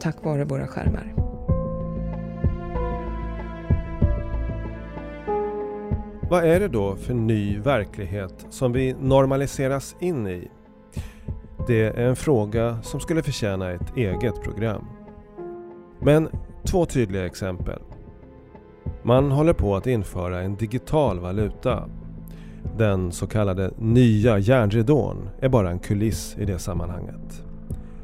tack 0.00 0.24
vare 0.24 0.44
våra 0.44 0.66
skärmar. 0.66 1.14
Vad 6.30 6.44
är 6.44 6.60
det 6.60 6.68
då 6.68 6.96
för 6.96 7.14
ny 7.14 7.58
verklighet 7.58 8.46
som 8.50 8.72
vi 8.72 8.94
normaliseras 9.00 9.96
in 10.00 10.26
i? 10.26 10.48
Det 11.66 11.82
är 11.82 12.06
en 12.06 12.16
fråga 12.16 12.82
som 12.82 13.00
skulle 13.00 13.22
förtjäna 13.22 13.70
ett 13.70 13.96
eget 13.96 14.42
program. 14.42 14.84
Men 16.00 16.28
två 16.64 16.86
tydliga 16.86 17.26
exempel. 17.26 17.82
Man 19.02 19.30
håller 19.30 19.52
på 19.52 19.76
att 19.76 19.86
införa 19.86 20.42
en 20.42 20.56
digital 20.56 21.18
valuta. 21.18 21.88
Den 22.78 23.12
så 23.12 23.26
kallade 23.26 23.70
nya 23.78 24.38
järnridån 24.38 25.28
är 25.40 25.48
bara 25.48 25.70
en 25.70 25.78
kuliss 25.78 26.36
i 26.38 26.44
det 26.44 26.58
sammanhanget. 26.58 27.44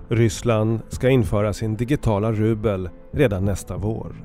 Ryssland 0.08 0.80
ska 0.88 1.08
införa 1.08 1.52
sin 1.52 1.76
digitala 1.76 2.32
rubel 2.32 2.88
redan 3.12 3.44
nästa 3.44 3.76
vår. 3.76 4.16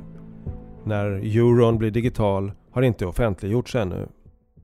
När 0.84 1.06
euron 1.38 1.78
blir 1.78 1.92
digital 1.92 2.52
har 2.72 2.82
inte 2.82 3.06
offentliggjorts 3.06 3.76
ännu. 3.76 4.08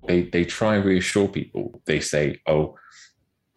They, 0.07 0.31
they 0.31 0.45
try 0.45 0.67
and 0.67 0.85
reassure 0.85 1.27
people. 1.27 1.79
They 1.85 2.01
say, 2.01 2.35
oh, 2.45 2.75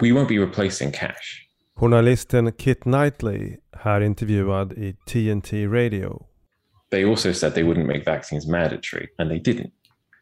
we 0.02 0.12
won't 0.12 0.28
be 0.28 0.38
replacing 0.38 0.92
cash. 0.92 1.46
Journalisten 1.76 2.52
Kit 2.52 2.80
Knightley, 2.80 3.56
här 3.72 4.00
intervjuad 4.00 4.72
i 4.72 4.92
TNT 4.92 5.52
Radio, 5.52 6.22
they 6.90 7.04
also 7.04 7.32
said 7.32 7.54
they 7.54 7.64
wouldn't 7.64 7.88
make 7.88 8.04
vaccines 8.04 8.46
mandatory, 8.46 9.08
and 9.18 9.30
they 9.30 9.38
didn't. 9.38 9.72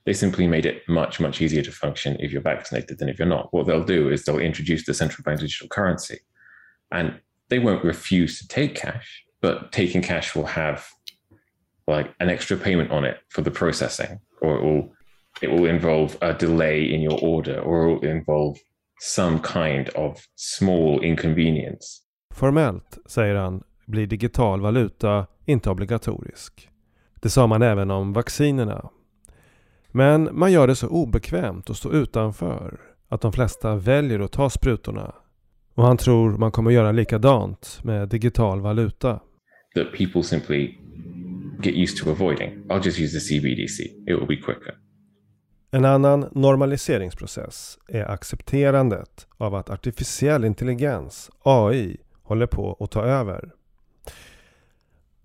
They 0.06 0.12
simply 0.12 0.46
made 0.46 0.66
it 0.66 0.82
much, 0.88 1.18
much 1.18 1.40
easier 1.40 1.62
to 1.62 1.72
function 1.72 2.16
if 2.20 2.30
you're 2.30 2.42
vaccinated 2.42 2.98
than 2.98 3.08
if 3.08 3.18
you're 3.18 3.28
not. 3.28 3.48
What 3.52 3.66
they'll 3.66 3.84
do 3.84 4.10
is 4.10 4.24
they'll 4.24 4.38
introduce 4.38 4.84
the 4.84 4.92
central 4.92 5.22
bank 5.22 5.40
digital 5.40 5.68
currency 5.68 6.18
and 6.92 7.20
they 7.48 7.58
won't 7.58 7.84
refuse 7.84 8.38
to 8.38 8.48
take 8.48 8.74
cash, 8.74 9.24
but 9.40 9.72
taking 9.72 10.02
cash 10.02 10.34
will 10.34 10.46
have 10.46 10.86
like 11.86 12.14
an 12.20 12.28
extra 12.28 12.56
payment 12.56 12.90
on 12.90 13.04
it 13.04 13.18
for 13.28 13.42
the 13.42 13.50
processing, 13.50 14.20
or 14.40 14.56
it 14.56 14.62
will, 14.62 14.92
it 15.42 15.50
will 15.50 15.66
involve 15.66 16.16
a 16.22 16.32
delay 16.32 16.82
in 16.82 17.00
your 17.00 17.18
order, 17.20 17.60
or 17.60 17.88
it 17.88 17.94
will 17.94 18.10
involve 18.10 18.58
some 19.00 19.38
kind 19.40 19.90
of 19.90 20.26
small 20.36 21.00
inconvenience. 21.00 22.02
Formellt, 22.34 22.98
säger 23.06 23.34
han, 23.34 23.62
blir 23.86 24.06
digital 24.06 24.60
valuta 24.60 25.26
inte 25.47 25.70
obligatorisk. 25.70 26.68
Det 27.14 27.30
sa 27.30 27.47
man 27.47 27.62
även 27.62 27.90
om 27.90 28.12
vaccinerna. 28.12 28.90
Men 29.90 30.28
man 30.32 30.53
gör 30.53 30.66
det 30.66 30.76
så 30.76 30.88
obekvämt 30.88 31.70
att 31.70 31.76
stå 31.76 31.92
utanför 31.92 32.80
att 33.09 33.20
de 33.20 33.32
flesta 33.32 33.76
väljer 33.76 34.20
att 34.20 34.32
ta 34.32 34.51
sprutorna. 34.51 35.14
Och 35.74 35.84
han 35.84 35.97
tror 35.97 36.38
man 36.38 36.53
kommer 36.53 36.70
göra 36.70 36.92
likadant 36.92 37.80
med 37.84 38.09
digital 38.09 38.61
valuta. 38.61 39.20
That 39.74 39.92
people 39.99 40.22
simply 40.22 40.78
get 41.62 41.74
used 41.74 41.99
to 41.99 42.11
avoiding. 42.11 42.64
I'll 42.68 42.84
just 42.84 43.01
use 43.01 43.18
the 43.18 43.20
CBDC. 43.20 43.82
It 43.82 44.20
will 44.20 44.26
be 44.26 44.36
quicker. 44.36 44.74
En 45.70 45.84
annan 45.84 46.28
normaliseringsprocess 46.32 47.78
är 47.88 48.11
accepterandet 48.11 49.26
av 49.36 49.55
att 49.55 49.70
artificiell 49.70 50.45
intelligens, 50.45 51.30
AI, 51.42 51.97
håller 52.22 52.47
på 52.47 52.76
att 52.80 52.90
ta 52.90 53.03
över. 53.03 53.51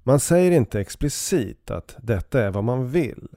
Man 0.10 0.20
säger 0.20 0.52
inte 0.52 0.80
explicit 0.80 1.72
att 1.72 1.96
detta 2.02 2.42
är 2.42 2.50
vad 2.50 2.64
man 2.64 2.88
vill. 2.88 3.28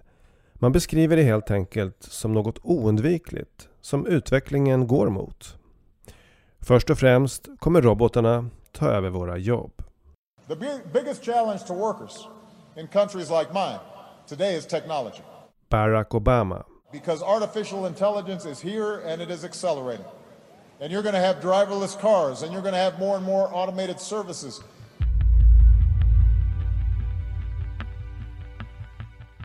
Man 0.55 0.73
beskriver 0.73 1.17
det 1.17 1.23
helt 1.23 1.51
enkelt 1.51 1.97
som 2.03 2.33
något 2.33 2.59
oundvikligt 2.63 3.69
som 3.81 4.07
utvecklingen 4.07 4.87
går 4.87 5.09
mot. 5.09 5.57
Först 6.61 6.91
och 6.91 6.99
främst 6.99 7.49
kommer 7.59 7.83
robotarna 7.83 8.51
ta 8.73 8.87
över 8.87 9.11
våra 9.11 9.39
jobb. 9.39 9.83
The 10.49 10.57
biggest 10.93 11.25
challenge 11.25 11.59
to 11.67 11.75
workers 11.75 12.29
in 12.77 12.87
countries 12.87 13.31
like 13.31 13.53
mine 13.53 13.79
today 14.29 14.57
is 14.57 14.67
technology. 14.67 15.23
Barack 15.69 16.09
Obama. 16.09 16.65
Because 16.93 17.25
artificial 17.25 17.87
intelligence 17.87 18.51
is 18.51 18.61
here 18.63 19.13
and 19.13 19.23
it 19.23 19.31
is 19.31 19.45
accelerating. 19.45 20.07
And 20.81 20.91
you're 20.93 21.03
going 21.03 21.23
to 21.23 21.27
have 21.27 21.41
driverless 21.41 22.01
cars 22.01 22.43
and 22.43 22.53
you're 22.53 22.63
going 22.63 22.75
to 22.75 22.85
have 22.91 22.99
more 22.99 23.17
and 23.17 23.27
more 23.27 23.49
automated 23.53 24.01
services. 24.01 24.63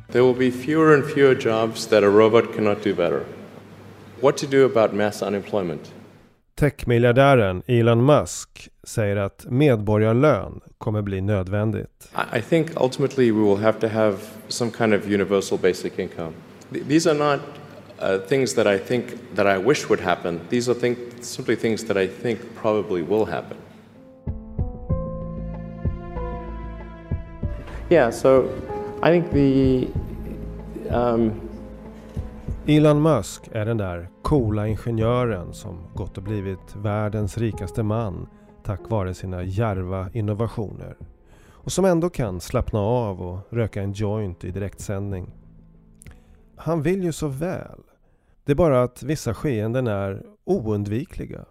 There 0.10 0.24
will 0.24 0.34
be 0.34 0.52
fewer 0.52 0.94
and 0.94 1.06
fewer 1.06 1.36
jobs 1.36 1.88
that 1.88 2.04
a 2.04 2.10
robot 2.10 2.54
cannot 2.54 2.84
do 2.84 2.94
better. 2.96 3.26
What 4.22 4.38
to 4.38 4.48
do 4.48 4.66
about 4.66 4.94
mass 4.94 5.22
unemployment? 5.22 5.94
Techmiljardären 6.56 7.64
Elon 7.68 8.04
Musk 8.04 8.70
säger 8.84 9.16
att 9.16 9.46
medborgarlön 9.50 10.62
kommer 10.78 11.02
bli 11.02 11.22
nödvändigt. 11.22 12.10
I 12.34 12.42
think 12.42 12.82
ultimately 12.82 13.32
we 13.32 13.42
will 13.42 13.58
have 13.58 13.80
to 13.80 13.88
have 13.88 14.18
some 14.48 14.72
kind 14.72 14.94
of 14.94 15.12
universal 15.12 15.58
basic 15.58 16.00
income. 16.00 16.34
These 16.72 17.10
are 17.10 17.18
not 17.18 17.40
uh, 18.00 18.28
things 18.28 18.54
that 18.54 18.68
I 18.68 18.80
think 18.80 19.04
that 19.36 19.46
I 19.46 19.58
wish 19.58 19.90
would 19.90 20.00
happen. 20.00 20.40
These 20.50 20.72
are 20.72 20.80
think, 20.80 20.98
simply 21.22 21.56
things 21.56 21.84
that 21.84 21.98
I 21.98 22.08
think 22.08 22.40
probably 22.56 23.02
will 23.02 23.26
happen. 23.26 23.58
Yeah, 27.90 28.12
so 28.12 28.50
I 29.04 29.10
think 29.10 29.32
the 29.32 29.88
um, 30.90 31.32
Elon 32.66 33.02
Musk 33.02 33.50
är 33.52 33.66
den 33.66 33.78
där 33.78 34.10
coola 34.22 34.68
ingenjören 34.68 35.54
som 35.54 35.78
gått 35.94 36.18
och 36.18 36.24
blivit 36.24 36.76
världens 36.76 37.38
rikaste 37.38 37.84
man 37.84 38.28
tack 38.64 38.90
vare 38.90 39.14
sina 39.14 39.44
järva 39.44 40.10
innovationer. 40.14 40.96
Och 41.50 41.72
som 41.72 41.86
ändå 41.86 42.10
kan 42.10 42.42
slappna 42.42 42.80
av 42.80 43.22
och 43.22 43.40
röka 43.50 43.82
en 43.82 43.94
joint 43.94 44.44
i 44.44 44.52
direktsändning. 44.52 45.32
Han 46.56 46.82
vill 46.82 47.04
ju 47.04 47.12
så 47.12 47.28
väl. 47.28 47.80
Det 48.46 48.52
är 48.52 48.56
bara 48.56 48.84
att 48.84 49.04
vissa 49.04 49.34
skeenden 49.34 49.88
är 49.88 50.26
oundvikliga. 50.44 51.46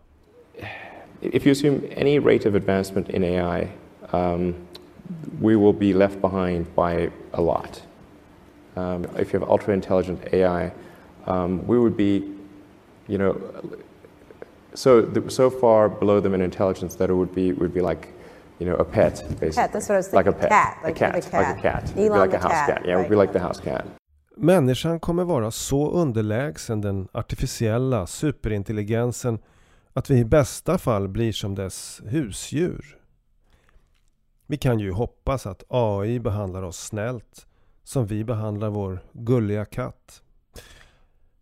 If 1.21 1.47
you 1.47 1.53
assume 1.53 1.81
any 2.01 2.19
rate 2.19 2.49
of 2.49 2.55
advancement 2.55 3.09
in 3.09 3.25
AI, 3.25 3.69
um, 4.11 4.55
we 5.41 5.57
will 5.57 5.73
be 5.73 5.93
left 5.93 6.21
behind 6.21 6.75
by 6.75 7.11
a 7.33 7.41
lot. 7.41 7.83
Um, 8.77 9.05
if 9.17 9.33
you 9.33 9.41
have 9.41 9.49
ultra 9.49 9.75
intelligent 9.75 10.21
AI, 10.33 10.73
um, 11.27 11.67
we 11.67 11.79
would 11.79 11.97
be, 11.97 12.33
you 13.09 13.19
know, 13.19 13.41
so 14.75 15.11
so 15.29 15.51
far 15.51 15.89
below 15.89 16.21
them 16.21 16.35
in 16.35 16.43
intelligence 16.43 16.95
that 16.97 17.09
it 17.11 17.15
would 17.15 17.35
be 17.35 17.53
would 17.53 17.73
be 17.73 17.81
like, 17.81 18.09
you 18.59 18.67
know, 18.67 18.77
a 18.77 18.85
pet 18.85 19.25
basically. 19.41 19.53
Cat, 19.53 19.73
that's 19.73 19.89
what 19.89 19.95
I 19.95 19.99
was 19.99 20.13
like 20.13 20.27
a 20.27 20.33
thinking, 20.33 20.49
pet, 20.49 20.51
cat, 20.51 20.79
a 20.83 20.87
like 20.87 20.97
cat, 20.97 21.15
the 21.15 21.31
cat. 21.31 21.49
like 21.49 21.59
a 21.59 21.63
cat. 21.63 21.91
It 21.91 21.97
would 21.97 22.07
Elon 22.07 22.13
be 22.13 22.19
like 22.19 22.31
the 22.31 22.37
a 22.37 22.41
house 22.41 22.53
cat, 22.53 22.69
cat. 22.69 22.83
Yeah, 22.87 22.95
it 22.95 22.97
would 22.99 23.11
be 23.11 23.17
like 23.17 23.33
the 23.33 23.41
house 23.41 23.61
cat. 23.61 23.85
Människan 24.39 25.01
kommer 25.01 25.25
vara 25.25 25.51
så 25.51 25.91
underlägsen 25.91 26.81
den 26.81 27.09
artificiella 27.13 28.07
superintelligensen 28.07 29.39
att 29.93 30.11
vi 30.11 30.19
i 30.19 30.25
bästa 30.25 30.79
fall 30.79 31.09
blir 31.09 31.33
som 31.33 31.55
dess 31.55 32.03
husdjur. 32.05 32.99
Vi 34.49 34.57
kan 34.57 34.79
ju 34.79 34.93
hoppas 34.93 35.47
att 35.47 35.65
AI 35.69 36.21
behandlar 36.21 36.63
oss 36.63 36.79
snällt 36.79 37.47
som 37.85 38.07
vi 38.07 38.25
behandlar 38.25 38.71
vår 38.71 39.01
gulliga 39.13 39.65
katt. 39.65 40.23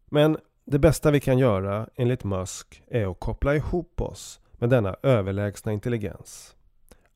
Men 0.06 0.38
det 0.64 0.78
bästa 0.78 1.10
vi 1.10 1.20
kan 1.20 1.38
göra 1.38 1.88
enligt 1.94 2.24
Musk 2.24 2.82
är 2.88 3.10
att 3.10 3.20
koppla 3.20 3.54
ihop 3.56 4.00
oss 4.00 4.40
med 4.52 4.70
denna 4.70 4.96
överlägsna 5.02 5.72
intelligens. 5.72 6.56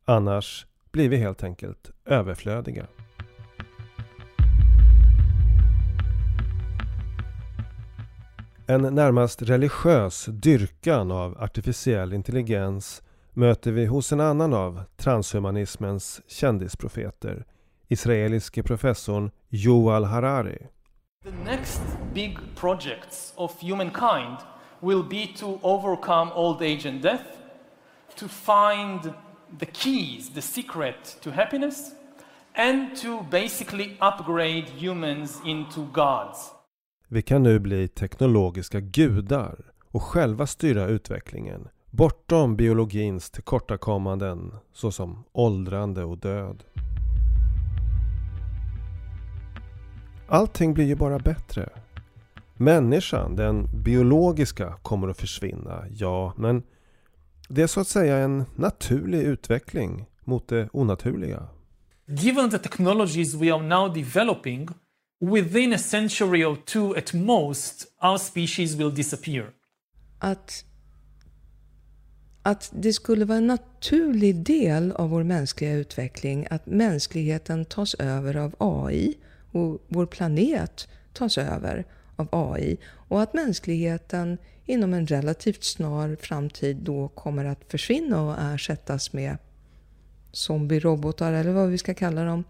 Annars 0.05 0.67
blir 0.93 1.09
vi 1.09 1.17
helt 1.17 1.45
enkelt 1.45 1.91
överflödiga. 2.05 2.87
En 8.67 8.83
närmast 8.83 9.43
religiös 9.43 10.27
dyrkan 10.29 11.11
av 11.11 11.39
artificiell 11.39 12.13
intelligens 12.13 13.03
möter 13.39 13.73
vi 13.73 13.87
hos 13.87 14.13
en 14.13 14.21
annan 14.21 14.55
av 14.55 14.83
transhumanismens 14.97 16.21
kändisprofeter, 16.27 17.45
israeliske 17.89 18.63
professorn 18.63 19.31
Yuval 19.51 20.05
Harari. 20.05 20.67
The 21.25 21.51
next 21.51 21.81
big 22.15 22.39
projects 22.57 23.33
of 23.37 23.61
humankind 23.61 24.37
will 24.81 25.03
be 25.03 25.27
to 25.39 25.59
overcome 25.63 26.33
old 26.33 26.63
age 26.63 26.89
and 26.89 27.03
death, 27.03 27.27
to 28.17 28.29
find 28.29 29.13
the 29.59 29.67
keys, 29.67 30.35
the 30.35 30.43
secret 30.43 31.19
to 31.21 31.31
happiness, 31.31 31.93
and 32.55 32.97
to 33.03 33.23
basically 33.31 33.97
upgrade 34.01 34.67
humans 34.79 35.41
into 35.45 35.81
gods. 35.93 36.53
Vi 37.09 37.23
kan 37.23 37.43
nu 37.43 37.59
bli 37.59 37.89
teknologiska 37.89 38.81
gudar 38.81 39.73
och 39.91 40.03
själva 40.03 40.47
styra 40.47 40.87
utvecklingen 40.87 41.69
bortom 41.91 42.57
biologins 42.57 43.31
tillkortakommanden 43.31 44.55
såsom 44.73 45.25
åldrande 45.33 46.05
och 46.05 46.19
död. 46.19 46.65
Allting 50.29 50.75
blir 50.75 50.85
ju 50.85 50.95
bara 50.95 51.19
bättre. 51.19 51.69
Människan, 52.57 53.37
den 53.37 53.83
biologiska, 53.83 54.75
kommer 54.83 55.09
att 55.09 55.21
försvinna, 55.21 55.85
ja, 55.91 56.33
men 56.37 56.63
det 57.49 57.63
är 57.63 57.67
så 57.67 57.81
att 57.81 57.89
säga 57.89 58.17
en 58.17 58.45
naturlig 58.57 59.23
utveckling 59.23 60.07
mot 60.25 60.49
det 60.49 60.69
onaturliga. 60.73 61.49
Given 62.07 62.51
the 62.51 62.59
technologies 62.59 63.35
we 63.35 63.55
are 63.55 63.63
now 63.63 63.95
developing, 63.95 64.69
within 65.21 65.73
a 65.73 65.79
century 65.79 66.45
or 66.45 66.57
two 66.57 66.99
at 66.99 67.15
most, 67.15 67.87
our 68.03 68.19
species 68.19 68.75
will 68.75 68.95
disappear. 68.95 69.51
Att, 70.19 70.65
att 72.49 72.71
det 72.75 72.93
skulle 72.93 73.25
vara 73.25 73.39
en 73.39 73.47
naturlig 73.47 74.37
del 74.37 74.93
av 74.93 75.11
vår 75.11 75.23
mänskliga 75.23 75.73
utveckling 75.73 76.47
att 76.51 76.67
mänskligheten 76.67 77.65
tas 77.65 77.95
över 77.95 78.37
av 78.37 78.55
AI 78.59 79.15
och 79.53 79.79
vår 79.89 80.07
planet 80.07 80.89
tas 81.13 81.39
över 81.39 81.85
av 82.17 82.29
AI 82.33 82.77
och 82.85 83.23
att 83.23 83.35
mänskligheten 83.35 84.39
inom 84.67 84.95
en 84.95 85.07
relativt 85.07 85.65
snar 85.65 86.17
framtid 86.21 86.77
då 86.77 87.09
kommer 87.09 87.45
att 87.45 87.65
försvinna 87.69 88.23
och 88.23 88.37
ersättas 88.55 89.13
med 89.13 89.37
zombie-robotar 90.33 91.33
eller 91.33 91.53
vad 91.53 91.69
vi 91.69 91.79
ska 91.79 91.95
kalla 91.95 92.25
dem. 92.25 92.45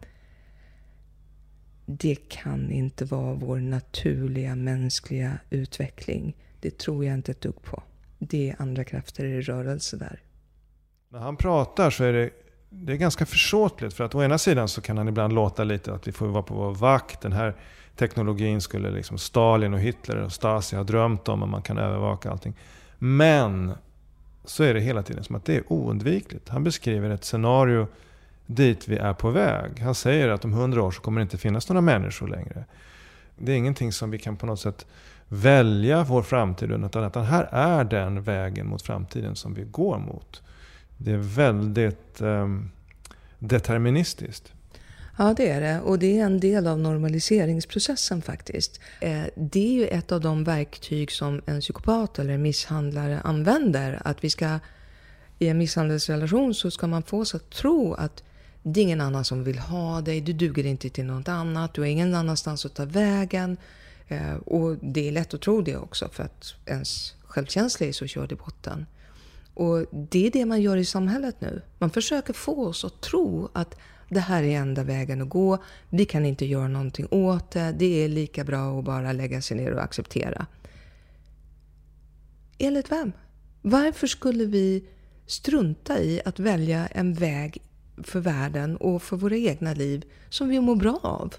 Det 1.87 2.29
kan 2.29 2.71
inte 2.71 3.05
vara 3.05 3.35
vår 3.35 3.59
naturliga 3.59 4.55
mänskliga 4.55 5.39
utveckling. 5.51 6.37
Det 6.61 6.79
tror 6.79 7.05
jag 7.05 7.15
inte 7.15 7.33
ett 7.33 7.41
dugg 7.41 7.63
på. 7.63 7.83
Det 8.19 8.51
är 8.51 8.63
andra 8.63 8.85
krafter 8.85 9.25
i 9.25 9.41
rörelse 9.41 9.97
där. 9.97 10.23
När 11.09 11.19
han 11.19 11.37
pratar 11.37 11.91
så 11.91 12.05
är 12.05 12.13
det 12.13 12.31
det 12.71 12.93
är 12.93 12.97
ganska 12.97 13.27
försåtligt. 13.27 13.95
För 13.95 14.05
att 14.05 14.15
å 14.15 14.23
ena 14.23 14.39
sidan 14.39 14.69
så 14.69 14.81
kan 14.81 14.99
han 14.99 15.09
ibland 15.09 15.33
låta 15.33 15.65
lite 15.65 15.95
att 15.95 16.09
vi 16.09 16.13
får 16.13 16.27
vara 16.27 16.43
på 16.43 16.55
vår 16.55 16.75
vakt. 16.75 17.21
Den 17.21 17.33
här 17.33 17.55
teknologin 17.97 18.61
skulle 18.61 18.91
liksom 18.91 19.19
Stalin 19.19 19.75
och 19.75 19.81
Hitler 19.81 20.17
och 20.17 20.33
Stasi 20.33 20.77
ha 20.77 20.85
drömt 20.85 21.29
om 21.29 21.43
och 21.43 21.49
man 21.49 21.63
kan 21.63 21.79
övervaka 21.79 22.31
allting. 22.31 22.55
Men 22.99 23.73
så 24.45 24.63
är 24.63 24.75
det 24.75 24.81
hela 24.81 25.03
tiden 25.03 25.25
som 25.25 25.37
att 25.37 25.45
det 25.45 25.57
är 25.57 25.73
oundvikligt. 25.73 26.49
Han 26.49 26.65
beskriver 26.65 27.11
ett 27.11 27.25
scenario 27.25 27.87
dit 28.47 28.89
vi 28.89 28.97
är 28.97 29.13
på 29.13 29.31
väg. 29.31 29.81
Han 29.81 29.95
säger 29.95 30.29
att 30.29 30.45
om 30.45 30.53
hundra 30.53 30.83
år 30.83 30.91
så 30.91 31.01
kommer 31.01 31.21
det 31.21 31.23
inte 31.23 31.39
finnas 31.39 31.69
några 31.69 31.81
människor 31.81 32.29
längre. 32.29 32.65
Det 33.39 33.53
är 33.53 33.57
ingenting 33.57 33.93
som 33.93 34.11
vi 34.11 34.19
kan 34.19 34.37
på 34.37 34.47
något 34.47 34.61
sätt 34.61 34.87
välja 35.29 36.05
vår 36.05 36.23
framtid 36.23 36.71
utan 36.71 37.05
att 37.05 37.17
här 37.17 37.49
är 37.53 37.85
den 37.85 38.23
vägen 38.23 38.67
mot 38.67 38.83
framtiden 38.83 39.37
som 39.37 39.55
vi 39.55 39.65
går 39.65 39.99
mot. 39.99 40.43
Det 40.97 41.13
är 41.13 41.17
väldigt 41.17 42.21
um, 42.21 42.71
deterministiskt. 43.39 44.53
Ja, 45.19 45.35
det 45.37 45.51
är 45.51 45.61
det. 45.61 45.81
Och 45.81 45.99
det 45.99 46.19
är 46.19 46.25
en 46.25 46.41
del 46.41 46.67
av 46.67 46.79
normaliseringsprocessen 46.79 48.23
faktiskt. 48.23 48.81
Eh, 49.01 49.23
det 49.35 49.69
är 49.69 49.73
ju 49.73 49.87
ett 49.87 50.13
av 50.13 50.21
de 50.21 50.45
verktyg 50.45 51.13
som 51.13 51.43
en 51.47 51.61
psykopat 51.61 52.19
eller 52.19 52.35
en 52.35 52.43
misshandlare 52.43 53.21
använder. 53.25 54.03
Att 54.05 54.25
vi 54.25 54.31
ska, 54.31 54.59
i 55.39 55.49
en 55.49 55.59
misshandelsrelation 55.59 56.55
så 56.55 56.71
ska 56.71 56.87
man 56.87 57.03
få 57.03 57.21
oss 57.21 57.35
att 57.35 57.51
tro 57.51 57.95
att 57.95 58.23
det 58.63 58.81
är 58.81 58.83
ingen 58.83 59.01
annan 59.01 59.25
som 59.25 59.45
vill 59.45 59.59
ha 59.59 60.01
dig, 60.01 60.21
du 60.21 60.33
duger 60.33 60.67
inte 60.67 60.91
till 60.91 61.05
något 61.05 61.29
annat, 61.29 61.75
du 61.75 61.81
har 61.81 61.89
ingen 61.89 62.15
annanstans 62.15 62.67
att 62.67 62.75
ta 62.75 62.85
vägen. 62.85 63.57
Eh, 64.09 64.35
och 64.35 64.77
det 64.83 65.09
är 65.09 65.13
lätt 65.13 65.35
att 65.35 65.41
tro 65.41 65.63
det 65.63 65.77
också 65.77 66.09
för 66.09 66.23
att 66.23 66.55
ens 66.67 67.15
självkänsla 67.25 67.87
är 67.87 67.93
så 67.93 68.07
körd 68.07 68.33
i 68.33 68.35
botten. 68.35 68.87
Och 69.55 69.87
det 69.91 70.27
är 70.27 70.31
det 70.31 70.45
man 70.45 70.63
gör 70.63 70.77
i 70.77 70.85
samhället 70.85 71.41
nu. 71.41 71.63
Man 71.79 71.91
försöker 71.91 72.33
få 72.33 72.67
oss 72.67 72.85
att 72.85 73.01
tro 73.01 73.49
att 73.53 73.77
det 74.09 74.21
här 74.21 74.43
är 74.43 74.61
enda 74.61 74.85
vägen 74.85 75.23
att 75.23 75.29
gå. 75.29 75.63
Vi 75.91 76.05
kan 76.05 76.27
inte 76.27 76.47
göra 76.47 76.69
någonting 76.69 77.07
åt 77.11 77.51
det. 77.51 77.75
Det 77.79 78.05
är 78.05 78.09
lika 78.09 78.45
bra 78.45 78.79
att 78.79 78.85
bara 78.85 79.13
lägga 79.13 79.43
sig 79.43 79.57
ner 79.57 79.73
och 79.73 79.83
acceptera. 79.83 80.47
Enligt 82.59 82.93
vem? 82.93 83.13
Varför 83.63 84.07
skulle 84.07 84.45
vi 84.45 84.85
strunta 85.27 86.01
i 86.01 86.21
att 86.25 86.39
välja 86.39 86.87
en 86.87 87.15
väg 87.15 87.63
för 88.03 88.21
världen 88.21 88.77
och 88.77 89.03
för 89.03 89.17
våra 89.17 89.37
egna 89.37 89.75
liv 89.75 90.05
som 90.29 90.49
vi 90.49 90.61
mår 90.61 90.77
bra 90.77 91.01
av? 91.03 91.35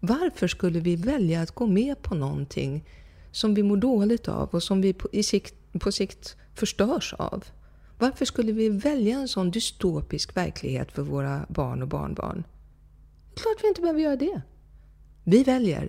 Varför 0.00 0.48
skulle 0.48 0.80
vi 0.80 0.96
välja 0.96 1.42
att 1.42 1.50
gå 1.50 1.66
med 1.66 2.02
på 2.02 2.14
någonting 2.14 2.84
som 3.30 3.54
vi 3.54 3.62
mår 3.62 3.76
dåligt 3.76 4.28
av 4.28 4.48
och 4.48 4.62
som 4.62 4.80
vi 4.80 4.92
på, 4.92 5.08
i 5.12 5.22
sikt, 5.22 5.54
på 5.80 5.92
sikt 5.92 6.36
förstörs 6.54 7.14
av? 7.18 7.44
Varför 7.98 8.24
skulle 8.24 8.52
vi 8.52 8.68
välja 8.68 9.18
en 9.18 9.28
sån 9.28 9.50
dystopisk 9.50 10.36
verklighet 10.36 10.92
för 10.92 11.02
våra 11.02 11.46
barn 11.48 11.82
och 11.82 11.88
barnbarn? 11.88 12.44
Klart 13.34 13.56
vi 13.62 13.68
inte 13.68 13.80
behöver 13.80 14.00
göra 14.00 14.16
det. 14.16 14.42
Vi 15.24 15.44
väljer. 15.44 15.88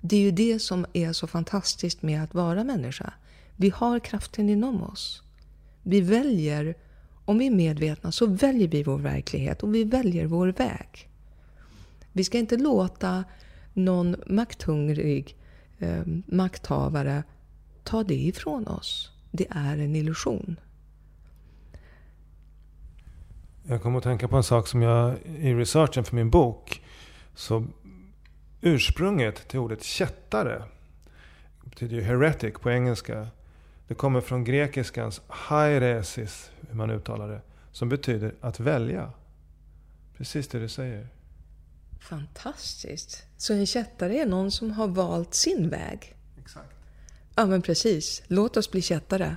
Det 0.00 0.16
är 0.16 0.20
ju 0.20 0.30
det 0.30 0.58
som 0.58 0.86
är 0.92 1.12
så 1.12 1.26
fantastiskt 1.26 2.02
med 2.02 2.22
att 2.22 2.34
vara 2.34 2.64
människa. 2.64 3.12
Vi 3.56 3.70
har 3.70 3.98
kraften 3.98 4.48
inom 4.48 4.82
oss. 4.82 5.22
Vi 5.82 6.00
väljer, 6.00 6.74
om 7.24 7.38
vi 7.38 7.46
är 7.46 7.50
medvetna, 7.50 8.12
så 8.12 8.26
väljer 8.26 8.68
vi 8.68 8.82
vår 8.82 8.98
verklighet 8.98 9.62
och 9.62 9.74
vi 9.74 9.84
väljer 9.84 10.26
vår 10.26 10.48
väg. 10.48 11.07
Vi 12.18 12.24
ska 12.24 12.38
inte 12.38 12.56
låta 12.56 13.24
någon 13.72 14.16
makthungrig 14.26 15.36
eh, 15.78 16.02
makthavare 16.26 17.22
ta 17.84 18.02
det 18.02 18.14
ifrån 18.14 18.66
oss. 18.66 19.12
Det 19.30 19.46
är 19.50 19.78
en 19.78 19.96
illusion. 19.96 20.60
Jag 23.62 23.82
kommer 23.82 23.98
att 23.98 24.04
tänka 24.04 24.28
på 24.28 24.36
en 24.36 24.42
sak 24.42 24.68
som 24.68 24.82
jag 24.82 25.18
i 25.38 25.54
researchen 25.54 26.04
för 26.04 26.16
min 26.16 26.30
bok. 26.30 26.82
Så 27.34 27.66
ursprunget 28.60 29.48
till 29.48 29.58
ordet 29.58 29.82
kättare 29.82 30.62
betyder 31.64 31.96
ju 31.96 32.02
heretic 32.02 32.54
på 32.54 32.70
engelska. 32.70 33.28
Det 33.88 33.94
kommer 33.94 34.20
från 34.20 34.44
grekiskans 34.44 35.20
hairesis, 35.28 36.50
hur 36.68 36.74
man 36.74 36.90
uttalar 36.90 37.28
det. 37.28 37.40
Som 37.72 37.88
betyder 37.88 38.34
att 38.40 38.60
välja. 38.60 39.12
Precis 40.16 40.48
det 40.48 40.58
du 40.58 40.68
säger. 40.68 41.17
Fantastiskt. 42.00 43.26
Så 43.36 43.52
en 43.54 43.66
kättare 43.66 44.18
är 44.18 44.26
någon 44.26 44.50
som 44.50 44.70
har 44.70 44.88
valt 44.88 45.34
sin 45.34 45.68
väg? 45.68 46.16
Exakt. 46.38 46.74
Ja 47.34 47.46
men 47.46 47.62
precis. 47.62 48.22
Låt 48.26 48.56
oss 48.56 48.70
bli 48.70 48.82
kättare. 48.82 49.36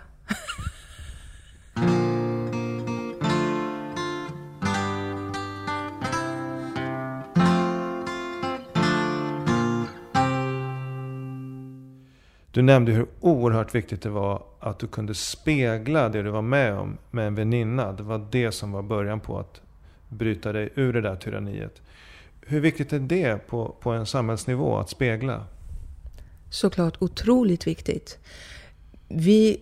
Du 12.53 12.62
nämnde 12.62 12.91
hur 12.91 13.07
oerhört 13.20 13.76
viktigt 13.76 14.01
det 14.01 14.09
var 14.09 14.43
att 14.59 14.80
du 14.80 14.88
kunde 14.88 15.16
spegla 15.16 16.09
det 16.09 16.22
du 16.22 16.30
var 16.30 16.41
med 16.41 16.74
om 16.74 16.97
med 17.12 17.28
en 17.28 17.36
väninna. 17.36 17.91
Det 17.91 18.03
var 18.03 18.28
det 18.32 18.51
som 18.51 18.72
var 18.72 18.82
början 18.82 19.20
på 19.20 19.39
att 19.39 19.62
bryta 20.09 20.51
dig 20.51 20.70
ur 20.76 20.93
det 20.93 21.01
där 21.01 21.16
tyranniet. 21.16 21.82
Hur 22.45 22.59
viktigt 22.59 22.93
är 22.93 22.99
det 22.99 23.47
på, 23.47 23.75
på 23.79 23.91
en 23.91 24.05
samhällsnivå 24.05 24.77
att 24.77 24.89
spegla? 24.89 25.45
Såklart 26.49 26.97
otroligt 26.99 27.67
viktigt. 27.67 28.19
Vi 29.07 29.61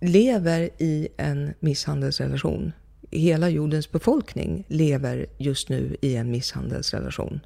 lever 0.00 0.70
i 0.78 1.08
en 1.16 1.54
misshandelsrelation. 1.60 2.72
Hela 3.10 3.48
jordens 3.48 3.92
befolkning 3.92 4.64
lever 4.68 5.26
just 5.38 5.68
nu 5.68 5.96
i 6.00 6.16
en 6.16 6.30
misshandelsrelation. 6.30 7.40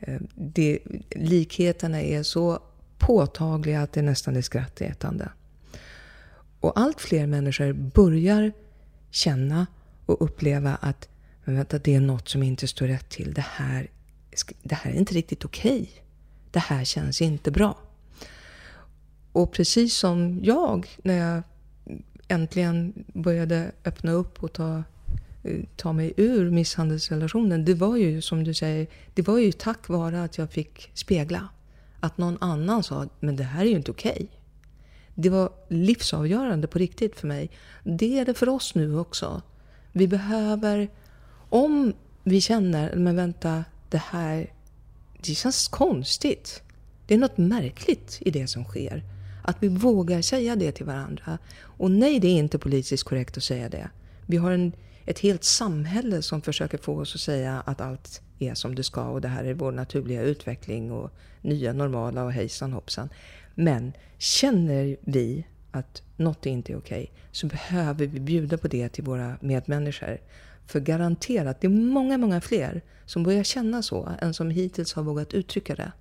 Eh, 0.00 0.20
det, 0.34 0.78
likheterna 1.10 2.02
är 2.02 2.22
så 2.22 2.58
påtagliga 2.98 3.82
att 3.82 3.92
det 3.92 4.02
nästan 4.02 4.36
är 4.36 4.42
skrattätande. 4.42 5.28
Och 6.60 6.80
allt 6.80 7.00
fler 7.00 7.26
människor 7.26 7.72
börjar 7.72 8.52
känna 9.10 9.66
och 10.06 10.22
uppleva 10.22 10.74
att 10.74 11.08
men 11.44 11.56
vänta, 11.56 11.78
det 11.78 11.94
är 11.94 12.00
något 12.00 12.28
som 12.28 12.42
inte 12.42 12.68
står 12.68 12.86
rätt 12.86 13.08
till. 13.08 13.34
Det 13.34 13.46
här, 13.48 13.90
det 14.62 14.74
här 14.74 14.90
är 14.90 14.94
inte 14.94 15.14
riktigt 15.14 15.44
okej. 15.44 15.82
Okay. 15.82 16.02
Det 16.50 16.58
här 16.58 16.84
känns 16.84 17.22
inte 17.22 17.50
bra. 17.50 17.78
Och 19.32 19.52
precis 19.52 19.96
som 19.96 20.40
jag, 20.42 20.88
när 21.02 21.14
jag 21.14 21.42
äntligen 22.28 23.04
började 23.14 23.72
öppna 23.84 24.12
upp 24.12 24.42
och 24.42 24.52
ta, 24.52 24.82
eh, 25.42 25.60
ta 25.76 25.92
mig 25.92 26.12
ur 26.16 26.50
misshandelsrelationen. 26.50 27.64
Det 27.64 27.74
var 27.74 27.96
ju 27.96 28.20
som 28.20 28.44
du 28.44 28.54
säger, 28.54 28.86
det 29.14 29.28
var 29.28 29.38
ju 29.38 29.52
tack 29.52 29.88
vare 29.88 30.22
att 30.22 30.38
jag 30.38 30.50
fick 30.50 30.90
spegla. 30.94 31.48
Att 32.00 32.18
någon 32.18 32.38
annan 32.40 32.82
sa, 32.82 33.08
men 33.20 33.36
det 33.36 33.44
här 33.44 33.64
är 33.64 33.68
ju 33.68 33.76
inte 33.76 33.90
okej. 33.90 34.12
Okay. 34.12 34.26
Det 35.14 35.30
var 35.30 35.50
livsavgörande 35.68 36.66
på 36.66 36.78
riktigt 36.78 37.20
för 37.20 37.28
mig. 37.28 37.50
Det 37.84 38.18
är 38.18 38.24
det 38.24 38.34
för 38.34 38.48
oss 38.48 38.74
nu 38.74 38.98
också. 38.98 39.42
Vi 39.92 40.08
behöver, 40.08 40.88
om 41.52 41.92
vi 42.24 42.40
känner, 42.40 42.96
men 42.96 43.16
vänta, 43.16 43.64
det 43.88 44.02
här, 44.02 44.52
det 45.20 45.34
känns 45.34 45.68
konstigt. 45.68 46.62
Det 47.06 47.14
är 47.14 47.18
något 47.18 47.38
märkligt 47.38 48.18
i 48.20 48.30
det 48.30 48.46
som 48.46 48.64
sker. 48.64 49.02
Att 49.44 49.56
vi 49.60 49.68
vågar 49.68 50.22
säga 50.22 50.56
det 50.56 50.72
till 50.72 50.86
varandra. 50.86 51.38
Och 51.60 51.90
nej, 51.90 52.20
det 52.20 52.28
är 52.28 52.38
inte 52.38 52.58
politiskt 52.58 53.04
korrekt 53.04 53.36
att 53.36 53.44
säga 53.44 53.68
det. 53.68 53.90
Vi 54.26 54.36
har 54.36 54.50
en, 54.50 54.72
ett 55.06 55.18
helt 55.18 55.44
samhälle 55.44 56.22
som 56.22 56.42
försöker 56.42 56.78
få 56.78 57.00
oss 57.00 57.14
att 57.14 57.20
säga 57.20 57.62
att 57.66 57.80
allt 57.80 58.22
är 58.38 58.54
som 58.54 58.74
det 58.74 58.82
ska 58.82 59.04
och 59.04 59.20
det 59.20 59.28
här 59.28 59.44
är 59.44 59.54
vår 59.54 59.72
naturliga 59.72 60.22
utveckling 60.22 60.92
och 60.92 61.10
nya 61.40 61.72
normala 61.72 62.24
och 62.24 62.32
hejsan 62.32 62.72
hoppsan. 62.72 63.08
Men 63.54 63.92
känner 64.18 64.96
vi 65.00 65.46
att 65.70 66.02
något 66.16 66.46
inte 66.46 66.72
är 66.72 66.76
okej 66.76 67.02
okay, 67.02 67.16
så 67.32 67.46
behöver 67.46 68.06
vi 68.06 68.20
bjuda 68.20 68.58
på 68.58 68.68
det 68.68 68.88
till 68.88 69.04
våra 69.04 69.36
medmänniskor. 69.40 70.18
För 70.66 70.80
garanterat, 70.80 71.60
det 71.60 71.66
är 71.66 71.70
många, 71.70 72.18
många 72.18 72.40
fler 72.40 72.82
som 73.06 73.22
börjar 73.22 73.42
känna 73.42 73.82
så 73.82 74.12
än 74.20 74.34
som 74.34 74.50
hittills 74.50 74.92
har 74.92 75.02
vågat 75.02 75.34
uttrycka 75.34 75.74
det. 75.74 75.92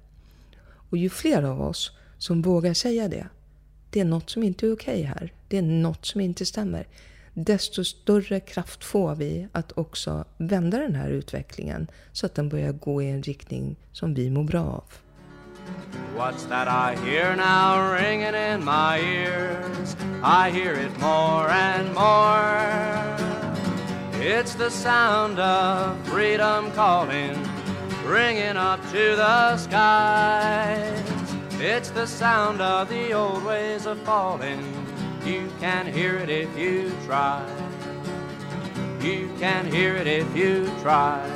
Och 0.89 0.97
ju 0.97 1.09
fler 1.09 1.43
av 1.43 1.61
oss 1.61 1.91
som 2.17 2.41
vågar 2.41 2.73
säga 2.73 3.07
det, 3.07 3.27
det 3.89 3.99
är 3.99 4.05
något 4.05 4.29
som 4.29 4.43
inte 4.43 4.67
är 4.67 4.73
okej 4.73 4.93
okay 4.93 5.03
här. 5.03 5.33
Det 5.47 5.57
är 5.57 5.61
något 5.61 6.05
som 6.05 6.21
inte 6.21 6.45
stämmer 6.45 6.87
desto 7.33 7.83
större 7.83 8.39
kraft 8.39 8.83
får 8.83 9.15
vi 9.15 9.47
att 9.51 9.71
också 9.77 10.25
vända 10.37 10.77
den 10.77 10.95
här 10.95 11.09
utvecklingen 11.09 11.87
så 12.11 12.25
att 12.25 12.35
den 12.35 12.49
börjar 12.49 12.71
gå 12.71 13.01
i 13.01 13.09
en 13.09 13.23
riktning 13.23 13.75
som 13.91 14.13
vi 14.13 14.29
mår 14.29 14.43
bra 14.43 14.63
av. 14.63 14.83
What's 16.17 16.47
that 16.49 16.67
I 16.67 16.95
hear 17.05 17.35
now 17.35 17.93
ringing 17.93 18.35
in 18.35 18.65
my 18.65 18.97
ears? 18.99 19.95
I 20.23 20.49
hear 20.49 20.73
it 20.73 20.99
more 20.99 21.49
and 21.49 21.93
more. 21.93 23.30
It's 24.23 24.53
the 24.53 24.69
sound 24.69 25.39
of 25.39 25.97
freedom 26.07 26.71
calling, 26.73 27.35
ringing 28.05 28.55
up 28.55 28.79
to 28.91 29.15
the 29.15 29.57
skies. 29.57 31.03
It's 31.53 31.89
the 31.89 32.05
sound 32.05 32.61
of 32.61 32.87
the 32.87 33.13
old 33.13 33.43
ways 33.43 33.87
of 33.87 33.99
falling 34.01 34.61
You 35.25 35.51
can 35.59 35.91
hear 35.91 36.17
it 36.17 36.29
if 36.29 36.55
you 36.55 36.91
try. 37.07 37.43
You 39.01 39.33
can 39.39 39.65
hear 39.65 39.95
it 39.95 40.05
if 40.05 40.35
you 40.35 40.71
try. 40.83 41.27